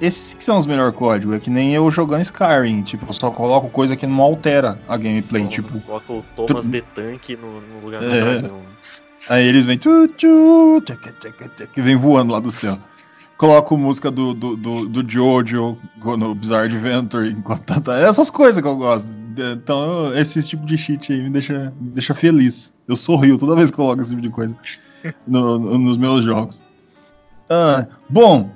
Esses 0.00 0.34
que 0.34 0.42
são 0.42 0.58
os 0.58 0.66
melhores 0.66 0.96
códigos. 0.96 1.36
É 1.36 1.38
que 1.38 1.50
nem 1.50 1.72
eu 1.74 1.88
jogando 1.92 2.22
Skyrim. 2.22 2.82
Tipo, 2.82 3.06
eu 3.08 3.12
só 3.12 3.30
coloco 3.30 3.68
coisa 3.70 3.94
que 3.94 4.06
não 4.06 4.20
altera 4.20 4.78
a 4.88 4.96
gameplay. 4.96 5.46
Tipo, 5.46 5.78
Coloca 5.82 6.12
o 6.12 6.24
Thomas 6.34 6.66
de 6.66 6.80
Tanque 6.82 7.36
no, 7.36 7.60
no 7.60 7.80
lugar 7.84 8.00
do 8.00 8.06
É. 8.12 8.20
dragão. 8.40 8.60
Aí 9.30 9.46
eles 9.46 9.64
vêm. 9.64 9.78
Tchu, 9.78 10.08
tchu, 10.08 10.82
tchaca, 10.84 11.14
vem 11.76 11.94
voando 11.96 12.32
lá 12.32 12.40
do 12.40 12.50
céu. 12.50 12.76
Coloco 13.38 13.78
música 13.78 14.10
do, 14.10 14.34
do, 14.34 14.56
do, 14.56 14.88
do 14.88 15.08
Jojo 15.10 15.78
no 16.04 16.34
Bizarre 16.34 16.66
Adventure 16.66 17.30
enquanto 17.30 17.80
tá. 17.80 17.96
Essas 18.00 18.28
coisas 18.28 18.60
que 18.60 18.68
eu 18.68 18.76
gosto. 18.76 19.06
Então, 19.54 20.12
esse 20.14 20.46
tipo 20.46 20.66
de 20.66 20.76
cheat 20.76 21.12
aí 21.12 21.22
me 21.22 21.30
deixa, 21.30 21.72
me 21.80 21.90
deixa 21.90 22.12
feliz. 22.12 22.72
Eu 22.88 22.96
sorrio 22.96 23.38
toda 23.38 23.54
vez 23.54 23.70
que 23.70 23.76
coloco 23.76 24.02
esse 24.02 24.10
tipo 24.10 24.20
de 24.20 24.28
coisa 24.30 24.54
no- 25.26 25.58
no- 25.58 25.78
nos 25.78 25.96
meus 25.96 26.24
jogos. 26.24 26.60
Ah, 27.48 27.86
bom, 28.08 28.50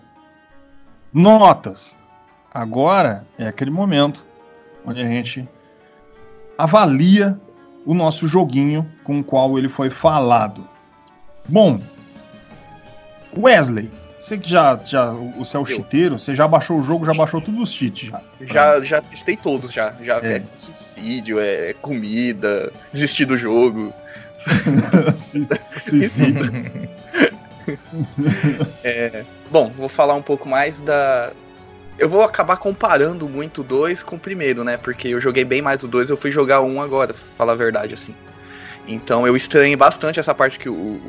notas. 1.12 1.96
Agora 2.52 3.24
é 3.38 3.46
aquele 3.46 3.70
momento 3.70 4.26
onde 4.84 5.00
a 5.00 5.04
gente 5.04 5.48
avalia 6.58 7.38
o 7.84 7.94
nosso 7.94 8.26
joguinho 8.26 8.86
com 9.02 9.20
o 9.20 9.24
qual 9.24 9.58
ele 9.58 9.68
foi 9.68 9.90
falado. 9.90 10.66
Bom, 11.48 11.80
Wesley, 13.36 13.90
Você 14.16 14.38
que 14.38 14.48
já, 14.48 14.78
já 14.82 15.12
o 15.12 15.44
seu 15.44 15.66
chiteiro, 15.66 16.18
você 16.18 16.34
já 16.34 16.48
baixou 16.48 16.78
o 16.78 16.82
jogo, 16.82 17.04
já 17.04 17.12
baixou 17.12 17.42
todos 17.42 17.60
os 17.60 17.72
cheats 17.74 18.08
já. 18.08 18.22
Já, 18.40 18.80
já 18.80 19.02
testei 19.02 19.36
todos 19.36 19.70
já. 19.70 19.92
Já 20.02 20.18
É. 20.20 20.36
é. 20.36 20.42
subsídio, 20.56 21.38
é 21.38 21.74
comida, 21.74 22.72
desistir 22.90 23.26
do 23.26 23.36
jogo. 23.36 23.92
Suicídio. 25.86 26.50
Bom, 29.50 29.70
vou 29.76 29.88
falar 29.88 30.14
um 30.14 30.22
pouco 30.22 30.48
mais 30.48 30.80
da. 30.80 31.32
Eu 31.98 32.08
vou 32.08 32.22
acabar 32.22 32.56
comparando 32.56 33.28
muito 33.28 33.60
o 33.60 33.64
2 33.64 34.02
com 34.02 34.16
o 34.16 34.18
primeiro, 34.18 34.64
né? 34.64 34.76
Porque 34.76 35.08
eu 35.08 35.20
joguei 35.20 35.44
bem 35.44 35.62
mais 35.62 35.82
o 35.82 35.88
2, 35.88 36.10
eu 36.10 36.16
fui 36.16 36.30
jogar 36.30 36.60
1 36.60 36.80
agora, 36.80 37.14
pra 37.14 37.22
falar 37.36 37.52
a 37.52 37.56
verdade, 37.56 37.94
assim. 37.94 38.14
Então 38.86 39.26
eu 39.26 39.36
estranhei 39.36 39.76
bastante 39.76 40.18
essa 40.18 40.34
parte 40.34 40.58
que 40.58 40.68
o, 40.68 41.00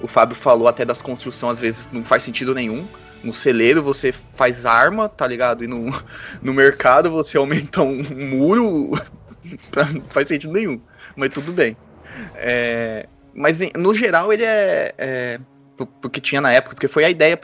o 0.00 0.06
Fábio 0.06 0.34
falou, 0.34 0.66
até 0.66 0.84
das 0.84 1.02
construções, 1.02 1.54
às 1.54 1.60
vezes 1.60 1.88
não 1.92 2.02
faz 2.02 2.22
sentido 2.22 2.54
nenhum. 2.54 2.86
No 3.22 3.32
celeiro 3.32 3.82
você 3.82 4.12
faz 4.12 4.66
arma, 4.66 5.08
tá 5.08 5.26
ligado? 5.26 5.64
E 5.64 5.66
no, 5.66 5.90
no 6.42 6.52
mercado 6.52 7.10
você 7.10 7.36
aumenta 7.36 7.82
um 7.82 8.02
muro. 8.02 8.92
não 9.92 10.02
faz 10.08 10.28
sentido 10.28 10.52
nenhum. 10.52 10.80
Mas 11.16 11.32
tudo 11.32 11.52
bem. 11.52 11.76
É, 12.34 13.06
mas 13.34 13.58
no 13.76 13.94
geral 13.94 14.32
ele 14.32 14.44
é, 14.44 14.94
é 14.96 15.40
porque 16.00 16.20
tinha 16.20 16.40
na 16.40 16.52
época, 16.52 16.74
porque 16.74 16.88
foi 16.88 17.04
a 17.04 17.10
ideia. 17.10 17.38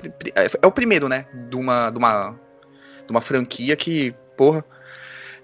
É 0.60 0.66
o 0.66 0.70
primeiro, 0.70 1.08
né? 1.08 1.26
De 1.48 1.56
uma, 1.56 1.90
de 1.90 1.98
uma, 1.98 2.34
de 3.10 3.14
uma 3.16 3.20
franquia 3.20 3.74
que, 3.74 4.14
porra. 4.36 4.64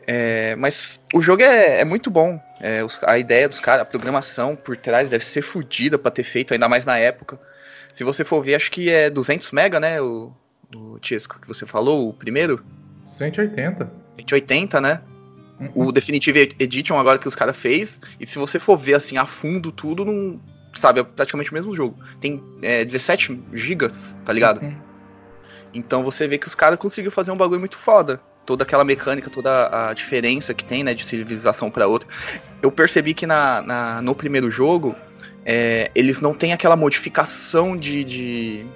é, 0.07 0.55
mas 0.57 1.01
o 1.13 1.21
jogo 1.21 1.43
é, 1.43 1.81
é 1.81 1.85
muito 1.85 2.09
bom. 2.11 2.41
É, 2.61 2.83
os- 2.85 3.01
a 3.03 3.19
ideia 3.19 3.49
dos 3.49 3.59
caras, 3.61 3.83
a 3.83 3.85
programação 3.85 4.55
por 4.55 4.77
trás 4.77 5.09
deve 5.09 5.25
ser 5.25 5.43
fodida 5.43 5.99
pra 5.99 6.11
ter 6.13 6.23
feito, 6.23 6.55
ainda 6.55 6.69
mais 6.69 6.85
na 6.85 6.97
época. 6.97 7.39
Se 7.93 8.05
você 8.05 8.23
for 8.25 8.41
ver, 8.43 8.55
acho 8.55 8.71
que 8.71 8.89
é 8.89 9.11
200 9.11 9.51
mega, 9.51 9.81
né? 9.81 10.01
O, 10.01 10.33
o 10.75 10.99
Chesco 11.03 11.41
que 11.41 11.49
você 11.49 11.67
falou, 11.67 12.09
o 12.09 12.13
primeiro. 12.15 12.65
180. 13.19 13.91
180, 14.19 14.81
né? 14.81 15.01
Uhum. 15.59 15.87
o 15.87 15.93
Definitive 15.93 16.55
Edition 16.61 16.99
agora 16.99 17.19
que 17.19 17.27
os 17.27 17.35
caras 17.35 17.57
fez. 17.57 17.99
E 18.21 18.27
se 18.27 18.39
você 18.39 18.59
for 18.59 18.77
ver 18.77 18.95
assim 18.95 19.17
a 19.17 19.27
fundo 19.27 19.73
tudo, 19.73 20.05
não. 20.05 20.39
Sabe, 20.77 21.01
é 21.01 21.03
praticamente 21.03 21.51
o 21.51 21.55
mesmo 21.55 21.75
jogo. 21.75 21.99
Tem 22.21 22.43
é, 22.63 22.85
17 22.85 23.41
gigas, 23.55 24.15
tá 24.27 24.33
ligado? 24.35 24.61
Uhum. 24.63 24.77
Então 25.77 26.03
você 26.03 26.27
vê 26.27 26.39
que 26.39 26.47
os 26.49 26.55
caras 26.55 26.79
conseguiram 26.79 27.13
fazer 27.13 27.31
um 27.31 27.37
bagulho 27.37 27.61
muito 27.61 27.77
foda. 27.79 28.21
Toda 28.45 28.63
aquela 28.63 28.85
mecânica, 28.85 29.29
toda 29.29 29.89
a 29.91 29.93
diferença 29.93 30.55
que 30.55 30.65
tem, 30.65 30.85
né, 30.85 30.95
de 30.95 31.05
civilização 31.05 31.71
pra 31.71 31.87
outra. 31.87 32.09
Eu 32.63 32.71
percebi 32.71 33.13
que 33.13 33.27
na, 33.27 33.61
na- 33.61 34.01
no 34.03 34.15
primeiro 34.15 34.51
jogo, 34.51 34.95
é, 35.45 35.91
eles 35.95 36.21
não 36.21 36.33
têm 36.33 36.53
aquela 36.53 36.77
modificação 36.77 37.77
de, 37.77 38.05
de, 38.05 38.67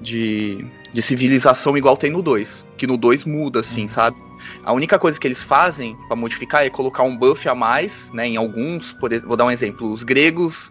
de, 0.00 0.64
de 0.92 1.02
civilização 1.02 1.76
igual 1.76 1.96
tem 1.96 2.10
no 2.10 2.22
2. 2.22 2.66
Que 2.76 2.86
no 2.86 2.96
2 2.96 3.24
muda, 3.24 3.60
assim, 3.60 3.88
sabe? 3.88 4.16
A 4.62 4.72
única 4.72 4.98
coisa 4.98 5.18
que 5.18 5.26
eles 5.26 5.42
fazem 5.42 5.96
pra 6.06 6.14
modificar 6.16 6.64
é 6.64 6.70
colocar 6.70 7.02
um 7.02 7.16
buff 7.16 7.48
a 7.48 7.54
mais, 7.54 8.10
né? 8.12 8.28
Em 8.28 8.36
alguns, 8.36 8.92
por 8.92 9.10
vou 9.20 9.36
dar 9.36 9.46
um 9.46 9.50
exemplo. 9.50 9.90
Os 9.90 10.02
gregos 10.04 10.70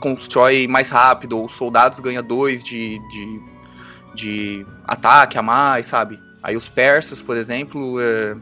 constrói 0.00 0.66
mais 0.68 0.90
rápido, 0.90 1.38
ou 1.38 1.46
os 1.46 1.52
soldados 1.52 1.98
ganham 2.00 2.22
dois 2.22 2.62
de, 2.62 2.98
de, 3.10 3.40
de 4.16 4.66
ataque 4.84 5.38
a 5.38 5.42
mais, 5.42 5.86
sabe? 5.86 6.18
Aí 6.42 6.56
os 6.56 6.68
persas, 6.68 7.22
por 7.22 7.36
exemplo, 7.36 7.98
é, 8.00 8.36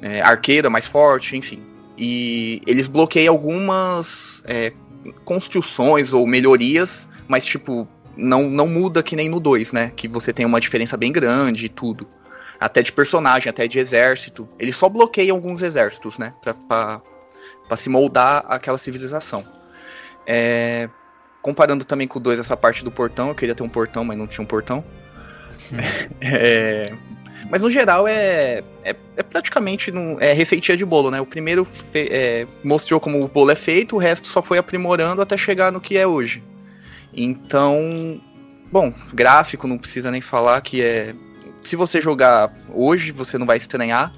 é, 0.00 0.22
arqueira 0.22 0.70
mais 0.70 0.86
forte, 0.86 1.36
enfim. 1.36 1.62
E 1.98 2.62
eles 2.66 2.86
bloqueiam 2.86 3.34
algumas 3.34 4.42
é, 4.46 4.72
construções 5.24 6.12
ou 6.12 6.26
melhorias, 6.26 7.08
mas 7.28 7.44
tipo, 7.44 7.86
não, 8.16 8.48
não 8.48 8.66
muda 8.66 9.02
que 9.02 9.16
nem 9.16 9.28
no 9.28 9.40
2, 9.40 9.72
né? 9.72 9.92
Que 9.94 10.08
você 10.08 10.32
tem 10.32 10.46
uma 10.46 10.60
diferença 10.60 10.96
bem 10.96 11.12
grande 11.12 11.66
e 11.66 11.68
tudo 11.68 12.06
até 12.64 12.82
de 12.82 12.92
personagem, 12.92 13.50
até 13.50 13.68
de 13.68 13.78
exército. 13.78 14.48
Ele 14.58 14.72
só 14.72 14.88
bloqueia 14.88 15.32
alguns 15.32 15.60
exércitos, 15.60 16.16
né? 16.16 16.32
Pra, 16.42 16.54
pra, 16.54 17.02
pra 17.68 17.76
se 17.76 17.90
moldar 17.90 18.44
aquela 18.48 18.78
civilização. 18.78 19.44
É, 20.26 20.88
comparando 21.44 21.84
também 21.84 22.08
com 22.08 22.18
o 22.18 22.22
2 22.22 22.38
essa 22.40 22.56
parte 22.56 22.82
do 22.82 22.90
portão, 22.90 23.28
eu 23.28 23.34
queria 23.34 23.54
ter 23.54 23.62
um 23.62 23.68
portão, 23.68 24.02
mas 24.02 24.16
não 24.16 24.26
tinha 24.26 24.42
um 24.42 24.46
portão. 24.46 24.82
É, 26.20 26.92
mas 27.50 27.60
no 27.60 27.70
geral 27.70 28.08
é, 28.08 28.62
é, 28.82 28.96
é 29.16 29.22
praticamente 29.22 29.90
num- 29.90 30.18
é 30.20 30.32
receitinha 30.32 30.76
de 30.76 30.84
bolo, 30.84 31.10
né? 31.10 31.20
O 31.20 31.26
primeiro 31.26 31.66
fe- 31.92 32.08
é, 32.10 32.46
mostrou 32.62 32.98
como 32.98 33.22
o 33.22 33.28
bolo 33.28 33.50
é 33.50 33.54
feito, 33.54 33.94
o 33.96 33.98
resto 33.98 34.28
só 34.28 34.40
foi 34.40 34.56
aprimorando 34.56 35.20
até 35.20 35.36
chegar 35.36 35.70
no 35.70 35.80
que 35.80 35.98
é 35.98 36.06
hoje. 36.06 36.42
Então, 37.12 38.20
bom, 38.72 38.92
gráfico 39.12 39.66
não 39.68 39.76
precisa 39.76 40.10
nem 40.10 40.22
falar 40.22 40.60
que 40.62 40.80
é 40.82 41.14
se 41.64 41.76
você 41.76 42.00
jogar 42.00 42.52
hoje, 42.72 43.10
você 43.10 43.36
não 43.36 43.46
vai 43.46 43.58
estranhar. 43.58 44.12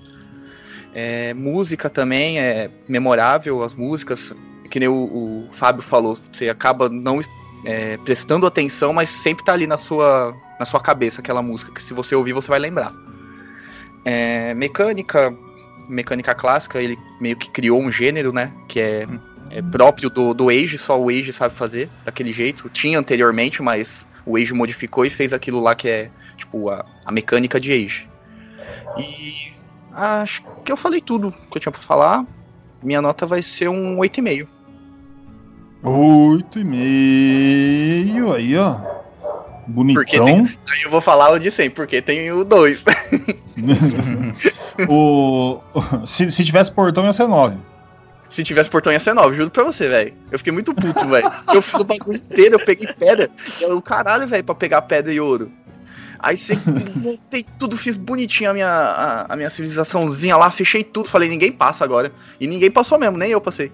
É, 0.95 1.35
música 1.35 1.91
também 1.91 2.39
é 2.39 2.70
memorável, 2.89 3.62
as 3.62 3.74
músicas, 3.74 4.33
que 4.67 4.81
nem 4.81 4.89
o, 4.89 4.95
o 4.95 5.49
Fábio 5.53 5.83
falou, 5.83 6.19
você 6.33 6.49
acaba 6.49 6.89
não 6.89 7.21
é, 7.64 7.97
prestando 7.99 8.47
atenção, 8.47 8.93
mas 8.93 9.09
sempre 9.09 9.45
tá 9.45 9.53
ali 9.53 9.67
na 9.67 9.77
sua, 9.77 10.35
na 10.59 10.64
sua 10.64 10.81
cabeça 10.81 11.21
aquela 11.21 11.43
música, 11.43 11.73
que 11.73 11.83
se 11.83 11.93
você 11.93 12.14
ouvir 12.14 12.33
você 12.33 12.49
vai 12.49 12.59
lembrar. 12.59 12.93
É, 14.05 14.55
mecânica, 14.55 15.35
mecânica 15.89 16.35
clássica, 16.35 16.81
ele 16.81 16.97
meio 17.21 17.37
que 17.37 17.51
criou 17.51 17.81
um 17.81 17.91
gênero, 17.91 18.33
né, 18.33 18.53
que 18.69 18.81
é, 18.81 19.07
é 19.51 19.62
próprio 19.62 20.09
do, 20.09 20.33
do 20.33 20.49
Age, 20.49 20.79
só 20.79 21.01
o 21.01 21.09
Age 21.09 21.33
sabe 21.33 21.55
fazer 21.55 21.89
daquele 22.05 22.33
jeito. 22.33 22.69
Tinha 22.69 22.99
anteriormente, 22.99 23.62
mas 23.62 24.07
o 24.25 24.37
Age 24.37 24.53
modificou 24.53 25.05
e 25.05 25.11
fez 25.11 25.33
aquilo 25.33 25.61
lá 25.61 25.75
que 25.75 25.89
é 25.89 26.11
tipo, 26.37 26.71
a, 26.71 26.85
a 27.05 27.12
mecânica 27.12 27.59
de 27.59 27.73
Age. 27.73 28.09
E 28.99 29.53
acho 29.93 30.43
que 30.64 30.71
eu 30.71 30.77
falei 30.77 31.01
tudo 31.01 31.33
que 31.51 31.57
eu 31.57 31.61
tinha 31.61 31.73
pra 31.73 31.81
falar. 31.81 32.25
Minha 32.83 33.03
nota 33.03 33.27
vai 33.27 33.43
ser 33.43 33.69
um 33.69 33.97
8,5. 33.97 34.47
Oito 35.83 36.59
e 36.59 36.64
meio 36.64 38.33
aí, 38.33 38.57
ó. 38.57 38.79
Porque 39.95 40.18
Bonitão. 40.18 40.49
Aí 40.70 40.83
eu 40.85 40.91
vou 40.91 41.01
falar 41.01 41.31
o 41.31 41.39
de 41.39 41.51
100, 41.51 41.70
porque 41.70 42.01
tem 42.01 42.31
o 42.31 42.45
2. 42.45 42.85
o... 44.89 45.61
se, 46.07 46.31
se 46.31 46.45
tivesse 46.45 46.70
portão 46.70 47.05
ia 47.05 47.12
ser 47.12 47.27
nove. 47.27 47.57
Se 48.31 48.45
tivesse 48.45 48.70
portão 48.70 48.93
ia 48.93 49.01
ser 49.01 49.14
9, 49.14 49.37
juro 49.37 49.51
pra 49.51 49.64
você, 49.64 49.89
velho. 49.89 50.14
Eu 50.31 50.39
fiquei 50.39 50.53
muito 50.53 50.74
puto, 50.74 51.09
velho. 51.09 51.31
Eu 51.53 51.62
fiz 51.62 51.81
o 51.81 51.85
bagulho 51.85 52.16
inteiro, 52.16 52.57
eu 52.57 52.64
peguei 52.64 52.93
pedra. 52.93 53.31
Eu, 53.61 53.81
caralho, 53.83 54.29
velho, 54.29 54.45
pra 54.45 54.55
pegar 54.55 54.83
pedra 54.83 55.12
e 55.12 55.18
ouro. 55.18 55.51
Aí 56.18 56.37
você 56.37 56.59
montei 56.97 57.45
tudo, 57.59 57.77
fiz 57.77 57.97
bonitinho 57.97 58.51
a 58.51 58.53
minha, 58.53 58.68
a, 58.68 59.33
a 59.33 59.37
minha 59.37 59.51
civilizaçãozinha 59.51 60.37
lá, 60.37 60.51
fechei 60.51 60.85
tudo, 60.85 61.09
falei, 61.09 61.29
ninguém 61.29 61.53
passa 61.53 61.85
agora. 61.85 62.12
E 62.41 62.47
ninguém 62.47 62.70
passou 62.70 62.99
mesmo, 62.99 63.16
nem 63.16 63.31
eu 63.31 63.41
passei. 63.41 63.70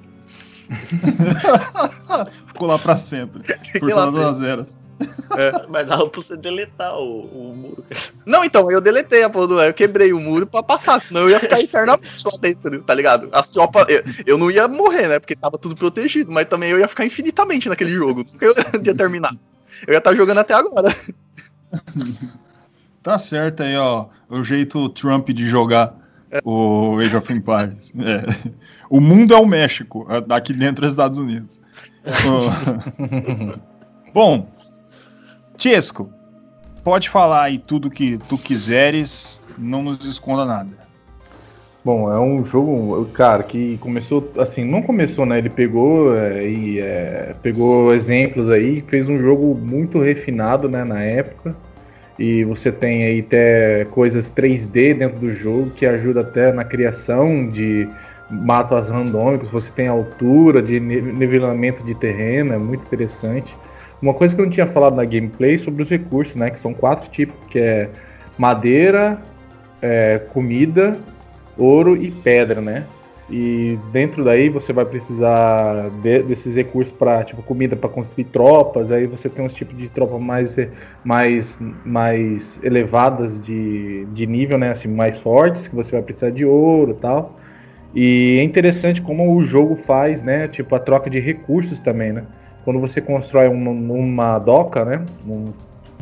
Ficou 2.47 2.69
lá 2.69 2.79
pra 2.79 2.97
sempre. 2.97 3.43
Fiquei 3.43 3.81
Por 3.81 3.91
todas 3.91 4.37
as 4.39 4.43
eras. 4.43 4.83
Mas 5.69 5.87
dava 5.87 6.09
pra 6.09 6.23
você 6.23 6.37
deletar 6.37 6.97
o, 6.97 7.23
o 7.23 7.57
muro. 7.57 7.85
cara. 7.89 8.03
Não, 8.25 8.45
então, 8.45 8.71
eu 8.71 8.81
deletei 8.81 9.23
a 9.23 9.31
porra 9.31 9.47
do. 9.47 9.61
Eu 9.61 9.75
quebrei 9.75 10.13
o 10.13 10.21
muro 10.21 10.47
pra 10.47 10.63
passar, 10.63 11.03
senão 11.03 11.23
eu 11.23 11.31
ia 11.31 11.41
ficar 11.41 11.61
eternamente 11.61 12.25
lá 12.25 12.39
dentro, 12.41 12.83
tá 12.83 12.95
ligado? 12.95 13.29
As 13.33 13.49
tropas. 13.49 13.87
Eu, 13.89 14.03
eu 14.27 14.39
não 14.39 14.51
ia 14.51 14.69
morrer, 14.69 15.09
né? 15.09 15.19
Porque 15.19 15.35
tava 15.37 15.59
tudo 15.59 15.77
protegido, 15.77 16.31
mas 16.31 16.49
também 16.49 16.71
eu 16.71 16.79
ia 16.79 16.89
ficar 16.89 17.05
infinitamente 17.05 17.69
naquele 17.69 17.93
jogo. 17.93 18.25
Nunca 18.33 18.47
eu 18.47 18.55
ia 18.85 18.95
terminar. 18.95 19.35
Eu 19.87 19.93
ia 19.95 19.99
estar 19.99 20.15
jogando 20.15 20.39
até 20.39 20.55
agora. 20.55 20.95
Tá 23.03 23.19
certo 23.19 23.63
aí, 23.63 23.77
ó. 23.77 24.07
O 24.29 24.45
jeito 24.45 24.89
Trump 24.91 25.31
de 25.31 25.47
jogar 25.47 25.97
o 26.45 26.99
Age 26.99 27.17
of 27.17 27.33
Empires. 27.33 27.93
É. 27.99 28.53
O 28.93 29.01
mundo 29.01 29.33
é 29.33 29.39
o 29.39 29.47
México, 29.47 30.07
aqui 30.29 30.53
dentro 30.53 30.83
dos 30.83 30.91
Estados 30.91 31.17
Unidos. 31.17 31.59
Bom, 34.13 34.47
Chesco, 35.57 36.13
pode 36.85 37.09
falar 37.09 37.45
aí 37.45 37.57
tudo 37.57 37.91
que 37.91 38.19
tu 38.29 38.37
quiseres, 38.37 39.43
não 39.57 39.83
nos 39.83 40.05
esconda 40.05 40.45
nada. 40.45 40.69
Bom, 41.83 42.13
é 42.13 42.21
um 42.21 42.45
jogo, 42.45 43.07
cara, 43.15 43.43
que 43.43 43.79
começou 43.79 44.31
assim, 44.37 44.63
não 44.63 44.83
começou, 44.83 45.25
né? 45.25 45.39
Ele 45.39 45.49
pegou 45.49 46.15
é, 46.15 46.47
e 46.47 46.79
é, 46.79 47.35
pegou 47.43 47.95
exemplos 47.95 48.51
aí, 48.51 48.83
fez 48.83 49.09
um 49.09 49.19
jogo 49.19 49.55
muito 49.55 50.01
refinado, 50.01 50.69
né, 50.69 50.85
na 50.85 51.03
época. 51.03 51.57
E 52.19 52.45
você 52.45 52.71
tem 52.71 53.05
aí 53.05 53.21
até 53.21 53.87
coisas 53.87 54.31
3D 54.31 54.99
dentro 54.99 55.19
do 55.19 55.33
jogo 55.33 55.71
que 55.71 55.87
ajuda 55.87 56.21
até 56.21 56.53
na 56.53 56.63
criação 56.63 57.49
de 57.49 57.89
mapas 58.33 58.89
randômicos. 58.89 59.51
Você 59.51 59.71
tem 59.71 59.87
altura, 59.89 60.63
de 60.63 60.81
ni- 60.81 61.01
nivelamento 61.01 61.85
de 61.85 61.95
terreno, 61.95 62.55
é 62.55 62.59
muito 62.59 62.83
interessante. 62.83 63.55
Uma 64.01 64.15
coisa 64.15 64.35
que 64.35 64.41
eu 64.41 64.47
não 64.47 64.53
tinha 64.53 64.67
falado 64.67 64.97
na 64.97 65.05
gameplay 65.05 65.59
sobre 65.59 65.83
os 65.83 65.89
recursos, 65.89 66.35
né? 66.35 66.51
Que 66.51 66.59
são 66.59 66.73
quatro 66.73 67.09
tipos, 67.11 67.37
que 67.49 67.59
é 67.59 67.89
madeira, 68.37 69.21
é, 69.81 70.19
comida, 70.33 70.97
ouro 71.57 71.97
e 71.97 72.11
pedra, 72.11 72.61
né? 72.61 72.87
E 73.31 73.79
dentro 73.93 74.25
daí 74.25 74.49
você 74.49 74.73
vai 74.73 74.85
precisar 74.85 75.89
de, 76.03 76.23
desses 76.23 76.57
recursos 76.57 76.93
para 76.93 77.23
tipo 77.25 77.43
comida 77.43 77.77
para 77.77 77.89
construir 77.89 78.25
tropas. 78.25 78.91
Aí 78.91 79.07
você 79.07 79.29
tem 79.29 79.45
uns 79.45 79.55
tipos 79.55 79.77
de 79.77 79.89
tropas 79.89 80.21
mais, 80.21 80.57
mais, 81.05 81.59
mais 81.85 82.59
elevadas 82.63 83.41
de, 83.41 84.05
de 84.07 84.27
nível, 84.27 84.59
né? 84.59 84.73
Assim, 84.73 84.89
mais 84.89 85.19
fortes, 85.19 85.69
que 85.69 85.75
você 85.75 85.93
vai 85.93 86.03
precisar 86.03 86.31
de 86.31 86.45
ouro 86.45 86.95
tal. 86.95 87.39
E 87.95 88.39
é 88.39 88.43
interessante 88.43 89.03
como 89.03 89.35
o 89.35 89.43
jogo 89.43 89.77
faz, 89.77 90.23
né? 90.23 90.49
Tipo, 90.49 90.75
a 90.75 90.79
troca 90.79 91.11
de 91.11 91.21
recursos 91.21 91.79
também, 91.79 92.13
né? 92.13 92.25
Quando 92.65 92.81
você 92.81 93.01
constrói 93.01 93.49
uma, 93.49 93.71
uma 93.71 94.39
doca, 94.39 94.85
né? 94.85 95.05
Um 95.27 95.53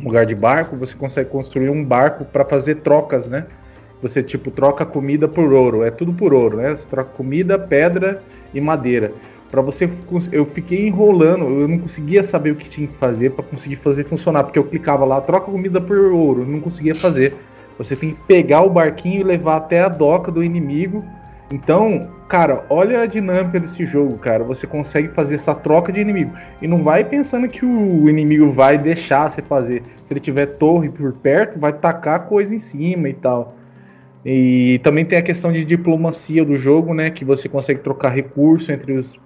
lugar 0.01 0.25
de 0.25 0.35
barco, 0.35 0.75
você 0.75 0.95
consegue 0.95 1.29
construir 1.29 1.69
um 1.69 1.83
barco 1.83 2.23
para 2.23 2.45
fazer 2.45 2.75
trocas, 2.75 3.27
né? 3.27 3.45
Você, 4.01 4.23
tipo, 4.23 4.49
troca 4.49 4.85
comida 4.85 5.27
por 5.27 5.51
ouro. 5.51 5.83
É 5.83 5.91
tudo 5.91 6.13
por 6.13 6.33
ouro, 6.33 6.57
né? 6.57 6.71
Você 6.71 6.85
troca 6.89 7.11
comida, 7.11 7.59
pedra 7.59 8.21
e 8.53 8.61
madeira. 8.61 9.11
Para 9.51 9.61
você, 9.61 9.89
eu 10.31 10.45
fiquei 10.45 10.87
enrolando, 10.87 11.43
eu 11.59 11.67
não 11.67 11.77
conseguia 11.77 12.23
saber 12.23 12.51
o 12.51 12.55
que 12.55 12.69
tinha 12.69 12.87
que 12.87 12.95
fazer 12.95 13.31
para 13.31 13.43
conseguir 13.43 13.75
fazer 13.75 14.05
funcionar, 14.05 14.45
porque 14.45 14.57
eu 14.57 14.63
clicava 14.63 15.03
lá, 15.03 15.19
troca 15.19 15.51
comida 15.51 15.81
por 15.81 15.97
ouro, 15.97 16.45
não 16.45 16.61
conseguia 16.61 16.95
fazer. 16.95 17.35
Você 17.77 17.95
tem 17.95 18.11
que 18.11 18.21
pegar 18.23 18.61
o 18.61 18.69
barquinho 18.69 19.19
e 19.19 19.23
levar 19.23 19.57
até 19.57 19.81
a 19.81 19.89
doca 19.89 20.31
do 20.31 20.41
inimigo. 20.41 21.03
Então, 21.51 22.09
cara, 22.29 22.65
olha 22.69 23.01
a 23.01 23.05
dinâmica 23.05 23.59
desse 23.59 23.85
jogo, 23.85 24.17
cara. 24.17 24.41
Você 24.45 24.65
consegue 24.65 25.09
fazer 25.09 25.35
essa 25.35 25.53
troca 25.53 25.91
de 25.91 25.99
inimigo. 25.99 26.31
E 26.61 26.67
não 26.67 26.81
vai 26.81 27.03
pensando 27.03 27.47
que 27.47 27.65
o 27.65 28.09
inimigo 28.09 28.51
vai 28.53 28.77
deixar 28.77 29.29
você 29.29 29.41
fazer. 29.41 29.83
Se 30.05 30.13
ele 30.13 30.21
tiver 30.21 30.45
torre 30.45 30.89
por 30.89 31.11
perto, 31.11 31.59
vai 31.59 31.73
tacar 31.73 32.25
coisa 32.27 32.55
em 32.55 32.59
cima 32.59 33.09
e 33.09 33.13
tal. 33.13 33.55
E 34.25 34.79
também 34.81 35.03
tem 35.03 35.17
a 35.17 35.21
questão 35.21 35.51
de 35.51 35.65
diplomacia 35.65 36.45
do 36.45 36.55
jogo, 36.55 36.93
né? 36.93 37.09
Que 37.09 37.25
você 37.25 37.49
consegue 37.49 37.81
trocar 37.81 38.09
recurso 38.09 38.71
entre 38.71 38.93
os. 38.93 39.19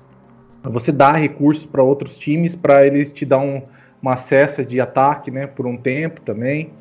Você 0.63 0.91
dá 0.91 1.11
recursos 1.11 1.63
para 1.63 1.83
outros 1.83 2.15
times 2.15 2.55
para 2.55 2.87
eles 2.87 3.11
te 3.11 3.23
dar 3.23 3.37
um, 3.37 3.61
uma 4.01 4.17
cessa 4.17 4.65
de 4.65 4.81
ataque, 4.81 5.29
né? 5.29 5.45
Por 5.45 5.67
um 5.67 5.75
tempo 5.75 6.21
também. 6.21 6.71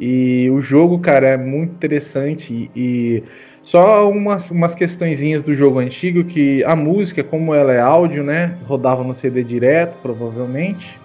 E 0.00 0.48
o 0.50 0.60
jogo, 0.62 0.98
cara, 1.00 1.28
é 1.28 1.36
muito 1.36 1.74
interessante. 1.74 2.70
E 2.74 3.22
só 3.64 4.10
umas, 4.10 4.50
umas 4.50 4.74
questõezinhas 4.74 5.42
do 5.42 5.54
jogo 5.54 5.78
antigo 5.78 6.24
que 6.24 6.64
a 6.64 6.74
música, 6.74 7.22
como 7.22 7.54
ela 7.54 7.72
é 7.72 7.80
áudio, 7.80 8.24
né? 8.24 8.56
Rodava 8.64 9.04
no 9.04 9.14
CD 9.14 9.44
direto, 9.44 9.96
provavelmente. 10.02 10.98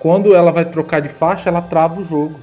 Quando 0.00 0.34
ela 0.34 0.50
vai 0.50 0.64
trocar 0.64 1.00
de 1.00 1.08
faixa, 1.08 1.48
ela 1.48 1.60
trava 1.60 2.00
o 2.00 2.04
jogo. 2.04 2.40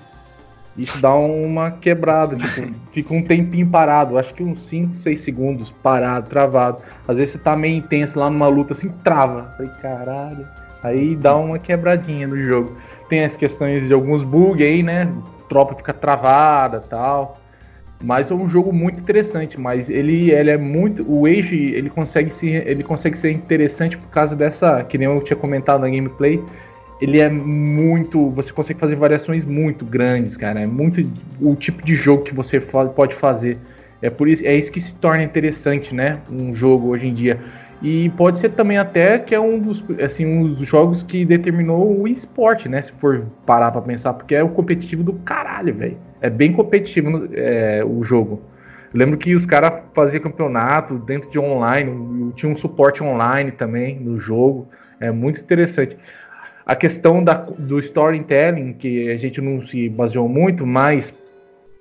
Isso 0.77 1.01
dá 1.01 1.15
uma 1.15 1.71
quebrada, 1.71 2.35
tipo, 2.35 2.73
fica 2.91 3.13
um 3.13 3.23
tempinho 3.23 3.65
parado, 3.67 4.17
acho 4.17 4.33
que 4.33 4.43
uns 4.43 4.59
5, 4.67 4.93
6 4.93 5.21
segundos 5.21 5.71
parado, 5.81 6.29
travado. 6.29 6.79
Às 7.07 7.17
vezes 7.17 7.33
você 7.33 7.39
tá 7.39 7.55
meio 7.55 7.77
intenso 7.77 8.19
lá 8.19 8.29
numa 8.29 8.47
luta 8.47 8.73
assim, 8.73 8.89
trava. 9.03 9.53
Falei, 9.55 9.71
caralho. 9.81 10.45
Aí 10.83 11.15
dá 11.15 11.35
uma 11.35 11.57
quebradinha 11.57 12.27
no 12.27 12.37
jogo. 12.39 12.77
Tem 13.09 13.23
as 13.23 13.35
questões 13.35 13.87
de 13.87 13.93
alguns 13.93 14.23
bugs 14.23 14.63
aí, 14.63 14.83
né? 14.83 15.11
Tropa 15.47 15.75
fica 15.75 15.93
travada 15.93 16.81
tal. 16.81 17.39
Mas 18.05 18.29
é 18.29 18.33
um 18.35 18.47
jogo 18.47 18.71
muito 18.71 18.99
interessante, 18.99 19.59
mas 19.59 19.89
ele, 19.89 20.31
ele 20.31 20.51
é 20.51 20.57
muito. 20.57 21.03
O 21.11 21.25
Age 21.25 21.55
ele 21.55 21.89
consegue, 21.89 22.29
se, 22.29 22.47
ele 22.47 22.83
consegue 22.83 23.17
ser 23.17 23.31
interessante 23.31 23.97
por 23.97 24.09
causa 24.09 24.35
dessa. 24.35 24.83
Que 24.83 24.97
nem 24.97 25.07
eu 25.07 25.19
tinha 25.21 25.35
comentado 25.35 25.81
na 25.81 25.89
gameplay 25.89 26.39
ele 27.01 27.19
é 27.19 27.29
muito. 27.29 28.29
Você 28.31 28.51
consegue 28.51 28.79
fazer 28.79 28.95
variações 28.95 29.45
muito 29.45 29.85
grandes, 29.85 30.37
cara. 30.37 30.61
É 30.61 30.65
muito 30.65 31.01
o 31.41 31.55
tipo 31.55 31.83
de 31.83 31.95
jogo 31.95 32.23
que 32.23 32.33
você 32.33 32.59
pode 32.59 33.15
fazer. 33.15 33.57
É 34.01 34.09
por 34.09 34.27
isso, 34.27 34.45
é 34.45 34.55
isso 34.55 34.71
que 34.71 34.79
se 34.79 34.93
torna 34.93 35.23
interessante, 35.23 35.93
né? 35.93 36.19
Um 36.31 36.53
jogo 36.53 36.89
hoje 36.89 37.07
em 37.07 37.13
dia. 37.13 37.39
E 37.81 38.09
pode 38.11 38.39
ser 38.39 38.49
também 38.49 38.77
até 38.77 39.19
que 39.19 39.35
é 39.35 39.39
um 39.39 39.59
dos, 39.59 39.83
assim, 40.01 40.25
um 40.25 40.53
dos 40.53 40.67
jogos 40.67 41.03
que 41.03 41.25
determinou 41.25 41.99
o 42.01 42.07
esporte, 42.07 42.69
né? 42.69 42.81
Se 42.81 42.91
for 42.93 43.25
parar 43.45 43.71
pra 43.71 43.81
pensar, 43.81 44.13
porque 44.13 44.33
é 44.33 44.43
o 44.43 44.49
competitivo 44.49 45.03
do 45.03 45.13
caralho, 45.13 45.73
velho. 45.73 45.97
É 46.21 46.29
bem 46.29 46.53
competitivo 46.53 47.29
é, 47.33 47.83
o 47.85 48.03
jogo. 48.03 48.41
lembro 48.93 49.17
que 49.17 49.35
os 49.35 49.45
caras 49.45 49.83
faziam 49.93 50.23
campeonato 50.23 50.97
dentro 50.97 51.29
de 51.29 51.37
online, 51.37 52.31
tinha 52.35 52.51
um 52.51 52.55
suporte 52.55 53.03
online 53.03 53.51
também 53.51 53.99
no 53.99 54.19
jogo. 54.19 54.67
É 54.99 55.11
muito 55.11 55.41
interessante. 55.41 55.97
A 56.65 56.75
questão 56.75 57.23
da, 57.23 57.33
do 57.33 57.77
storytelling, 57.77 58.73
que 58.73 59.11
a 59.11 59.17
gente 59.17 59.39
não 59.39 59.61
se 59.61 59.87
baseou 59.89 60.27
muito, 60.27 60.65
mas 60.65 61.13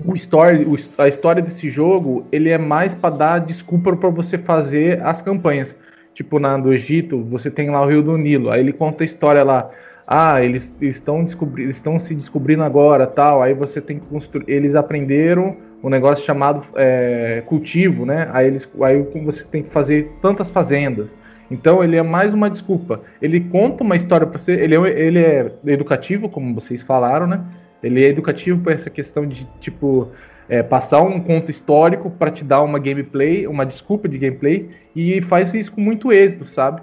o 0.05 0.15
story, 0.15 0.67
a 0.99 1.09
história 1.09 1.41
desse 1.41 1.71
jogo, 1.71 2.27
ele 2.31 2.51
é 2.51 2.59
mais 2.59 2.95
para 2.95 3.15
dar 3.15 3.39
desculpa 3.39 3.97
para 3.97 4.11
você 4.11 4.37
fazer 4.37 5.03
as 5.03 5.23
campanhas. 5.23 5.75
Tipo, 6.15 6.39
na 6.39 6.57
do 6.57 6.73
Egito, 6.73 7.23
você 7.25 7.51
tem 7.51 7.71
lá 7.71 7.83
o 7.83 7.89
Rio 7.89 8.03
do 8.03 8.17
Nilo, 8.17 8.51
aí 8.51 8.61
ele 8.61 8.73
conta 8.73 9.03
a 9.03 9.05
história 9.05 9.43
lá. 9.43 9.69
Ah, 10.07 10.43
eles 10.43 10.73
estão 10.81 11.25
descobrindo, 11.25 11.71
estão 11.71 11.99
se 11.99 12.15
descobrindo 12.15 12.63
agora, 12.63 13.07
tal. 13.07 13.43
Aí 13.43 13.55
você 13.55 13.81
tem 13.81 13.99
que 13.99 14.07
construir. 14.07 14.45
Eles 14.47 14.75
aprenderam 14.75 15.57
um 15.83 15.89
negócio 15.89 16.25
chamado 16.25 16.63
é, 16.77 17.43
cultivo, 17.47 18.05
né? 18.07 18.29
Aí 18.33 18.47
eles, 18.47 18.69
aí 18.83 19.03
você 19.25 19.45
tem 19.45 19.63
que 19.63 19.71
fazer 19.71 20.11
tantas 20.21 20.51
fazendas. 20.51 21.15
Então 21.51 21.83
ele 21.83 21.97
é 21.97 22.03
mais 22.03 22.35
uma 22.35 22.51
desculpa. 22.51 23.01
Ele 23.21 23.41
conta 23.41 23.83
uma 23.83 23.97
história 23.97 24.27
para 24.27 24.39
você. 24.39 24.53
Ele 24.53 24.75
é, 24.77 25.01
ele 25.01 25.19
é 25.19 25.53
educativo, 25.67 26.29
como 26.29 26.55
vocês 26.55 26.83
falaram, 26.83 27.27
né? 27.27 27.43
Ele 27.83 28.05
é 28.05 28.09
educativo 28.09 28.61
por 28.61 28.73
essa 28.73 28.91
questão 28.91 29.27
de 29.27 29.47
tipo 29.61 30.11
é, 30.49 30.63
passar 30.63 31.03
um 31.03 31.21
conto 31.21 31.51
histórico 31.51 32.11
para 32.11 32.31
te 32.31 32.45
dar 32.45 32.63
uma 32.63 32.79
gameplay, 32.79 33.47
uma 33.47 33.65
desculpa 33.65 34.09
de 34.09 34.19
gameplay 34.19 34.69
e 34.95 35.21
faz 35.23 35.53
isso 35.55 35.73
com 35.73 35.81
muito 35.81 36.13
êxito, 36.13 36.47
sabe? 36.47 36.83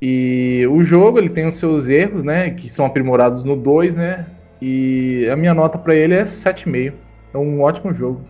E 0.00 0.66
o 0.70 0.82
jogo 0.84 1.18
ele 1.18 1.28
tem 1.28 1.46
os 1.46 1.56
seus 1.56 1.88
erros, 1.88 2.22
né? 2.22 2.50
Que 2.50 2.70
são 2.70 2.86
aprimorados 2.86 3.44
no 3.44 3.56
2, 3.56 3.94
né? 3.94 4.26
E 4.62 5.28
a 5.30 5.36
minha 5.36 5.54
nota 5.54 5.76
para 5.76 5.94
ele 5.94 6.14
é 6.14 6.24
7,5. 6.24 6.92
É 7.34 7.38
um 7.38 7.60
ótimo 7.60 7.92
jogo. 7.92 8.20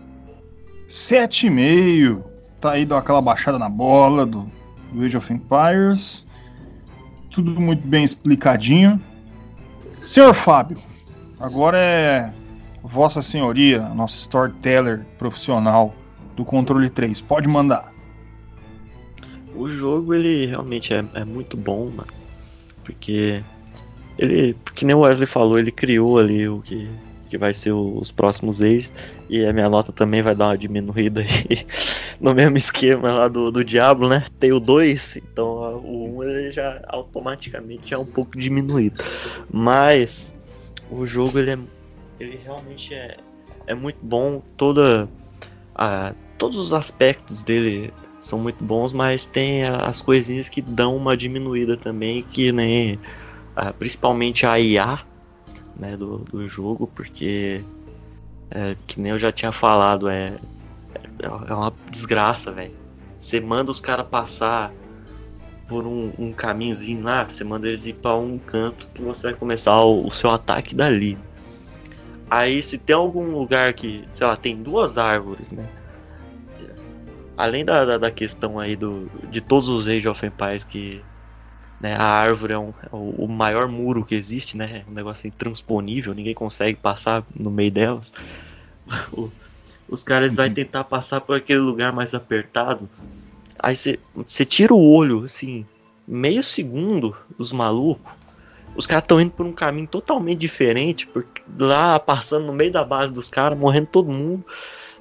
7,5. 0.87 2.23
Tá 2.59 2.71
aí, 2.71 2.85
deu 2.85 2.97
aquela 2.97 3.21
baixada 3.21 3.57
na 3.57 3.69
bola 3.69 4.25
do 4.25 4.49
do 4.91 5.05
Age 5.05 5.17
of 5.17 5.31
Empires. 5.31 6.27
Tudo 7.31 7.59
muito 7.59 7.87
bem 7.87 8.03
explicadinho. 8.03 8.99
Senhor 10.05 10.33
Fábio, 10.33 10.77
agora 11.39 11.77
é 11.77 12.33
Vossa 12.83 13.21
Senhoria, 13.21 13.81
nosso 13.89 14.17
storyteller 14.19 15.05
profissional 15.17 15.93
do 16.35 16.45
controle 16.45 16.89
3. 16.89 17.21
Pode 17.21 17.47
mandar. 17.47 17.91
O 19.55 19.67
jogo 19.67 20.13
ele 20.13 20.45
realmente 20.45 20.93
é, 20.93 21.03
é 21.13 21.25
muito 21.25 21.57
bom, 21.57 21.89
mano. 21.89 22.07
Porque 22.83 23.43
ele, 24.17 24.55
que 24.73 24.85
nem 24.85 24.95
o 24.95 24.99
Wesley 24.99 25.27
falou, 25.27 25.59
ele 25.59 25.71
criou 25.71 26.17
ali 26.17 26.47
o 26.47 26.61
que 26.61 26.89
que 27.29 27.37
vai 27.37 27.53
ser 27.53 27.71
os 27.71 28.11
próximos 28.11 28.59
ex. 28.59 28.91
E 29.29 29.45
a 29.45 29.53
minha 29.53 29.69
nota 29.69 29.93
também 29.93 30.21
vai 30.21 30.35
dar 30.35 30.47
uma 30.47 30.57
diminuída 30.57 31.21
aí. 31.21 31.65
no 32.19 32.33
mesmo 32.33 32.57
esquema 32.57 33.11
lá 33.13 33.27
do, 33.27 33.51
do 33.51 33.63
Diablo, 33.63 34.09
né? 34.09 34.25
Tem 34.39 34.51
o 34.51 34.59
2, 34.59 35.17
então 35.17 35.77
o 35.77 36.15
1 36.15 36.17
um, 36.17 36.23
ele 36.23 36.51
já 36.51 36.81
automaticamente 36.87 37.93
é 37.93 37.97
um 37.97 38.05
pouco 38.05 38.37
diminuído. 38.37 39.03
Mas 39.51 40.33
o 40.89 41.05
jogo 41.05 41.37
ele, 41.37 41.51
é, 41.51 41.57
ele 42.19 42.37
realmente 42.43 42.93
é, 42.93 43.17
é 43.67 43.73
muito 43.73 43.99
bom. 44.01 44.41
Toda 44.57 45.09
a, 45.75 46.13
todos 46.37 46.57
os 46.57 46.73
aspectos 46.73 47.43
dele 47.43 47.93
são 48.19 48.39
muito 48.39 48.63
bons, 48.63 48.91
mas 48.91 49.25
tem 49.25 49.63
as 49.65 50.01
coisinhas 50.01 50.49
que 50.49 50.61
dão 50.61 50.95
uma 50.95 51.15
diminuída 51.15 51.77
também, 51.77 52.23
que 52.23 52.51
nem 52.51 52.99
principalmente 53.77 54.45
a 54.45 54.59
IA 54.59 54.99
né, 55.75 55.97
do, 55.97 56.19
do 56.19 56.47
jogo, 56.47 56.87
porque 56.87 57.63
é, 58.51 58.75
que 58.87 58.99
nem 58.99 59.11
eu 59.11 59.19
já 59.19 59.31
tinha 59.31 59.51
falado, 59.51 60.09
é, 60.09 60.37
é 61.21 61.53
uma 61.53 61.73
desgraça, 61.89 62.51
velho. 62.51 62.73
Você 63.19 63.39
manda 63.39 63.71
os 63.71 63.81
caras 63.81 64.07
passar 64.07 64.71
por 65.67 65.85
um, 65.85 66.11
um, 66.17 66.33
caminhozinho 66.33 67.03
lá, 67.03 67.25
você 67.25 67.43
manda 67.43 67.67
eles 67.67 67.85
ir 67.85 67.93
para 67.93 68.15
um 68.15 68.39
canto 68.39 68.87
que 68.93 69.01
você 69.01 69.27
vai 69.27 69.33
começar 69.33 69.79
o, 69.81 70.05
o, 70.05 70.09
seu 70.11 70.31
ataque 70.31 70.73
dali. 70.73 71.17
Aí 72.29 72.61
se 72.61 72.77
tem 72.77 72.95
algum 72.95 73.31
lugar 73.31 73.73
que, 73.73 74.07
sei 74.15 74.27
lá, 74.27 74.35
tem 74.35 74.61
duas 74.61 74.97
árvores, 74.97 75.51
né? 75.51 75.67
Além 77.35 77.63
da, 77.63 77.85
da, 77.85 77.97
da 77.97 78.11
questão 78.11 78.59
aí 78.59 78.75
do, 78.75 79.09
de 79.31 79.39
todos 79.39 79.69
os 79.69 79.87
Age 79.87 80.07
of 80.07 80.25
Empires 80.25 80.63
que 80.63 81.01
né? 81.79 81.95
A 81.95 82.03
árvore 82.03 82.53
é, 82.53 82.57
um, 82.57 82.73
é 82.83 82.89
o, 82.91 83.27
maior 83.27 83.67
muro 83.67 84.03
que 84.03 84.13
existe, 84.13 84.57
né? 84.57 84.83
É 84.85 84.89
um 84.89 84.93
negócio 84.93 85.27
intransponível, 85.27 86.13
ninguém 86.13 86.33
consegue 86.33 86.77
passar 86.77 87.23
no 87.33 87.49
meio 87.49 87.71
delas. 87.71 88.11
O, 89.13 89.31
os 89.87 90.03
caras 90.03 90.35
vão 90.35 90.49
tentar 90.51 90.83
passar 90.83 91.21
por 91.21 91.35
aquele 91.35 91.59
lugar 91.59 91.93
mais 91.93 92.13
apertado. 92.15 92.89
Aí 93.57 93.75
você 93.75 94.45
tira 94.45 94.73
o 94.73 94.81
olho, 94.81 95.23
assim, 95.23 95.65
meio 96.07 96.43
segundo, 96.43 97.15
os 97.37 97.51
malucos. 97.51 98.11
Os 98.75 98.85
caras 98.85 99.03
estão 99.03 99.19
indo 99.19 99.31
por 99.31 99.45
um 99.45 99.51
caminho 99.51 99.87
totalmente 99.87 100.39
diferente, 100.39 101.07
porque 101.07 101.41
lá 101.57 101.99
passando 101.99 102.45
no 102.45 102.53
meio 102.53 102.71
da 102.71 102.83
base 102.83 103.11
dos 103.11 103.29
caras, 103.29 103.57
morrendo 103.57 103.87
todo 103.87 104.11
mundo. 104.11 104.45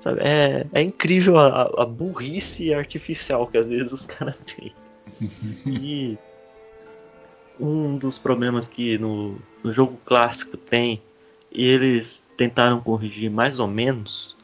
Sabe? 0.03 0.21
É, 0.23 0.67
é 0.73 0.83
incrível 0.83 1.37
a, 1.39 1.63
a 1.79 1.85
burrice 1.85 2.73
artificial 2.73 3.47
que 3.47 3.59
às 3.59 3.69
vezes 3.69 3.93
os 3.93 4.07
caras 4.07 4.37
têm. 4.47 4.73
e 5.67 6.19
um 7.59 7.97
dos 7.97 8.19
problemas 8.19 8.69
que 8.69 8.99
no, 8.99 9.37
no 9.63 9.73
jogo 9.73 9.99
clássico 10.05 10.57
tem, 10.57 11.03
e 11.51 11.65
eles 11.65 12.25
tentaram 12.37 12.81
corrigir 12.81 13.31
mais 13.31 13.59
ou 13.59 13.67
menos, 13.67 14.37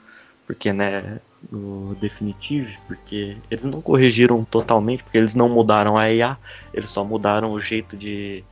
porque 0.47 0.73
né, 0.73 1.21
no 1.51 1.95
Definitive, 1.97 2.77
porque 2.87 3.37
eles 3.51 3.65
não 3.65 3.81
corrigiram 3.81 4.45
totalmente, 4.45 5.03
porque 5.03 5.19
eles 5.19 5.35
não 5.35 5.49
mudaram 5.49 5.97
a 5.97 6.11
IA, 6.11 6.37
eles 6.73 6.91
só 6.91 7.05
mudaram 7.05 7.53
o 7.53 7.61
jeito 7.61 7.97
de, 7.97 8.43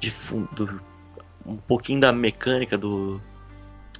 de 0.00 0.14
do, 0.52 0.80
um 1.46 1.56
pouquinho 1.56 2.00
da 2.00 2.12
mecânica 2.12 2.76
do, 2.76 3.20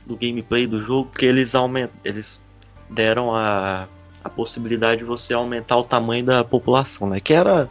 do 0.06 0.16
gameplay 0.16 0.66
do 0.66 0.82
jogo, 0.82 1.10
que 1.10 1.24
eles 1.24 1.54
aumentam, 1.54 1.96
eles 2.04 2.40
deram 2.88 3.34
a, 3.34 3.88
a 4.22 4.28
possibilidade 4.28 4.98
de 4.98 5.04
você 5.04 5.32
aumentar 5.32 5.76
o 5.76 5.84
tamanho 5.84 6.24
da 6.24 6.44
população, 6.44 7.08
né? 7.08 7.20
Que 7.20 7.34
era 7.34 7.68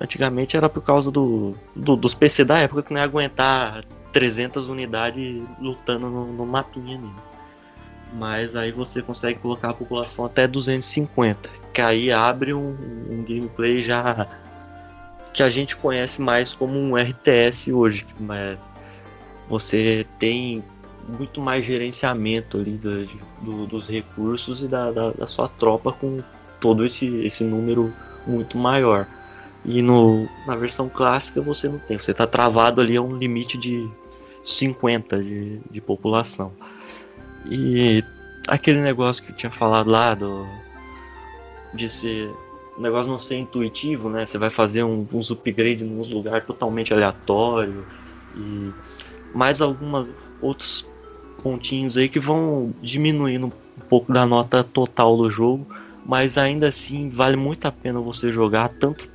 antigamente 0.00 0.56
era 0.56 0.68
por 0.68 0.82
causa 0.82 1.10
do, 1.10 1.54
do 1.76 1.96
dos 1.96 2.14
PC 2.14 2.44
da 2.44 2.58
época 2.58 2.82
que 2.82 2.92
não 2.92 3.00
ia 3.00 3.04
aguentar 3.04 3.84
300 4.12 4.68
unidades 4.68 5.42
lutando 5.60 6.08
no, 6.08 6.32
no 6.32 6.46
mapinha 6.46 6.96
ali. 6.96 7.10
Mas 8.14 8.54
aí 8.54 8.70
você 8.70 9.00
consegue 9.00 9.38
colocar 9.38 9.70
a 9.70 9.74
população 9.74 10.26
até 10.26 10.46
250, 10.46 11.48
que 11.72 11.80
aí 11.80 12.12
abre 12.12 12.52
um, 12.52 12.76
um 13.10 13.24
gameplay 13.26 13.82
já 13.82 14.28
que 15.32 15.42
a 15.42 15.50
gente 15.50 15.76
conhece 15.76 16.20
mais 16.20 16.52
como 16.52 16.78
um 16.78 16.96
RTS 16.96 17.72
hoje, 17.72 18.06
mas 18.20 18.58
você 19.48 20.06
tem 20.18 20.62
muito 21.18 21.40
mais 21.40 21.64
gerenciamento 21.64 22.58
ali 22.58 22.72
do, 22.72 23.06
do, 23.40 23.66
dos 23.66 23.88
recursos 23.88 24.62
e 24.62 24.68
da, 24.68 24.90
da, 24.92 25.10
da, 25.10 25.26
sua 25.26 25.48
tropa 25.48 25.92
com 25.92 26.22
todo 26.60 26.84
esse, 26.84 27.06
esse 27.24 27.42
número 27.42 27.92
muito 28.26 28.56
maior. 28.56 29.06
E 29.64 29.80
no, 29.80 30.28
na 30.46 30.56
versão 30.56 30.88
clássica 30.88 31.40
você 31.40 31.68
não 31.68 31.78
tem, 31.78 31.98
você 31.98 32.10
está 32.10 32.26
travado 32.26 32.80
ali 32.80 32.96
a 32.96 33.02
um 33.02 33.16
limite 33.16 33.56
de 33.56 33.88
50 34.44 35.22
de, 35.22 35.60
de 35.70 35.80
população. 35.80 36.52
E 37.46 38.04
aquele 38.46 38.80
negócio 38.80 39.24
que 39.24 39.32
eu 39.32 39.36
tinha 39.36 39.50
falado 39.50 39.90
lá 39.90 40.14
do, 40.14 40.46
de 41.74 41.88
ser 41.88 42.30
o 42.76 42.80
negócio 42.80 43.10
não 43.10 43.18
ser 43.18 43.36
intuitivo, 43.36 44.08
né? 44.08 44.24
Você 44.24 44.38
vai 44.38 44.50
fazer 44.50 44.82
um, 44.82 45.06
uns 45.12 45.30
upgrades 45.30 45.86
num 45.86 46.02
lugar 46.02 46.44
totalmente 46.44 46.92
aleatório 46.92 47.84
e 48.36 48.72
mais 49.34 49.60
alguns 49.60 50.08
outros 50.40 50.86
pontinhos 51.42 51.96
aí 51.96 52.08
que 52.08 52.20
vão 52.20 52.72
diminuindo 52.80 53.46
um 53.46 53.88
pouco 53.88 54.12
da 54.12 54.24
nota 54.24 54.62
total 54.62 55.16
do 55.16 55.30
jogo, 55.30 55.66
mas 56.06 56.38
ainda 56.38 56.68
assim 56.68 57.08
vale 57.08 57.36
muito 57.36 57.66
a 57.66 57.72
pena 57.72 58.00
você 58.00 58.30
jogar 58.32 58.68
tanto 58.68 59.10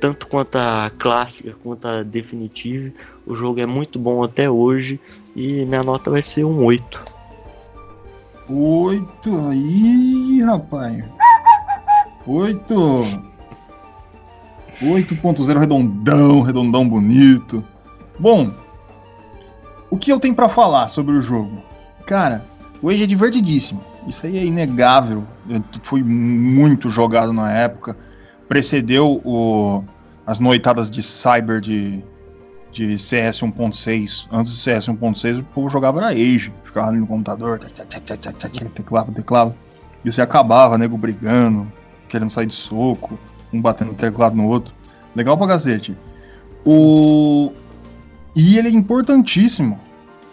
tanto 0.00 0.26
quanto 0.26 0.56
a 0.56 0.90
clássica 0.98 1.54
quanto 1.62 1.86
a 1.86 2.02
definitiva. 2.02 2.90
O 3.26 3.36
jogo 3.36 3.60
é 3.60 3.66
muito 3.66 3.98
bom 3.98 4.24
até 4.24 4.50
hoje 4.50 4.98
e 5.36 5.64
minha 5.66 5.82
nota 5.82 6.10
vai 6.10 6.22
ser 6.22 6.44
um 6.44 6.64
8. 6.64 7.04
8 8.48 9.48
aí, 9.48 10.42
rapaz. 10.42 11.04
8 12.30 13.24
8.0 14.80 15.58
redondão, 15.58 16.42
redondão 16.42 16.88
bonito. 16.88 17.64
Bom, 18.18 18.52
o 19.90 19.98
que 19.98 20.12
eu 20.12 20.20
tenho 20.20 20.34
para 20.34 20.48
falar 20.48 20.86
sobre 20.88 21.16
o 21.16 21.20
jogo? 21.20 21.60
Cara, 22.06 22.44
Age 22.84 23.02
é 23.02 23.06
divertidíssimo. 23.06 23.82
Isso 24.06 24.24
aí 24.26 24.38
é 24.38 24.44
inegável. 24.44 25.24
Foi 25.82 26.04
muito 26.04 26.88
jogado 26.88 27.32
na 27.32 27.52
época. 27.52 27.96
Precedeu 28.48 29.20
o, 29.24 29.82
as 30.24 30.38
noitadas 30.38 30.88
de 30.88 31.02
Cyber 31.02 31.60
de, 31.60 32.02
de 32.70 32.96
CS 32.96 33.40
1.6. 33.40 34.28
Antes 34.32 34.52
do 34.52 34.58
CS 34.58 34.86
1.6, 34.86 35.40
o 35.40 35.44
povo 35.44 35.68
jogava 35.68 36.00
na 36.00 36.08
Age. 36.08 36.52
Ficava 36.64 36.88
ali 36.88 37.00
no 37.00 37.08
computador, 37.08 37.58
teclado, 37.58 39.12
teclado. 39.12 39.54
E 40.04 40.10
você 40.10 40.22
acabava, 40.22 40.78
nego 40.78 40.96
brigando, 40.96 41.70
querendo 42.10 42.30
sair 42.30 42.46
de 42.46 42.54
soco, 42.54 43.18
um 43.52 43.60
batendo 43.60 43.92
o 43.92 43.94
teclado 43.94 44.36
no 44.36 44.46
outro. 44.46 44.74
Legal 45.14 45.36
pra 45.36 45.46
cacete. 45.46 45.96
O, 46.64 47.52
e 48.34 48.58
ele 48.58 48.68
é 48.68 48.70
importantíssimo 48.70 49.78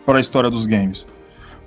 para 0.05 0.17
a 0.17 0.21
história 0.21 0.49
dos 0.49 0.65
games. 0.67 1.05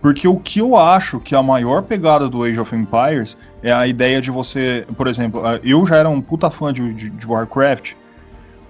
Porque 0.01 0.27
o 0.27 0.37
que 0.37 0.61
eu 0.61 0.77
acho 0.77 1.21
que 1.21 1.35
a 1.35 1.43
maior 1.43 1.83
pegada 1.83 2.29
do 2.29 2.43
Age 2.43 2.59
of 2.59 2.75
Empires 2.75 3.37
é 3.63 3.71
a 3.71 3.87
ideia 3.87 4.21
de 4.21 4.31
você. 4.31 4.87
Por 4.97 5.07
exemplo, 5.07 5.43
eu 5.63 5.85
já 5.85 5.97
era 5.97 6.09
um 6.09 6.21
puta 6.23 6.51
fã 6.51 6.73
de, 6.73 6.93
de, 6.95 7.11
de 7.11 7.27
Warcraft. 7.27 7.93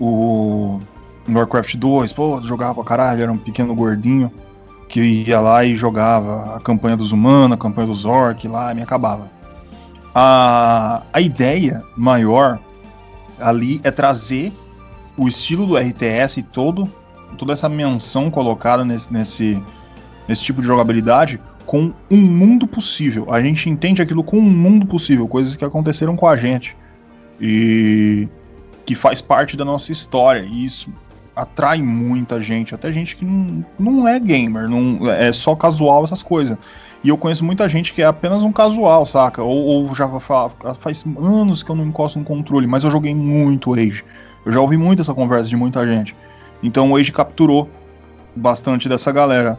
O 0.01 0.81
Warcraft 1.29 1.77
2, 1.77 2.13
pô, 2.13 2.43
jogava 2.43 2.75
pra 2.75 2.85
caralho, 2.85 3.23
era 3.23 3.31
um 3.31 3.39
pequeno 3.39 3.75
gordinho 3.75 4.33
que 4.89 5.01
ia 5.01 5.41
lá 5.41 5.65
e 5.65 5.77
jogava 5.77 6.57
a 6.57 6.61
campanha 6.61 6.97
dos 6.97 7.13
humanos, 7.13 7.55
a 7.55 7.57
campanha 7.57 7.87
dos 7.87 8.05
orc 8.05 8.49
lá, 8.49 8.73
e 8.73 8.75
me 8.75 8.83
acabava. 8.83 9.31
A, 10.15 11.03
a 11.13 11.21
ideia 11.21 11.85
maior 11.97 12.59
ali 13.39 13.81
é 13.85 13.91
trazer 13.91 14.53
o 15.17 15.29
estilo 15.29 15.67
do 15.67 15.77
RTS 15.77 16.43
todo 16.53 16.89
toda 17.37 17.53
essa 17.53 17.69
menção 17.69 18.31
colocada 18.31 18.85
nesse, 18.85 19.13
nesse, 19.13 19.63
nesse 20.29 20.43
tipo 20.43 20.61
de 20.61 20.67
jogabilidade 20.67 21.41
com 21.65 21.93
um 22.11 22.17
mundo 22.17 22.67
possível. 22.67 23.33
A 23.33 23.41
gente 23.41 23.69
entende 23.69 24.03
aquilo 24.03 24.25
com 24.25 24.39
um 24.39 24.43
mundo 24.43 24.87
possível, 24.87 25.29
coisas 25.29 25.57
que 25.57 25.65
aconteceram 25.65 26.17
com 26.17 26.27
a 26.27 26.37
gente 26.37 26.77
e 27.41 28.29
que 28.85 28.95
faz 28.95 29.21
parte 29.21 29.57
da 29.57 29.65
nossa 29.65 29.93
história. 29.93 30.43
E 30.43 30.65
isso 30.65 30.93
atrai 31.35 31.81
muita 31.81 32.41
gente, 32.41 32.75
até 32.75 32.91
gente 32.91 33.17
que 33.17 33.25
não, 33.25 33.65
não 33.79 34.09
é 34.09 34.19
gamer, 34.19 34.69
não 34.69 35.11
é 35.11 35.33
só 35.33 35.55
casual 35.55 36.05
essas 36.05 36.23
coisas. 36.23 36.59
E 37.03 37.09
eu 37.09 37.17
conheço 37.17 37.45
muita 37.45 37.69
gente 37.69 37.95
que 37.95 38.03
é 38.03 38.07
apenas 38.07 38.43
um 38.43 38.53
casual, 38.53 39.07
saca? 39.07 39.43
Ou, 39.43 39.65
ou 39.65 39.95
já 39.95 40.07
fala, 40.21 40.51
faz 40.79 41.05
anos 41.19 41.63
que 41.63 41.71
eu 41.71 41.77
não 41.77 41.87
encosto 41.87 42.19
no 42.19 42.25
controle, 42.25 42.67
mas 42.67 42.85
eu 42.85 42.91
joguei 42.91 43.15
muito 43.15 43.73
Age. 43.73 44.05
Eu 44.45 44.53
já 44.53 44.61
ouvi 44.61 44.77
muito 44.77 45.01
essa 45.01 45.15
conversa 45.15 45.49
de 45.49 45.57
muita 45.57 45.87
gente. 45.87 46.15
Então 46.63 46.91
o 46.91 46.97
Age 46.97 47.11
capturou 47.11 47.69
bastante 48.37 48.89
dessa 48.89 49.11
galera. 49.11 49.59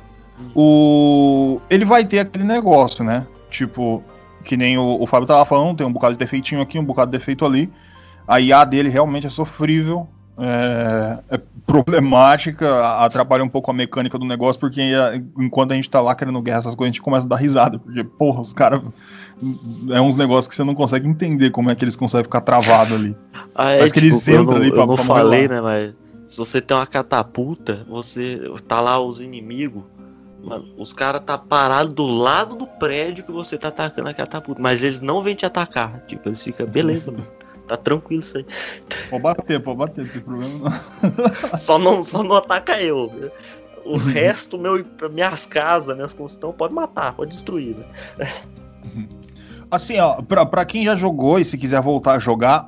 O... 0.56 1.60
Ele 1.70 1.86
vai 1.86 2.06
ter 2.06 2.20
aquele 2.20 2.44
negócio, 2.44 3.04
né? 3.04 3.26
Tipo, 3.50 4.04
que 4.44 4.56
nem 4.56 4.78
o, 4.78 5.02
o 5.02 5.08
Fábio 5.08 5.28
tava 5.28 5.46
falando, 5.46 5.78
tem 5.78 5.88
um 5.88 5.92
bocado 5.92 6.14
de 6.14 6.20
defeitinho 6.20 6.62
aqui, 6.62 6.78
um 6.78 6.86
bocado 6.86 7.12
de 7.12 7.18
defeito 7.18 7.46
ali. 7.46 7.72
A 8.28 8.40
IA 8.40 8.64
dele 8.64 8.90
realmente 8.90 9.28
é 9.28 9.30
sofrível, 9.30 10.08
é, 10.38 11.20
é, 11.30 11.42
problemática, 11.66 12.86
atrapalha 12.98 13.44
um 13.44 13.50
pouco 13.50 13.70
a 13.70 13.74
mecânica 13.74 14.18
do 14.18 14.26
negócio, 14.26 14.60
porque 14.60 14.82
enquanto 15.38 15.72
a 15.72 15.76
gente 15.76 15.90
tá 15.90 16.02
lá 16.02 16.16
querendo 16.16 16.42
guerra, 16.42 16.60
essas 16.60 16.76
coisas, 16.76 16.92
a 16.92 16.94
gente 16.94 17.02
começa 17.02 17.26
a 17.26 17.30
dar 17.30 17.36
risada, 17.36 17.80
porque, 17.80 18.04
porra, 18.04 18.42
os 18.42 18.54
caras. 18.54 18.82
É 19.90 20.00
uns 20.00 20.16
negócios 20.16 20.48
que 20.48 20.54
você 20.54 20.64
não 20.64 20.76
consegue 20.76 21.08
entender 21.08 21.50
como 21.50 21.72
é 21.72 21.76
que 21.76 21.84
eles 21.84 21.96
conseguem 21.96 22.26
ficar 22.26 22.42
travado 22.42 22.94
ali. 22.94 23.18
Ah, 23.56 23.72
é, 23.72 23.78
Parece 23.78 23.94
tipo, 23.94 23.94
que 23.94 24.14
eles 24.14 24.28
entram 24.28 24.58
ali 24.58 24.70
pra, 24.70 24.82
eu 24.82 24.88
não 24.88 24.96
pra 24.96 25.04
falei, 25.04 25.48
né, 25.48 25.60
mas 25.60 25.94
se 26.28 26.38
você 26.38 26.62
tem 26.62 26.78
uma 26.78 26.86
catapulta, 26.86 27.84
você 27.90 28.40
tá 28.68 28.80
lá 28.80 29.00
os 29.00 29.20
inimigos, 29.20 29.84
mano, 30.44 30.66
os 30.78 30.94
caras 30.94 31.22
tá 31.26 31.40
parado 31.40 31.90
do 31.90 32.06
lado 32.06 32.56
do 32.56 32.68
prédio 32.68 33.24
que 33.24 33.32
você 33.32 33.58
tá 33.58 33.70
atacando 33.70 34.10
a 34.10 34.14
catapulta, 34.14 34.62
mas 34.62 34.84
eles 34.84 35.02
não 35.02 35.24
vêm 35.24 35.34
te 35.34 35.46
atacar. 35.46 36.02
Tipo, 36.08 36.30
eles 36.30 36.44
ficam, 36.44 36.68
beleza, 36.68 37.12
mano. 37.12 37.28
Tá 37.72 37.78
tranquilo 37.78 38.22
isso 38.22 38.38
aí. 38.38 38.46
Pode 39.10 39.24
bater, 39.24 39.60
pode 39.62 39.78
bater, 39.78 40.04
não 40.04 40.12
tem 40.12 40.22
problema 40.22 40.52
não. 40.60 41.56
só 41.58 41.80
não. 41.80 42.04
Só 42.04 42.22
não 42.22 42.36
ataca 42.36 42.82
eu. 42.82 43.32
O 43.86 43.96
resto, 43.96 44.60
meu, 44.60 44.86
minhas 45.10 45.46
casas, 45.46 45.96
minhas 45.96 46.12
construções, 46.12 46.58
pode 46.58 46.74
matar, 46.74 47.14
pode 47.14 47.32
destruir, 47.32 47.78
né? 48.18 48.30
Assim, 49.72 49.98
ó, 50.00 50.22
pra, 50.22 50.46
pra 50.46 50.66
quem 50.66 50.84
já 50.84 50.98
jogou 50.98 51.40
e 51.40 51.46
se 51.46 51.58
quiser 51.58 51.82
voltar 51.82 52.16
a 52.16 52.20
jogar, 52.20 52.68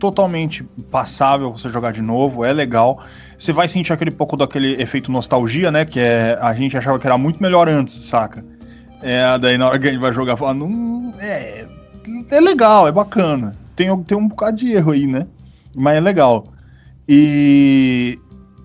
totalmente 0.00 0.64
passável 0.90 1.52
você 1.52 1.68
jogar 1.68 1.92
de 1.92 2.00
novo, 2.00 2.42
é 2.42 2.50
legal. 2.50 3.04
Você 3.36 3.52
vai 3.52 3.68
sentir 3.68 3.92
aquele 3.92 4.10
pouco 4.10 4.34
daquele 4.34 4.80
efeito 4.80 5.12
nostalgia, 5.12 5.70
né? 5.70 5.84
Que 5.84 6.00
é 6.00 6.38
a 6.40 6.54
gente 6.54 6.74
achava 6.74 6.98
que 6.98 7.06
era 7.06 7.18
muito 7.18 7.42
melhor 7.42 7.68
antes, 7.68 8.02
saca? 8.02 8.42
É, 9.02 9.38
daí 9.38 9.58
na 9.58 9.68
hora 9.68 9.78
que 9.78 9.88
a 9.88 9.90
gente 9.90 10.00
vai 10.00 10.12
jogar, 10.14 10.38
fala, 10.38 10.54
não, 10.54 11.12
é, 11.20 11.68
é 12.30 12.40
legal, 12.40 12.88
é 12.88 12.92
bacana. 12.92 13.54
Tem, 13.78 14.02
tem 14.02 14.18
um 14.18 14.26
bocado 14.26 14.56
de 14.56 14.72
erro 14.72 14.90
aí, 14.90 15.06
né? 15.06 15.24
Mas 15.72 15.96
é 15.96 16.00
legal. 16.00 16.48
E 17.08 18.18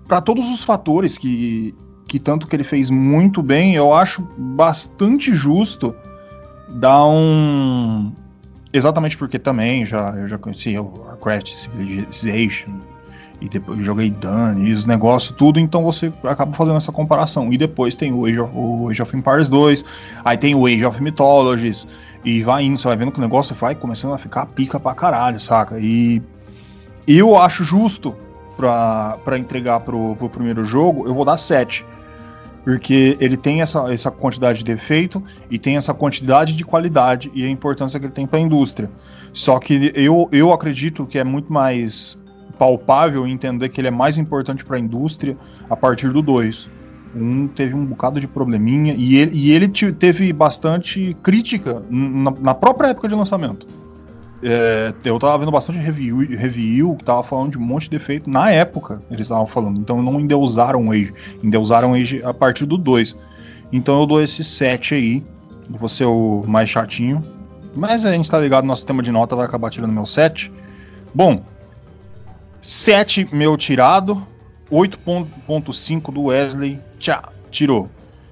para 0.08 0.20
todos 0.20 0.48
os 0.52 0.64
fatores 0.64 1.16
que, 1.16 1.72
que 2.08 2.18
tanto 2.18 2.48
que 2.48 2.56
ele 2.56 2.64
fez 2.64 2.90
muito 2.90 3.40
bem, 3.40 3.76
eu 3.76 3.94
acho 3.94 4.22
bastante 4.36 5.32
justo 5.32 5.94
dar 6.68 7.06
um 7.06 8.12
Exatamente 8.72 9.16
porque 9.16 9.38
também 9.38 9.86
já, 9.86 10.10
eu 10.16 10.26
já 10.26 10.36
conhecia 10.36 10.82
o 10.82 11.04
Warcraft 11.06 11.46
Civilization 11.52 12.72
e 13.40 13.48
depois 13.48 13.84
joguei 13.84 14.10
Dune 14.10 14.68
e 14.68 14.72
os 14.72 14.84
negócios, 14.84 15.36
tudo, 15.38 15.60
então 15.60 15.84
você 15.84 16.12
acaba 16.24 16.52
fazendo 16.56 16.78
essa 16.78 16.90
comparação. 16.90 17.52
E 17.52 17.56
depois 17.56 17.94
tem 17.94 18.12
o 18.12 18.26
Age 18.26 18.40
of, 18.40 18.52
o 18.52 18.88
Age 18.88 19.00
of 19.00 19.16
Empires 19.16 19.48
2, 19.48 19.84
aí 20.24 20.36
tem 20.36 20.56
o 20.56 20.66
Age 20.66 20.84
of 20.84 21.00
Mythologies, 21.00 21.86
e 22.24 22.42
vai 22.42 22.64
indo, 22.64 22.78
você 22.78 22.88
vai 22.88 22.96
vendo 22.96 23.12
que 23.12 23.18
o 23.18 23.22
negócio 23.22 23.54
vai 23.54 23.74
começando 23.74 24.14
a 24.14 24.18
ficar 24.18 24.46
pica 24.46 24.80
pra 24.80 24.94
caralho, 24.94 25.38
saca? 25.38 25.78
E 25.78 26.22
eu 27.06 27.36
acho 27.36 27.62
justo 27.62 28.16
pra, 28.56 29.18
pra 29.24 29.38
entregar 29.38 29.80
pro, 29.80 30.16
pro 30.16 30.30
primeiro 30.30 30.64
jogo, 30.64 31.06
eu 31.06 31.14
vou 31.14 31.24
dar 31.24 31.36
7. 31.36 31.84
Porque 32.64 33.18
ele 33.20 33.36
tem 33.36 33.60
essa, 33.60 33.92
essa 33.92 34.10
quantidade 34.10 34.60
de 34.60 34.64
defeito 34.64 35.22
e 35.50 35.58
tem 35.58 35.76
essa 35.76 35.92
quantidade 35.92 36.56
de 36.56 36.64
qualidade 36.64 37.30
e 37.34 37.44
a 37.44 37.48
importância 37.48 38.00
que 38.00 38.06
ele 38.06 38.12
tem 38.12 38.26
para 38.26 38.38
a 38.38 38.42
indústria. 38.42 38.90
Só 39.34 39.58
que 39.58 39.92
eu, 39.94 40.28
eu 40.32 40.50
acredito 40.50 41.04
que 41.04 41.18
é 41.18 41.24
muito 41.24 41.52
mais 41.52 42.18
palpável 42.58 43.26
entender 43.26 43.68
que 43.68 43.80
ele 43.80 43.88
é 43.88 43.90
mais 43.90 44.16
importante 44.16 44.64
para 44.64 44.76
a 44.76 44.80
indústria 44.80 45.36
a 45.68 45.76
partir 45.76 46.10
do 46.10 46.22
2. 46.22 46.70
Um 47.14 47.46
teve 47.46 47.74
um 47.74 47.84
bocado 47.84 48.20
de 48.20 48.26
probleminha 48.26 48.94
e 48.96 49.16
ele, 49.16 49.30
e 49.34 49.52
ele 49.52 49.68
teve 49.68 50.32
bastante 50.32 51.16
crítica 51.22 51.82
na, 51.88 52.30
na 52.30 52.54
própria 52.54 52.88
época 52.88 53.08
de 53.08 53.14
lançamento. 53.14 53.66
É, 54.42 54.92
eu 55.04 55.18
tava 55.18 55.38
vendo 55.38 55.50
bastante 55.50 55.78
review, 55.78 56.18
review 56.18 56.96
que 56.96 57.04
tava 57.04 57.22
falando 57.22 57.52
de 57.52 57.58
um 57.58 57.62
monte 57.62 57.84
de 57.84 57.90
defeito 57.90 58.28
na 58.28 58.50
época, 58.50 59.00
eles 59.10 59.22
estavam 59.22 59.46
falando. 59.46 59.80
Então 59.80 60.02
não 60.02 60.20
endeusaram 60.20 60.86
o 60.86 60.92
Age, 60.92 61.14
endeusaram 61.42 61.92
o 61.92 61.94
Age 61.94 62.22
a 62.22 62.34
partir 62.34 62.66
do 62.66 62.76
2. 62.76 63.16
Então 63.72 63.98
eu 63.98 64.06
dou 64.06 64.20
esse 64.20 64.44
7 64.44 64.94
aí, 64.94 65.22
vou 65.70 65.88
ser 65.88 66.04
o 66.04 66.44
mais 66.46 66.68
chatinho. 66.68 67.24
Mas 67.74 68.04
a 68.04 68.12
gente 68.12 68.30
tá 68.30 68.38
ligado, 68.38 68.64
nosso 68.64 68.80
sistema 68.80 69.02
de 69.02 69.10
nota 69.10 69.34
vai 69.34 69.46
acabar 69.46 69.70
tirando 69.70 69.92
meu 69.92 70.06
7. 70.06 70.52
Bom, 71.14 71.42
7 72.60 73.28
meu 73.32 73.56
tirado, 73.56 74.26
8.5 74.70 76.12
do 76.12 76.24
Wesley, 76.24 76.80
tchau, 76.98 77.32
tirou. 77.50 77.88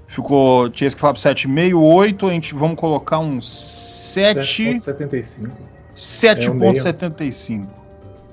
Ficou, 0.08 0.68
tinha 0.68 0.90
que 0.90 1.00
falar 1.00 1.14
7,5, 1.14 1.74
8, 1.74 2.26
a 2.26 2.30
gente 2.30 2.54
vamos 2.54 2.76
colocar 2.76 3.18
um 3.18 3.40
7... 3.40 4.74
7,75. 4.80 5.50
7,75. 5.96 7.64
É 7.64 7.66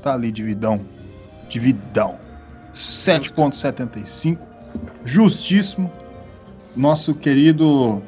tá 0.02 0.14
ali, 0.14 0.32
dividão. 0.32 0.82
Dividão. 1.48 2.18
7,75. 2.74 4.40
Justíssimo. 5.06 5.92
Nosso 6.76 7.16
querido 7.16 8.02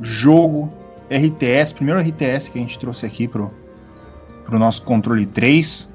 jogo 0.00 0.72
RTS, 1.10 1.72
primeiro 1.74 2.00
RTS 2.00 2.50
que 2.50 2.58
a 2.58 2.60
gente 2.60 2.78
trouxe 2.78 3.04
aqui 3.04 3.28
pro, 3.28 3.52
pro 4.44 4.58
nosso 4.58 4.82
controle 4.82 5.26
3. 5.26 5.92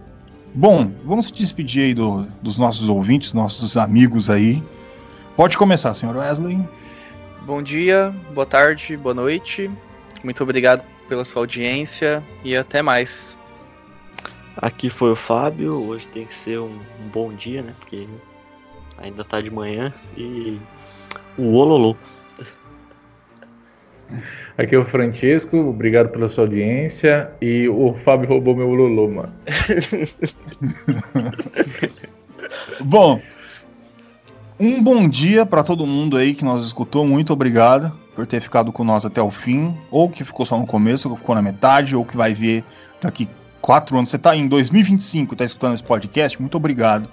Bom, 0.53 0.91
vamos 1.05 1.27
se 1.27 1.33
despedir 1.33 1.83
aí 1.83 1.93
do, 1.93 2.23
dos 2.41 2.57
nossos 2.57 2.89
ouvintes, 2.89 3.33
nossos 3.33 3.77
amigos 3.77 4.29
aí. 4.29 4.63
Pode 5.35 5.57
começar, 5.57 5.93
senhor 5.93 6.15
Wesley. 6.15 6.59
Bom 7.45 7.61
dia, 7.61 8.13
boa 8.33 8.45
tarde, 8.45 8.97
boa 8.97 9.13
noite. 9.13 9.69
Muito 10.23 10.41
obrigado 10.43 10.83
pela 11.07 11.23
sua 11.23 11.43
audiência 11.43 12.23
e 12.43 12.55
até 12.55 12.81
mais. 12.81 13.37
Aqui 14.57 14.89
foi 14.89 15.11
o 15.11 15.15
Fábio. 15.15 15.75
Hoje 15.87 16.07
tem 16.07 16.25
que 16.25 16.33
ser 16.33 16.59
um, 16.59 16.79
um 17.01 17.07
bom 17.13 17.31
dia, 17.31 17.61
né? 17.61 17.73
Porque 17.79 18.07
ainda 18.97 19.23
tá 19.23 19.39
de 19.39 19.49
manhã. 19.49 19.93
E 20.17 20.59
o 21.37 21.53
Ololô. 21.53 21.95
Aqui 24.59 24.75
é 24.75 24.77
o 24.77 24.83
Francesco, 24.83 25.55
obrigado 25.55 26.09
pela 26.09 26.27
sua 26.27 26.43
audiência. 26.43 27.31
E 27.41 27.69
o 27.69 27.93
Fábio 27.93 28.27
roubou 28.27 28.53
meu 28.53 28.67
Lolo, 28.67 29.09
mano. 29.09 29.31
Bom, 32.83 33.21
um 34.59 34.83
bom 34.83 35.07
dia 35.07 35.45
para 35.45 35.63
todo 35.63 35.85
mundo 35.85 36.17
aí 36.17 36.33
que 36.33 36.43
nos 36.43 36.65
escutou. 36.65 37.07
Muito 37.07 37.31
obrigado 37.31 37.89
por 38.13 38.25
ter 38.25 38.41
ficado 38.41 38.73
com 38.73 38.83
nós 38.83 39.05
até 39.05 39.21
o 39.21 39.31
fim, 39.31 39.77
ou 39.89 40.09
que 40.09 40.25
ficou 40.25 40.45
só 40.45 40.59
no 40.59 40.67
começo, 40.67 41.09
ou 41.09 41.15
ficou 41.15 41.35
na 41.35 41.41
metade, 41.41 41.95
ou 41.95 42.03
que 42.03 42.17
vai 42.17 42.33
ver 42.33 42.61
daqui 43.01 43.29
quatro 43.61 43.95
anos. 43.95 44.09
Você 44.09 44.17
está 44.17 44.35
em 44.35 44.45
2025 44.45 45.35
está 45.35 45.45
escutando 45.45 45.75
esse 45.75 45.83
podcast, 45.83 46.37
muito 46.37 46.57
obrigado 46.57 47.09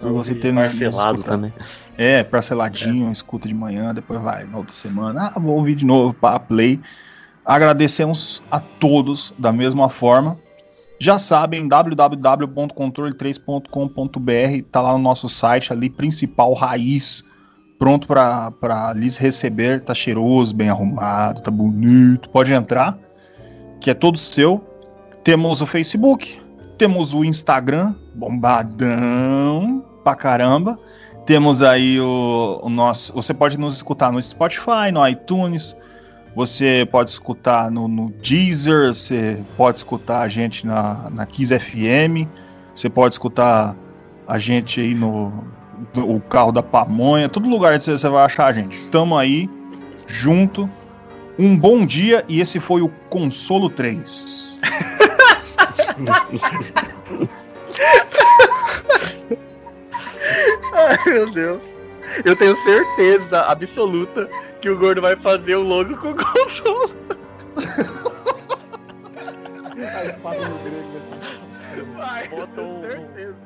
por 0.00 0.12
você 0.12 0.34
ter 0.34 0.54
parcelado 0.54 1.22
também. 1.22 1.52
É, 1.98 2.22
parceladinho, 2.22 3.08
é. 3.08 3.12
escuta 3.12 3.48
de 3.48 3.54
manhã, 3.54 3.94
depois 3.94 4.20
vai 4.20 4.44
na 4.44 4.58
outra 4.58 4.74
semana. 4.74 5.32
Ah, 5.34 5.40
vou 5.40 5.56
ouvir 5.56 5.74
de 5.74 5.84
novo 5.84 6.14
para 6.14 6.38
play. 6.38 6.80
Agradecemos 7.44 8.40
a 8.50 8.60
todos 8.60 9.34
da 9.38 9.52
mesma 9.52 9.88
forma. 9.88 10.38
Já 10.98 11.18
sabem, 11.18 11.68
www.controle3.com.br 11.68 14.62
tá 14.70 14.80
lá 14.80 14.92
no 14.92 14.98
nosso 14.98 15.28
site 15.28 15.70
ali 15.72 15.90
principal 15.90 16.54
raiz 16.54 17.22
pronto 17.78 18.06
para 18.06 18.92
lhes 18.94 19.16
receber. 19.16 19.82
Tá 19.82 19.94
cheiroso, 19.94 20.54
bem 20.54 20.68
arrumado, 20.68 21.42
tá 21.42 21.50
bonito. 21.50 22.28
Pode 22.30 22.52
entrar, 22.52 22.98
que 23.80 23.90
é 23.90 23.94
todo 23.94 24.18
seu. 24.18 24.64
Temos 25.22 25.60
o 25.60 25.66
Facebook, 25.66 26.40
temos 26.78 27.14
o 27.14 27.24
Instagram, 27.24 27.94
bombadão 28.14 29.84
pra 30.04 30.14
caramba. 30.14 30.78
Temos 31.26 31.60
aí 31.60 32.00
o, 32.00 32.60
o 32.62 32.70
nosso. 32.70 33.12
Você 33.12 33.34
pode 33.34 33.58
nos 33.58 33.74
escutar 33.74 34.12
no 34.12 34.22
Spotify, 34.22 34.92
no 34.92 35.06
iTunes. 35.06 35.76
Você 36.36 36.86
pode 36.92 37.10
escutar 37.10 37.68
no, 37.70 37.88
no 37.88 38.10
Deezer, 38.22 38.94
você 38.94 39.42
pode 39.56 39.78
escutar 39.78 40.20
a 40.20 40.28
gente 40.28 40.66
na, 40.66 41.08
na 41.10 41.24
Kiss 41.24 41.58
FM, 41.58 42.28
você 42.74 42.90
pode 42.90 43.14
escutar 43.14 43.74
a 44.28 44.38
gente 44.38 44.78
aí 44.78 44.94
no, 44.94 45.46
o 45.96 46.20
carro 46.20 46.52
da 46.52 46.62
pamonha, 46.62 47.26
todo 47.26 47.48
lugar 47.48 47.78
que 47.78 47.84
você 47.84 48.08
vai 48.08 48.22
achar 48.22 48.48
a 48.48 48.52
gente. 48.52 48.86
Tamo 48.88 49.16
aí, 49.16 49.48
junto. 50.06 50.68
Um 51.38 51.56
bom 51.56 51.86
dia 51.86 52.22
e 52.28 52.38
esse 52.38 52.60
foi 52.60 52.82
o 52.82 52.90
Consolo 53.08 53.70
3. 53.70 54.60
Ai, 60.72 60.98
meu 61.06 61.30
Deus. 61.30 61.62
Eu 62.24 62.36
tenho 62.36 62.56
certeza 62.62 63.42
absoluta 63.42 64.28
que 64.60 64.70
o 64.70 64.78
gordo 64.78 65.02
vai 65.02 65.16
fazer 65.16 65.56
o 65.56 65.62
logo 65.62 65.96
com 65.96 66.10
o 66.10 66.16
consolo. 66.16 66.94
Vai, 71.96 72.28
Bota 72.30 72.60
um, 72.60 72.80
certeza. 72.80 73.45